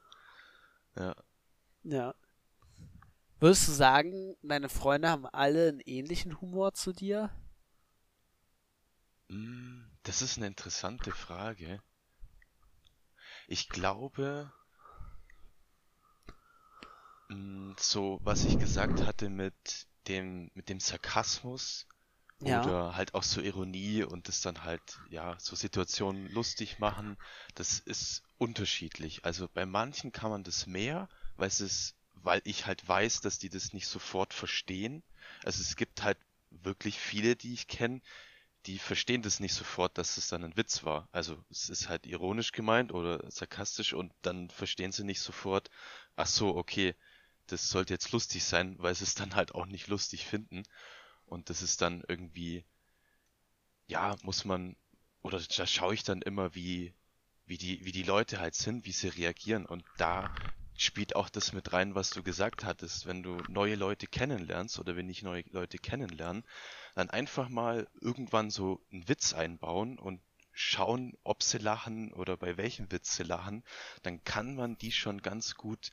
Ja. 0.95 1.16
Ja. 1.84 2.14
Würdest 3.39 3.68
du 3.68 3.74
sagen, 3.74 4.36
deine 4.41 4.70
Freunde 4.70 5.09
haben 5.09 5.28
alle 5.28 5.70
einen 5.70 5.82
ähnlichen 5.82 6.41
Humor 6.41 6.74
zu 6.74 6.93
dir? 6.93 7.30
Mm, 9.30 9.82
Das 10.03 10.22
ist 10.22 10.38
eine 10.38 10.47
interessante 10.47 11.11
Frage. 11.11 11.82
Ich 13.47 13.70
glaube, 13.70 14.51
mm, 17.30 17.74
so 17.80 18.20
was 18.24 18.45
ich 18.45 18.57
gesagt 18.59 19.05
hatte 19.05 19.30
mit 19.30 19.88
dem, 20.08 20.51
mit 20.54 20.70
dem 20.70 20.80
Sarkasmus 20.80 21.88
Ja. 22.41 22.62
oder 22.62 22.95
halt 22.95 23.14
auch 23.14 23.24
so 23.24 23.41
Ironie 23.41 24.04
und 24.04 24.28
das 24.28 24.41
dann 24.41 24.64
halt, 24.64 25.01
ja, 25.10 25.38
so 25.39 25.56
Situationen 25.56 26.28
lustig 26.28 26.80
machen, 26.80 27.18
das 27.56 27.80
ist 27.80 28.24
unterschiedlich. 28.38 29.26
Also 29.26 29.47
bei 29.54 29.66
manchen 29.66 30.12
kann 30.12 30.32
man 30.32 30.43
das 30.43 30.68
mehr, 30.68 31.10
weil 31.38 31.47
es 31.47 31.62
ist, 31.62 31.95
weil 32.14 32.41
ich 32.45 32.66
halt 32.66 32.88
weiß, 32.88 33.22
dass 33.22 33.39
die 33.39 33.49
das 33.49 33.74
nicht 33.74 33.88
sofort 33.88 34.34
verstehen. 34.34 35.04
Also 35.43 35.62
es 35.62 35.76
gibt 35.76 36.04
halt 36.04 36.18
wirklich 36.51 36.99
viele, 36.99 37.36
die 37.36 37.54
ich 37.54 37.68
kenne, 37.68 38.01
die 38.66 38.80
verstehen 38.80 39.22
das 39.22 39.39
nicht 39.39 39.54
sofort, 39.54 39.97
dass 39.97 40.18
es 40.18 40.28
dann 40.30 40.43
ein 40.43 40.56
Witz 40.58 40.84
war. 40.84 41.10
Also 41.12 41.43
es 41.49 41.70
ist 41.70 41.89
halt 41.89 42.06
ironisch 42.06 42.51
gemeint 42.51 42.93
oder 42.93 43.30
sarkastisch 43.30 43.93
und 43.93 44.14
dann 44.22 44.49
verstehen 44.49 44.91
sie 44.91 45.04
nicht 45.04 45.22
sofort, 45.22 45.70
ach 46.16 46.28
so, 46.28 46.56
okay, 46.56 46.95
das 47.48 47.70
sollte 47.70 47.94
jetzt 47.94 48.12
lustig 48.12 48.44
sein, 48.44 48.76
weil 48.80 48.96
sie 48.96 49.04
es 49.04 49.16
dann 49.16 49.36
halt 49.36 49.56
auch 49.56 49.66
nicht 49.66 49.88
lustig 49.88 50.26
finden. 50.28 50.64
Und 51.26 51.50
das 51.50 51.62
ist 51.62 51.82
dann 51.82 52.04
irgendwie, 52.08 52.66
ja, 53.88 54.16
muss 54.24 54.46
man, 54.46 54.76
oder 55.22 55.39
da 55.39 55.66
schaue 55.68 55.94
ich 55.94 56.04
dann 56.04 56.22
immer, 56.22 56.56
wie, 56.56 56.94
wie 57.46 57.58
die, 57.58 57.84
wie 57.86 57.91
die 57.91 58.04
Leute 58.04 58.39
halt 58.39 58.56
sind, 58.56 58.86
wie 58.86 58.91
sie 58.91 59.10
reagieren. 59.10 59.66
Und 59.66 59.86
da 59.98 60.32
spielt 60.76 61.16
auch 61.16 61.30
das 61.30 61.54
mit 61.54 61.72
rein, 61.74 61.96
was 61.96 62.12
du 62.12 62.24
gesagt 62.24 62.64
hattest, 62.66 63.06
wenn 63.06 63.24
du 63.24 63.44
neue 63.48 63.76
Leute 63.76 64.08
kennenlernst 64.08 64.80
oder 64.80 64.96
wenn 64.96 65.10
ich 65.10 65.22
neue 65.24 65.44
Leute 65.52 65.78
kennenlerne, 65.78 66.44
dann 66.96 67.10
einfach 67.10 67.50
mal 67.50 67.88
irgendwann 68.02 68.50
so 68.50 68.82
einen 68.91 69.08
Witz 69.08 69.34
einbauen 69.34 70.00
und 70.00 70.22
schauen, 70.52 71.18
ob 71.24 71.44
sie 71.44 71.58
lachen 71.58 72.14
oder 72.14 72.38
bei 72.38 72.58
welchem 72.58 72.91
Witz 72.91 73.16
sie 73.16 73.24
lachen, 73.24 73.64
dann 74.04 74.24
kann 74.24 74.56
man 74.56 74.78
die 74.78 74.91
schon 74.91 75.22
ganz 75.22 75.56
gut 75.56 75.91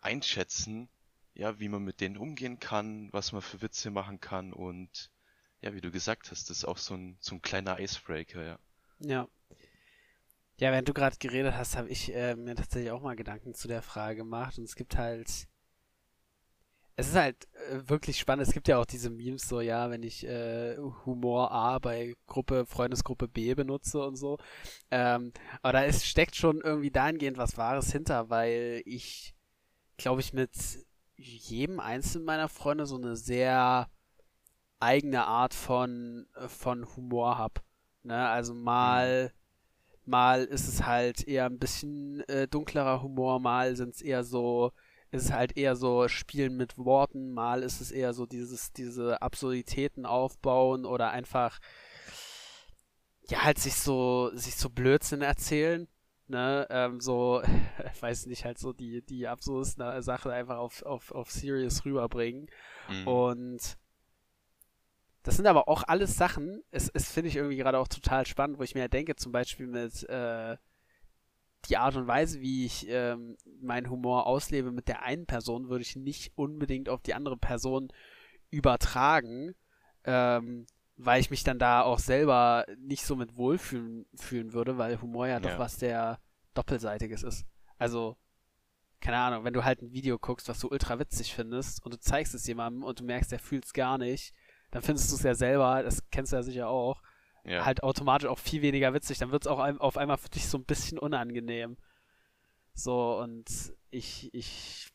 einschätzen, 0.00 0.88
ja, 1.34 1.58
wie 1.60 1.68
man 1.68 1.84
mit 1.84 2.00
denen 2.00 2.16
umgehen 2.16 2.58
kann, 2.58 3.08
was 3.12 3.32
man 3.32 3.42
für 3.42 3.62
Witze 3.62 3.90
machen 3.90 4.20
kann 4.20 4.52
und 4.52 5.10
ja, 5.60 5.74
wie 5.74 5.80
du 5.80 5.90
gesagt 5.90 6.30
hast, 6.30 6.50
das 6.50 6.58
ist 6.58 6.64
auch 6.64 6.78
so 6.78 6.94
ein, 6.94 7.16
so 7.20 7.34
ein 7.34 7.42
kleiner 7.42 7.78
Icebreaker, 7.78 8.42
ja. 8.42 8.58
Ja. 9.00 9.28
Ja, 10.58 10.72
während 10.72 10.88
du 10.88 10.92
gerade 10.92 11.16
geredet 11.18 11.54
hast, 11.54 11.76
habe 11.76 11.88
ich 11.88 12.14
äh, 12.14 12.36
mir 12.36 12.54
tatsächlich 12.54 12.90
auch 12.90 13.00
mal 13.00 13.16
Gedanken 13.16 13.54
zu 13.54 13.66
der 13.68 13.82
Frage 13.82 14.16
gemacht 14.16 14.58
und 14.58 14.64
es 14.64 14.76
gibt 14.76 14.96
halt 14.96 15.48
es 17.00 17.08
ist 17.08 17.16
halt 17.16 17.48
äh, 17.70 17.88
wirklich 17.88 18.18
spannend. 18.18 18.46
Es 18.46 18.52
gibt 18.52 18.68
ja 18.68 18.78
auch 18.78 18.84
diese 18.84 19.08
Memes 19.08 19.48
so, 19.48 19.62
ja, 19.62 19.90
wenn 19.90 20.02
ich 20.02 20.26
äh, 20.26 20.76
Humor 21.06 21.50
A 21.50 21.78
bei 21.78 22.14
Gruppe, 22.26 22.66
Freundesgruppe 22.66 23.26
B 23.26 23.54
benutze 23.54 24.02
und 24.02 24.16
so. 24.16 24.36
Ähm, 24.90 25.32
aber 25.62 25.72
da 25.72 25.84
ist, 25.84 26.04
steckt 26.06 26.36
schon 26.36 26.60
irgendwie 26.60 26.90
dahingehend 26.90 27.38
was 27.38 27.56
Wahres 27.56 27.90
hinter, 27.90 28.28
weil 28.28 28.82
ich, 28.84 29.34
glaube 30.00 30.20
ich, 30.20 30.32
mit 30.32 30.52
jedem 31.16 31.80
einzelnen 31.80 32.24
meiner 32.24 32.48
Freunde 32.48 32.86
so 32.86 32.96
eine 32.96 33.16
sehr 33.16 33.88
eigene 34.80 35.26
Art 35.26 35.52
von, 35.52 36.26
von 36.48 36.86
Humor 36.96 37.36
habe. 37.36 37.60
Ne? 38.02 38.28
Also 38.28 38.54
mal, 38.54 39.26
mhm. 39.26 40.10
mal 40.10 40.44
ist 40.44 40.68
es 40.68 40.86
halt 40.86 41.28
eher 41.28 41.44
ein 41.44 41.58
bisschen 41.58 42.20
äh, 42.28 42.48
dunklerer 42.48 43.02
Humor, 43.02 43.40
mal 43.40 43.76
sind 43.76 43.94
es 43.94 44.02
eher 44.02 44.24
so 44.24 44.72
ist 45.12 45.24
es 45.24 45.32
halt 45.32 45.56
eher 45.56 45.74
so 45.74 46.06
Spielen 46.06 46.56
mit 46.56 46.78
Worten, 46.78 47.32
mal 47.32 47.64
ist 47.64 47.80
es 47.80 47.90
eher 47.90 48.12
so 48.12 48.26
dieses, 48.26 48.72
diese 48.72 49.20
Absurditäten 49.20 50.06
aufbauen 50.06 50.84
oder 50.84 51.10
einfach, 51.10 51.58
ja, 53.28 53.42
halt 53.42 53.58
sich 53.58 53.74
so, 53.74 54.30
sich 54.34 54.54
so 54.54 54.70
Blödsinn 54.70 55.22
erzählen, 55.22 55.88
ne, 56.30 56.66
ähm, 56.70 57.00
so, 57.00 57.42
ich 57.94 58.02
weiß 58.02 58.26
nicht, 58.26 58.44
halt 58.44 58.58
so 58.58 58.72
die, 58.72 59.02
die 59.02 59.28
absurdeste 59.28 60.02
Sache 60.02 60.32
einfach 60.32 60.58
auf, 60.58 60.82
auf, 60.82 61.12
auf 61.12 61.30
Serious 61.30 61.84
rüberbringen. 61.84 62.48
Mhm. 62.88 63.08
Und 63.08 63.78
das 65.22 65.36
sind 65.36 65.46
aber 65.46 65.68
auch 65.68 65.82
alles 65.86 66.16
Sachen, 66.16 66.62
es, 66.70 66.88
es 66.88 67.12
finde 67.12 67.28
ich 67.28 67.36
irgendwie 67.36 67.56
gerade 67.56 67.78
auch 67.78 67.88
total 67.88 68.26
spannend, 68.26 68.58
wo 68.58 68.62
ich 68.62 68.74
mir 68.74 68.88
denke, 68.88 69.16
zum 69.16 69.32
Beispiel 69.32 69.66
mit, 69.66 70.08
äh, 70.08 70.56
die 71.68 71.76
Art 71.76 71.96
und 71.96 72.06
Weise, 72.06 72.40
wie 72.40 72.64
ich 72.64 72.86
ähm, 72.88 73.36
meinen 73.60 73.90
Humor 73.90 74.26
auslebe 74.26 74.72
mit 74.72 74.88
der 74.88 75.02
einen 75.02 75.26
Person, 75.26 75.68
würde 75.68 75.82
ich 75.82 75.96
nicht 75.96 76.32
unbedingt 76.36 76.88
auf 76.88 77.02
die 77.02 77.14
andere 77.14 77.36
Person 77.36 77.88
übertragen, 78.50 79.54
ähm, 80.04 80.66
weil 81.04 81.20
ich 81.20 81.30
mich 81.30 81.44
dann 81.44 81.58
da 81.58 81.82
auch 81.82 81.98
selber 81.98 82.66
nicht 82.78 83.04
so 83.04 83.16
mit 83.16 83.36
wohlfühlen 83.36 84.06
fühlen 84.14 84.52
würde, 84.52 84.78
weil 84.78 85.00
Humor 85.00 85.26
ja, 85.26 85.34
ja. 85.34 85.40
doch 85.40 85.58
was 85.58 85.78
der 85.78 86.20
doppelseitiges 86.54 87.22
ist. 87.22 87.46
Also, 87.78 88.16
keine 89.00 89.16
Ahnung, 89.16 89.44
wenn 89.44 89.54
du 89.54 89.64
halt 89.64 89.80
ein 89.80 89.92
Video 89.92 90.18
guckst, 90.18 90.48
was 90.48 90.60
du 90.60 90.68
ultra 90.68 90.98
witzig 90.98 91.34
findest 91.34 91.84
und 91.84 91.94
du 91.94 91.98
zeigst 91.98 92.34
es 92.34 92.46
jemandem 92.46 92.82
und 92.82 93.00
du 93.00 93.04
merkst, 93.04 93.32
der 93.32 93.38
fühlt 93.38 93.64
es 93.64 93.72
gar 93.72 93.96
nicht, 93.96 94.34
dann 94.70 94.82
findest 94.82 95.10
du 95.10 95.16
es 95.16 95.22
ja 95.22 95.34
selber, 95.34 95.82
das 95.82 96.08
kennst 96.10 96.32
du 96.32 96.36
ja 96.36 96.42
sicher 96.42 96.68
auch, 96.68 97.02
ja. 97.44 97.64
halt 97.64 97.82
automatisch 97.82 98.28
auch 98.28 98.38
viel 98.38 98.60
weniger 98.60 98.92
witzig. 98.92 99.18
Dann 99.18 99.32
wird 99.32 99.44
es 99.44 99.48
auch 99.48 99.58
auf 99.58 99.96
einmal 99.96 100.18
für 100.18 100.28
dich 100.28 100.46
so 100.46 100.58
ein 100.58 100.64
bisschen 100.64 100.98
unangenehm. 100.98 101.78
So, 102.74 103.18
und 103.18 103.48
ich, 103.90 104.32
ich 104.34 104.90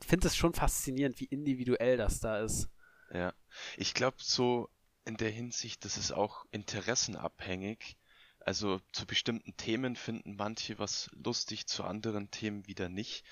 finde 0.00 0.28
es 0.28 0.36
schon 0.36 0.54
faszinierend, 0.54 1.20
wie 1.20 1.26
individuell 1.26 1.98
das 1.98 2.20
da 2.20 2.38
ist. 2.38 2.70
Ja, 3.12 3.34
ich 3.76 3.92
glaube, 3.92 4.16
so 4.18 4.70
in 5.04 5.16
der 5.16 5.30
Hinsicht, 5.30 5.84
das 5.84 5.96
ist 5.96 6.12
auch 6.12 6.44
interessenabhängig. 6.50 7.96
Also 8.40 8.80
zu 8.92 9.06
bestimmten 9.06 9.56
Themen 9.56 9.96
finden 9.96 10.36
manche 10.36 10.78
was 10.78 11.10
lustig, 11.12 11.66
zu 11.66 11.84
anderen 11.84 12.30
Themen 12.30 12.66
wieder 12.66 12.88
nicht. 12.88 13.24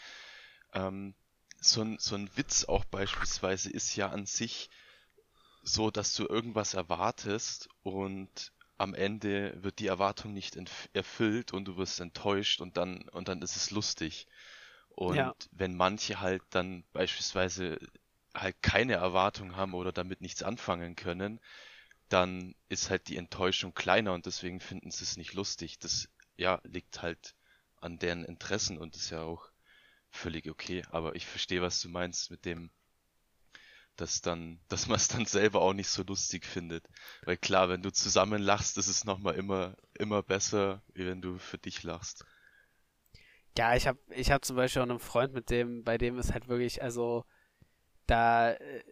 Ähm, 0.72 1.14
so, 1.60 1.82
ein, 1.82 1.98
so 1.98 2.14
ein 2.14 2.30
Witz 2.36 2.64
auch 2.64 2.84
beispielsweise 2.84 3.70
ist 3.70 3.94
ja 3.96 4.08
an 4.08 4.26
sich 4.26 4.70
so, 5.62 5.90
dass 5.90 6.14
du 6.14 6.26
irgendwas 6.26 6.74
erwartest 6.74 7.68
und 7.82 8.52
am 8.78 8.94
Ende 8.94 9.62
wird 9.62 9.78
die 9.78 9.88
Erwartung 9.88 10.32
nicht 10.32 10.58
erfüllt 10.94 11.52
und 11.52 11.66
du 11.66 11.76
wirst 11.76 12.00
enttäuscht 12.00 12.62
und 12.62 12.78
dann 12.78 13.08
und 13.10 13.28
dann 13.28 13.42
ist 13.42 13.56
es 13.56 13.70
lustig. 13.70 14.26
Und 14.88 15.16
ja. 15.16 15.34
wenn 15.50 15.76
manche 15.76 16.20
halt 16.20 16.42
dann 16.50 16.84
beispielsweise 16.92 17.78
halt 18.34 18.62
keine 18.62 18.94
Erwartung 18.94 19.56
haben 19.56 19.74
oder 19.74 19.92
damit 19.92 20.20
nichts 20.20 20.42
anfangen 20.42 20.96
können, 20.96 21.40
dann 22.08 22.54
ist 22.68 22.90
halt 22.90 23.08
die 23.08 23.16
Enttäuschung 23.16 23.74
kleiner 23.74 24.12
und 24.14 24.26
deswegen 24.26 24.60
finden 24.60 24.90
sie 24.90 25.04
es 25.04 25.16
nicht 25.16 25.34
lustig. 25.34 25.78
Das 25.78 26.08
ja 26.36 26.60
liegt 26.64 27.02
halt 27.02 27.34
an 27.80 27.98
deren 27.98 28.24
Interessen 28.24 28.78
und 28.78 28.96
ist 28.96 29.10
ja 29.10 29.22
auch 29.22 29.50
völlig 30.10 30.48
okay. 30.48 30.84
Aber 30.90 31.14
ich 31.16 31.26
verstehe, 31.26 31.62
was 31.62 31.80
du 31.80 31.88
meinst 31.88 32.30
mit 32.30 32.44
dem 32.44 32.70
dass 34.00 34.20
dann, 34.22 34.58
dass 34.68 34.86
man 34.88 34.96
es 34.96 35.08
dann 35.08 35.26
selber 35.26 35.60
auch 35.60 35.74
nicht 35.74 35.88
so 35.88 36.02
lustig 36.02 36.46
findet. 36.46 36.84
Weil 37.24 37.36
klar, 37.36 37.68
wenn 37.68 37.82
du 37.82 37.92
zusammen 37.92 38.42
lachst, 38.42 38.78
ist 38.78 38.88
es 38.88 39.04
nochmal 39.04 39.34
immer, 39.34 39.76
immer 39.98 40.22
besser, 40.22 40.82
wie 40.94 41.06
wenn 41.06 41.20
du 41.20 41.38
für 41.38 41.58
dich 41.58 41.82
lachst. 41.82 42.24
Ja, 43.58 43.74
ich 43.74 43.86
habe 43.86 43.98
ich 44.10 44.30
hab 44.30 44.44
zum 44.44 44.56
Beispiel 44.56 44.80
auch 44.80 44.88
einen 44.88 45.00
Freund, 45.00 45.34
mit 45.34 45.50
dem, 45.50 45.82
bei 45.84 45.98
dem 45.98 46.18
ist 46.18 46.32
halt 46.32 46.48
wirklich, 46.48 46.82
also 46.82 47.24
da 48.10 48.52
äh, 48.52 48.82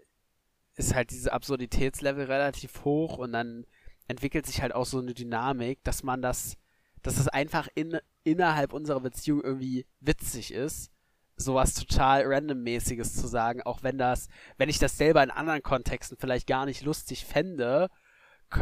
ist 0.77 0.95
halt 0.95 1.11
diese 1.11 1.33
Absurditätslevel 1.33 2.27
relativ 2.27 2.85
hoch 2.85 3.19
und 3.19 3.33
dann 3.33 3.66
entwickelt 4.07 4.47
sich 4.47 4.62
halt 4.62 4.75
auch 4.75 4.87
so 4.87 4.99
eine 4.99 5.14
Dynamik, 5.14 5.83
dass 5.85 6.03
man 6.03 6.23
das, 6.23 6.57
dass 7.03 7.19
es 7.19 7.29
einfach 7.29 7.69
in, 7.75 7.99
innerhalb 8.25 8.73
unserer 8.73 9.01
Beziehung 9.01 9.43
irgendwie 9.43 9.87
witzig 10.01 10.53
ist 10.53 10.91
sowas 11.39 11.75
total 11.75 12.25
randommäßiges 12.27 13.14
zu 13.14 13.27
sagen, 13.27 13.62
auch 13.62 13.83
wenn 13.83 13.97
das, 13.97 14.29
wenn 14.57 14.69
ich 14.69 14.79
das 14.79 14.99
selber 14.99 15.23
in 15.23 15.31
anderen 15.31 15.62
Kontexten 15.62 16.19
vielleicht 16.19 16.47
gar 16.47 16.66
nicht 16.66 16.83
lustig 16.83 17.25
fände, 17.25 17.89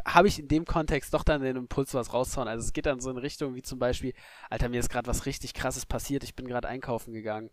habe 0.04 0.28
ich 0.28 0.38
in 0.38 0.48
dem 0.48 0.64
Kontext 0.64 1.14
doch 1.14 1.22
dann 1.24 1.42
den 1.42 1.56
Impuls, 1.56 1.94
was 1.94 2.12
rauszuhauen. 2.12 2.48
Also 2.48 2.64
es 2.64 2.72
geht 2.72 2.86
dann 2.86 3.00
so 3.00 3.10
in 3.10 3.18
Richtung 3.18 3.54
wie 3.54 3.62
zum 3.62 3.78
Beispiel, 3.78 4.12
Alter, 4.50 4.68
mir 4.68 4.80
ist 4.80 4.90
gerade 4.90 5.06
was 5.06 5.26
richtig 5.26 5.54
krasses 5.54 5.86
passiert, 5.86 6.24
ich 6.24 6.34
bin 6.34 6.46
gerade 6.46 6.68
einkaufen 6.68 7.12
gegangen. 7.12 7.50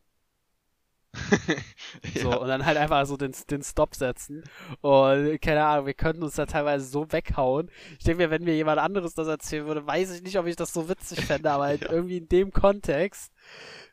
Ja. 2.16 2.22
So, 2.22 2.42
und 2.42 2.48
dann 2.48 2.66
halt 2.66 2.78
einfach 2.78 3.06
so 3.06 3.18
den, 3.18 3.36
den 3.50 3.64
Stop 3.64 3.96
setzen. 3.96 4.44
Und 4.82 5.40
keine 5.42 5.64
Ahnung, 5.64 5.86
wir 5.86 5.94
könnten 5.94 6.24
uns 6.24 6.36
da 6.36 6.46
teilweise 6.46 6.86
so 6.86 7.12
weghauen. 7.12 7.70
Ich 8.00 8.06
denke 8.06 8.24
mir, 8.24 8.32
wenn 8.32 8.44
mir 8.44 8.56
jemand 8.56 8.80
anderes 8.80 9.14
das 9.14 9.28
erzählen 9.28 9.66
würde, 9.66 9.86
weiß 9.86 10.12
ich 10.12 10.24
nicht, 10.24 10.38
ob 10.40 10.48
ich 10.48 10.56
das 10.56 10.74
so 10.74 10.90
witzig 10.90 11.26
fände, 11.26 11.52
aber 11.52 11.66
halt 11.66 11.82
ja. 11.84 11.92
irgendwie 11.92 12.18
in 12.18 12.30
dem 12.30 12.52
Kontext 12.52 13.32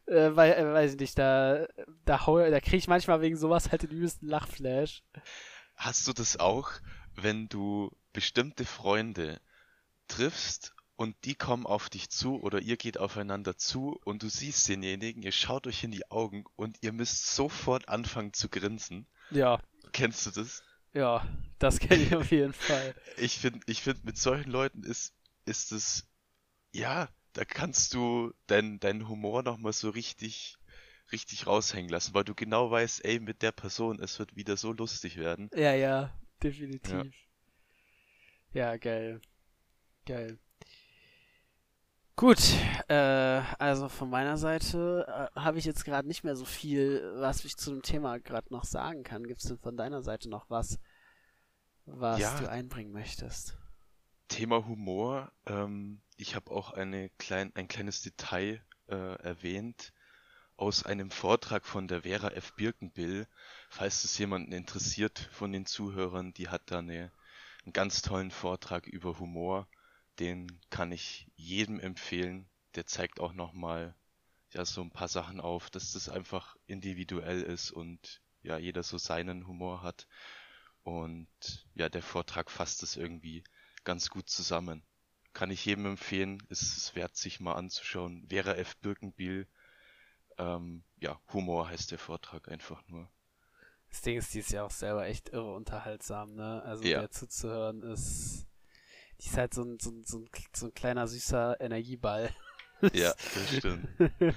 äh, 0.07 0.35
weil, 0.35 0.53
äh, 0.53 0.73
weiß 0.73 0.95
ich 0.95 1.01
nicht, 1.01 1.19
da, 1.19 1.67
da, 2.05 2.19
da 2.19 2.61
kriege 2.61 2.77
ich 2.77 2.89
manchmal 2.89 3.21
wegen 3.21 3.37
sowas 3.37 3.71
halt 3.71 3.83
den 3.83 3.91
übelsten 3.91 4.29
Lachflash. 4.29 5.03
Hast 5.77 6.07
du 6.09 6.13
das 6.13 6.39
auch, 6.39 6.71
wenn 7.15 7.49
du 7.49 7.91
bestimmte 8.13 8.65
Freunde 8.65 9.41
triffst 10.09 10.75
und 11.01 11.17
die 11.25 11.35
kommen 11.35 11.65
auf 11.65 11.89
dich 11.89 12.11
zu 12.11 12.43
oder 12.43 12.61
ihr 12.61 12.77
geht 12.77 12.99
aufeinander 12.99 13.57
zu 13.57 13.99
und 14.05 14.23
du 14.23 14.29
siehst 14.29 14.69
denjenigen, 14.69 15.23
ihr 15.23 15.33
schaut 15.33 15.67
euch 15.67 15.83
in 15.83 15.93
die 15.93 16.11
Augen 16.11 16.45
und 16.57 16.77
ihr 16.83 16.93
müsst 16.93 17.35
sofort 17.35 17.89
anfangen 17.89 18.35
zu 18.35 18.51
grinsen? 18.51 19.07
Ja. 19.31 19.63
Kennst 19.93 20.27
du 20.27 20.31
das? 20.31 20.63
Ja, 20.93 21.27
das 21.59 21.79
kenne 21.79 22.03
ich 22.03 22.15
auf 22.15 22.31
jeden 22.31 22.53
Fall. 22.53 22.95
Ich 23.17 23.39
finde, 23.39 23.61
ich 23.65 23.81
finde, 23.81 24.03
mit 24.05 24.19
solchen 24.19 24.51
Leuten 24.51 24.83
ist, 24.83 25.15
ist 25.47 25.73
es, 25.73 26.07
ja, 26.71 27.09
da 27.33 27.47
kannst 27.47 27.95
du 27.95 28.35
deinen 28.47 28.79
dein 28.79 29.09
Humor 29.09 29.43
nochmal 29.43 29.73
so 29.73 29.89
richtig, 29.89 30.59
richtig 31.13 31.47
raushängen 31.47 31.89
lassen, 31.89 32.13
weil 32.13 32.25
du 32.25 32.35
genau 32.35 32.71
weißt, 32.71 33.07
ey, 33.07 33.21
mit 33.21 33.41
der 33.41 33.53
Person, 33.53 34.01
es 34.01 34.19
wird 34.19 34.37
wieder 34.37 34.59
so 34.59 34.73
lustig 34.75 35.17
werden. 35.17 35.49
Ja, 35.55 35.73
ja, 35.73 36.15
definitiv. 36.43 37.15
Ja, 38.53 38.73
ja 38.73 38.77
geil. 38.77 39.23
Geil. 40.05 40.39
Gut, 42.21 42.53
äh, 42.89 43.41
also 43.59 43.89
von 43.89 44.11
meiner 44.11 44.37
Seite 44.37 45.07
äh, 45.09 45.41
habe 45.41 45.59
ich 45.59 45.65
jetzt 45.65 45.87
gerade 45.87 46.07
nicht 46.07 46.23
mehr 46.23 46.37
so 46.37 46.45
viel, 46.45 47.15
was 47.17 47.47
ich 47.47 47.57
zu 47.57 47.71
dem 47.71 47.81
Thema 47.81 48.19
gerade 48.19 48.53
noch 48.53 48.65
sagen 48.65 49.05
kann. 49.05 49.27
Gibt 49.27 49.41
es 49.41 49.49
denn 49.49 49.57
von 49.59 49.75
deiner 49.79 50.03
Seite 50.03 50.29
noch 50.29 50.51
was, 50.51 50.79
was 51.87 52.21
Ja. 52.21 52.39
du 52.39 52.51
einbringen 52.51 52.93
möchtest. 52.93 53.57
Thema 54.29 54.67
Humor. 54.67 55.33
Ähm, 55.47 56.03
ich 56.19 56.35
habe 56.35 56.51
auch 56.51 56.75
eine 56.75 57.09
klein, 57.17 57.53
ein 57.55 57.69
kleines 57.69 58.03
Detail 58.03 58.63
äh, 58.89 59.23
erwähnt 59.23 59.95
aus 60.59 60.85
einem 60.85 61.11
Vortrag 61.11 61.65
von 61.65 61.89
der 61.89 62.03
Vera 62.03 62.33
F. 62.33 62.53
Birkenbill. 62.55 63.29
Falls 63.71 64.05
es 64.05 64.19
jemanden 64.19 64.53
interessiert 64.53 65.31
von 65.33 65.53
den 65.53 65.65
Zuhörern, 65.65 66.35
die 66.35 66.51
hat 66.51 66.71
da 66.71 66.81
eine, 66.81 67.13
einen 67.65 67.73
ganz 67.73 68.03
tollen 68.03 68.31
Vortrag 68.31 68.87
über 68.87 69.19
Humor. 69.19 69.69
Den 70.21 70.61
kann 70.71 70.93
ich 70.93 71.27
jedem 71.35 71.81
empfehlen. 71.81 72.49
Der 72.75 72.87
zeigt 72.87 73.19
auch 73.19 73.33
nochmal 73.33 73.95
ja, 74.53 74.65
so 74.65 74.83
ein 74.83 74.91
paar 74.91 75.09
Sachen 75.09 75.41
auf, 75.41 75.71
dass 75.71 75.93
das 75.93 76.09
einfach 76.09 76.57
individuell 76.67 77.43
ist 77.43 77.71
und 77.71 78.21
ja, 78.43 78.59
jeder 78.59 78.83
so 78.83 78.99
seinen 78.99 79.47
Humor 79.47 79.83
hat. 79.83 80.07
Und 80.83 81.29
ja, 81.75 81.89
der 81.89 82.03
Vortrag 82.03 82.51
fasst 82.51 82.83
es 82.83 82.97
irgendwie 82.97 83.45
ganz 83.85 84.11
gut 84.11 84.29
zusammen. 84.29 84.83
Kann 85.33 85.51
ich 85.51 85.65
jedem 85.65 85.87
empfehlen, 85.87 86.43
ist 86.49 86.63
es 86.63 86.95
wert, 86.95 87.17
sich 87.17 87.41
mal 87.41 87.55
anzuschauen. 87.55 88.27
Vera 88.29 88.55
F. 88.55 88.77
Birkenbiel, 88.79 89.47
ähm, 90.39 90.83
ja, 90.99 91.21
Humor 91.33 91.69
heißt 91.69 91.91
der 91.91 91.99
Vortrag 91.99 92.49
einfach 92.49 92.87
nur. 92.89 93.09
Das 93.89 94.03
Ding 94.03 94.19
ist, 94.19 94.35
die 94.35 94.41
ist 94.41 94.53
ja 94.53 94.65
auch 94.65 94.71
selber 94.71 95.07
echt 95.07 95.31
irre 95.31 95.55
unterhaltsam, 95.55 96.35
ne? 96.35 96.63
Also 96.63 96.85
Ja. 96.85 97.01
der 97.01 97.11
zuzuhören 97.11 97.83
ist. 97.83 98.47
Die 99.23 99.27
ist 99.29 99.37
halt 99.37 99.55
so 99.55 99.63
ein, 99.63 99.79
so 99.81 99.91
ein, 99.91 100.05
so 100.05 100.19
ein, 100.19 100.29
so 100.55 100.67
ein 100.67 100.75
kleiner 100.75 101.07
süßer 101.07 101.61
Energieball. 101.61 102.31
Ja, 102.95 103.13
das 103.35 103.57
stimmt. 103.59 103.89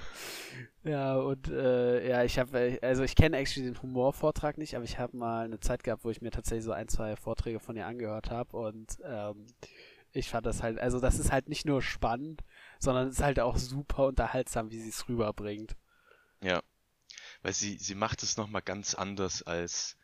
ja, 0.84 1.16
und 1.16 1.48
äh, 1.48 2.06
ja, 2.06 2.24
ich 2.24 2.38
habe, 2.38 2.78
also 2.82 3.02
ich 3.02 3.16
kenne 3.16 3.38
actually 3.38 3.66
den 3.66 3.80
Humorvortrag 3.80 4.58
nicht, 4.58 4.76
aber 4.76 4.84
ich 4.84 4.98
habe 4.98 5.16
mal 5.16 5.46
eine 5.46 5.60
Zeit 5.60 5.82
gehabt, 5.82 6.04
wo 6.04 6.10
ich 6.10 6.20
mir 6.20 6.30
tatsächlich 6.30 6.64
so 6.64 6.72
ein, 6.72 6.88
zwei 6.88 7.16
Vorträge 7.16 7.58
von 7.58 7.74
ihr 7.74 7.86
angehört 7.86 8.30
habe 8.30 8.56
und 8.58 8.98
ähm, 9.02 9.46
ich 10.12 10.28
fand 10.28 10.46
das 10.46 10.62
halt, 10.62 10.78
also 10.78 11.00
das 11.00 11.18
ist 11.18 11.32
halt 11.32 11.48
nicht 11.48 11.64
nur 11.64 11.82
spannend, 11.82 12.42
sondern 12.78 13.08
es 13.08 13.16
ist 13.16 13.24
halt 13.24 13.40
auch 13.40 13.56
super 13.56 14.06
unterhaltsam, 14.06 14.70
wie 14.70 14.80
sie 14.80 14.90
es 14.90 15.08
rüberbringt. 15.08 15.76
Ja. 16.42 16.62
Weil 17.42 17.52
sie, 17.52 17.78
sie 17.78 17.94
macht 17.94 18.22
es 18.22 18.36
nochmal 18.36 18.62
ganz 18.62 18.94
anders 18.94 19.42
als, 19.42 19.96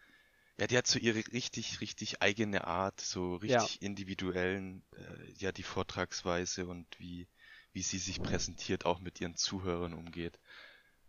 ja, 0.60 0.66
die 0.66 0.76
hat 0.78 0.86
so 0.86 0.98
ihre 0.98 1.18
richtig, 1.32 1.80
richtig 1.80 2.22
eigene 2.22 2.66
Art, 2.66 3.00
so 3.00 3.36
Ja. 3.36 3.62
richtig 3.62 3.82
individuellen, 3.82 4.82
äh, 4.96 5.32
ja, 5.38 5.52
die 5.52 5.62
Vortragsweise 5.62 6.66
und 6.66 6.86
wie, 7.00 7.26
wie 7.72 7.82
sie 7.82 7.98
sich 7.98 8.22
präsentiert, 8.22 8.84
auch 8.86 9.00
mit 9.00 9.20
ihren 9.20 9.36
Zuhörern 9.36 9.94
umgeht. 9.94 10.38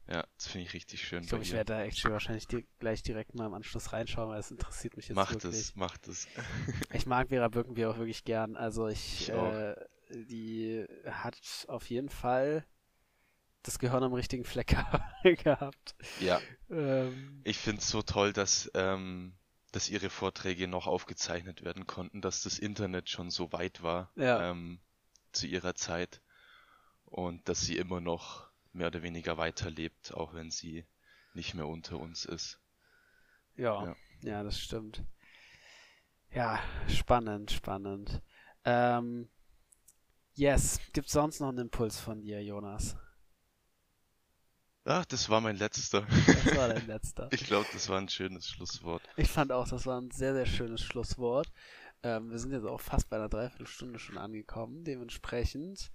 Ja, 0.07 0.25
das 0.37 0.47
finde 0.47 0.67
ich 0.67 0.73
richtig 0.73 1.05
schön 1.07 1.23
Ich 1.23 1.29
glaube, 1.29 1.43
ich 1.43 1.53
werde 1.53 1.73
da 1.73 1.81
actually 1.81 2.13
wahrscheinlich 2.13 2.47
di 2.47 2.65
gleich 2.79 3.03
direkt 3.03 3.35
mal 3.35 3.45
im 3.47 3.53
Anschluss 3.53 3.93
reinschauen, 3.93 4.29
weil 4.29 4.39
es 4.39 4.51
interessiert 4.51 4.97
mich 4.97 5.07
jetzt 5.09 5.17
Macht 5.17 5.31
wirklich. 5.31 5.67
es, 5.67 5.75
macht 5.75 6.07
es. 6.07 6.27
Ich 6.93 7.05
mag 7.05 7.29
Vera 7.29 7.47
Birkenbier 7.47 7.89
auch 7.91 7.97
wirklich 7.97 8.23
gern. 8.23 8.55
Also 8.57 8.87
ich, 8.87 9.21
Ich 9.21 9.29
äh, 9.29 9.75
die 10.09 10.85
hat 11.05 11.37
auf 11.67 11.89
jeden 11.89 12.09
Fall 12.09 12.65
das 13.63 13.79
Gehirn 13.79 14.03
am 14.03 14.13
richtigen 14.13 14.43
Fleck 14.43 14.75
gehabt. 15.43 15.95
Ja, 16.15 16.41
Ähm, 16.69 17.43
ich 17.43 17.57
finde 17.57 17.81
es 17.81 17.89
so 17.89 18.01
toll, 18.01 18.33
dass, 18.33 18.69
ähm, 18.73 19.33
dass 19.71 19.89
ihre 19.89 20.09
Vorträge 20.09 20.67
noch 20.67 20.87
aufgezeichnet 20.87 21.63
werden 21.63 21.87
konnten, 21.87 22.21
dass 22.21 22.43
das 22.43 22.59
Internet 22.59 23.09
schon 23.09 23.31
so 23.31 23.51
weit 23.51 23.83
war, 23.83 24.11
Ja. 24.15 24.47
ähm, 24.51 24.79
zu 25.33 25.47
ihrer 25.47 25.75
Zeit 25.75 26.21
und 27.05 27.47
dass 27.49 27.61
sie 27.61 27.77
immer 27.77 28.01
noch 28.01 28.49
mehr 28.73 28.87
oder 28.87 29.03
weniger 29.03 29.37
weiterlebt, 29.37 30.13
auch 30.13 30.33
wenn 30.33 30.51
sie 30.51 30.85
nicht 31.33 31.53
mehr 31.55 31.67
unter 31.67 31.99
uns 31.99 32.25
ist. 32.25 32.59
ja, 33.55 33.87
Ja. 33.87 33.95
ja, 34.21 34.43
das 34.43 34.59
stimmt. 34.59 35.03
Ja, 36.33 36.59
spannend, 36.87 37.51
spannend. 37.51 38.21
Ähm, 38.65 39.29
yes, 40.33 40.79
gibt's 40.93 41.13
sonst 41.13 41.39
noch 41.39 41.49
einen 41.49 41.59
Impuls 41.59 41.99
von 41.99 42.21
dir, 42.21 42.43
Jonas? 42.43 42.95
Ach, 44.85 45.05
das 45.05 45.29
war 45.29 45.41
mein 45.41 45.57
letzter. 45.57 46.07
Das 46.25 46.57
war 46.57 46.69
dein 46.69 46.87
letzter. 46.87 47.29
Ich 47.31 47.45
glaube, 47.45 47.67
das 47.71 47.87
war 47.89 47.99
ein 47.99 48.09
schönes 48.09 48.47
Schlusswort. 48.49 49.03
Ich 49.15 49.29
fand 49.29 49.51
auch, 49.51 49.67
das 49.67 49.85
war 49.85 49.99
ein 49.99 50.11
sehr, 50.11 50.33
sehr 50.33 50.47
schönes 50.47 50.81
Schlusswort. 50.81 51.51
Ähm, 52.03 52.31
wir 52.31 52.39
sind 52.39 52.51
jetzt 52.51 52.65
auch 52.65 52.81
fast 52.81 53.09
bei 53.09 53.17
einer 53.17 53.29
Dreiviertelstunde 53.29 53.99
schon 53.99 54.17
angekommen. 54.17 54.83
Dementsprechend 54.83 55.91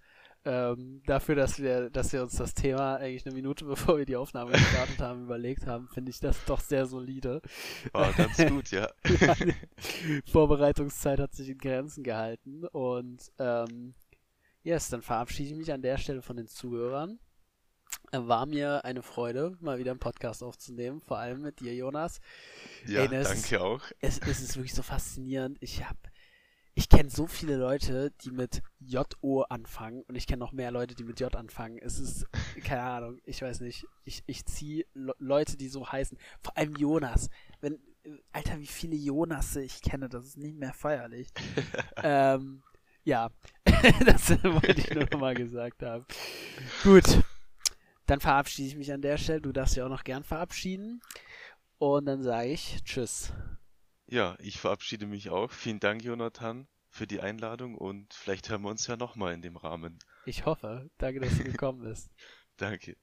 ähm, 0.47 1.03
dafür, 1.07 1.35
dass 1.35 1.59
wir, 1.59 1.91
dass 1.91 2.13
wir 2.13 2.23
uns 2.23 2.37
das 2.37 2.55
Thema 2.55 2.97
eigentlich 2.97 3.27
eine 3.27 3.35
Minute 3.35 3.65
bevor 3.67 3.99
wir 3.99 4.07
die 4.07 4.15
Aufnahme 4.15 4.53
gestartet 4.53 5.01
haben, 5.01 5.25
überlegt 5.25 5.67
haben, 5.67 5.89
finde 5.89 6.11
ich 6.11 6.21
das 6.21 6.45
doch 6.45 6.61
sehr 6.61 6.87
solide. 6.87 7.43
War 7.93 8.13
ganz 8.13 8.37
gut, 8.49 8.71
ja. 8.71 8.89
Die 9.05 10.23
Vorbereitungszeit 10.31 11.19
hat 11.19 11.35
sich 11.35 11.49
in 11.49 11.59
Grenzen 11.59 12.05
gehalten 12.05 12.65
und 12.65 13.33
ähm, 13.41 13.95
yes, 14.63 14.89
dann 14.89 15.03
verabschiede 15.03 15.51
ich 15.51 15.57
mich 15.57 15.73
an 15.73 15.83
der 15.83 15.99
Stelle 15.99 16.23
von 16.23 16.37
den 16.37 16.47
Zuhörern. 16.47 17.19
Äh, 18.13 18.19
War 18.21 18.47
mir 18.47 18.85
eine 18.85 19.03
Freude, 19.03 19.57
mal 19.61 19.79
wieder 19.79 19.91
einen 19.91 20.01
Podcast 20.01 20.43
aufzunehmen, 20.43 21.01
vor 21.01 21.19
allem 21.19 21.43
mit 21.43 21.61
dir, 21.61 21.75
Jonas. 21.75 22.21
Ja, 22.87 23.03
Ey, 23.03 23.09
das- 23.09 23.29
danke 23.29 23.63
auch. 23.65 23.83
Es, 24.01 24.19
es 24.19 24.41
ist 24.41 24.57
wirklich 24.57 24.75
so 24.75 24.83
faszinierend. 24.83 25.59
Ich 25.61 25.85
habe, 25.85 25.99
ich 26.75 26.89
kenne 26.89 27.11
so 27.11 27.27
viele 27.27 27.57
Leute, 27.57 28.13
die 28.23 28.31
mit 28.31 28.63
J-O 28.81 29.43
anfangen 29.43 30.03
und 30.09 30.15
ich 30.15 30.27
kenne 30.27 30.41
noch 30.41 30.53
mehr 30.53 30.71
Leute, 30.71 30.95
die 30.95 31.05
mit 31.05 31.19
J 31.21 31.35
anfangen. 31.35 31.79
Es 31.79 31.99
ist, 31.99 32.27
keine 32.65 32.83
Ahnung, 32.83 33.19
ich 33.25 33.43
weiß 33.43 33.61
nicht. 33.61 33.87
Ich, 34.05 34.23
ich 34.27 34.45
ziehe 34.45 34.85
Le 34.95 35.15
Leute, 35.19 35.57
die 35.57 35.69
so 35.69 35.91
heißen. 35.91 36.19
Vor 36.43 36.57
allem 36.57 36.77
Jonas. 36.77 37.29
Wenn, 37.61 37.79
Alter, 38.33 38.61
wie 38.61 38.67
viele 38.67 38.95
Jonasse 38.95 39.63
ich 39.63 39.81
kenne, 39.83 40.09
das 40.09 40.25
ist 40.27 40.37
nicht 40.37 40.57
mehr 40.57 40.73
feierlich. 40.75 41.29
ähm, 42.03 42.63
ja, 43.05 43.31
das 44.05 44.31
wollte 44.43 44.81
ich 44.81 44.91
nur 44.95 45.05
noch 45.11 45.19
mal 45.21 45.35
gesagt 45.35 45.83
haben. 45.83 46.05
Gut, 46.83 47.23
dann 48.07 48.21
verabschiede 48.21 48.69
ich 48.69 48.77
mich 48.77 48.93
an 48.93 49.03
der 49.03 49.19
Stelle. 49.19 49.41
Du 49.41 49.53
darfst 49.53 49.77
dich 49.77 49.83
auch 49.83 49.89
noch 49.89 50.05
gern 50.05 50.25
verabschieden. 50.25 51.01
Und 51.79 52.07
dann 52.07 52.23
sage 52.23 52.49
ich 52.49 52.83
Tschüss. 52.85 53.33
Ja, 54.07 54.37
ich 54.39 54.59
verabschiede 54.59 55.07
mich 55.07 55.31
auch. 55.31 55.51
Vielen 55.51 55.81
Dank, 55.81 56.03
Jonathan, 56.03 56.69
für 56.89 57.07
die 57.07 57.21
Einladung 57.21 57.75
und 57.75 58.15
vielleicht 58.15 58.49
hören 58.49 58.63
wir 58.63 58.71
uns 58.71 58.87
ja 58.87 58.97
nochmal 58.97 59.35
in 59.35 59.43
dem 59.43 59.57
Rahmen. 59.57 59.99
Ich 60.25 60.47
hoffe. 60.47 60.89
Danke, 60.99 61.21
dass 61.21 61.37
du 61.37 61.45
gekommen 61.45 61.83
bist. 61.83 62.11
Danke. 62.57 62.97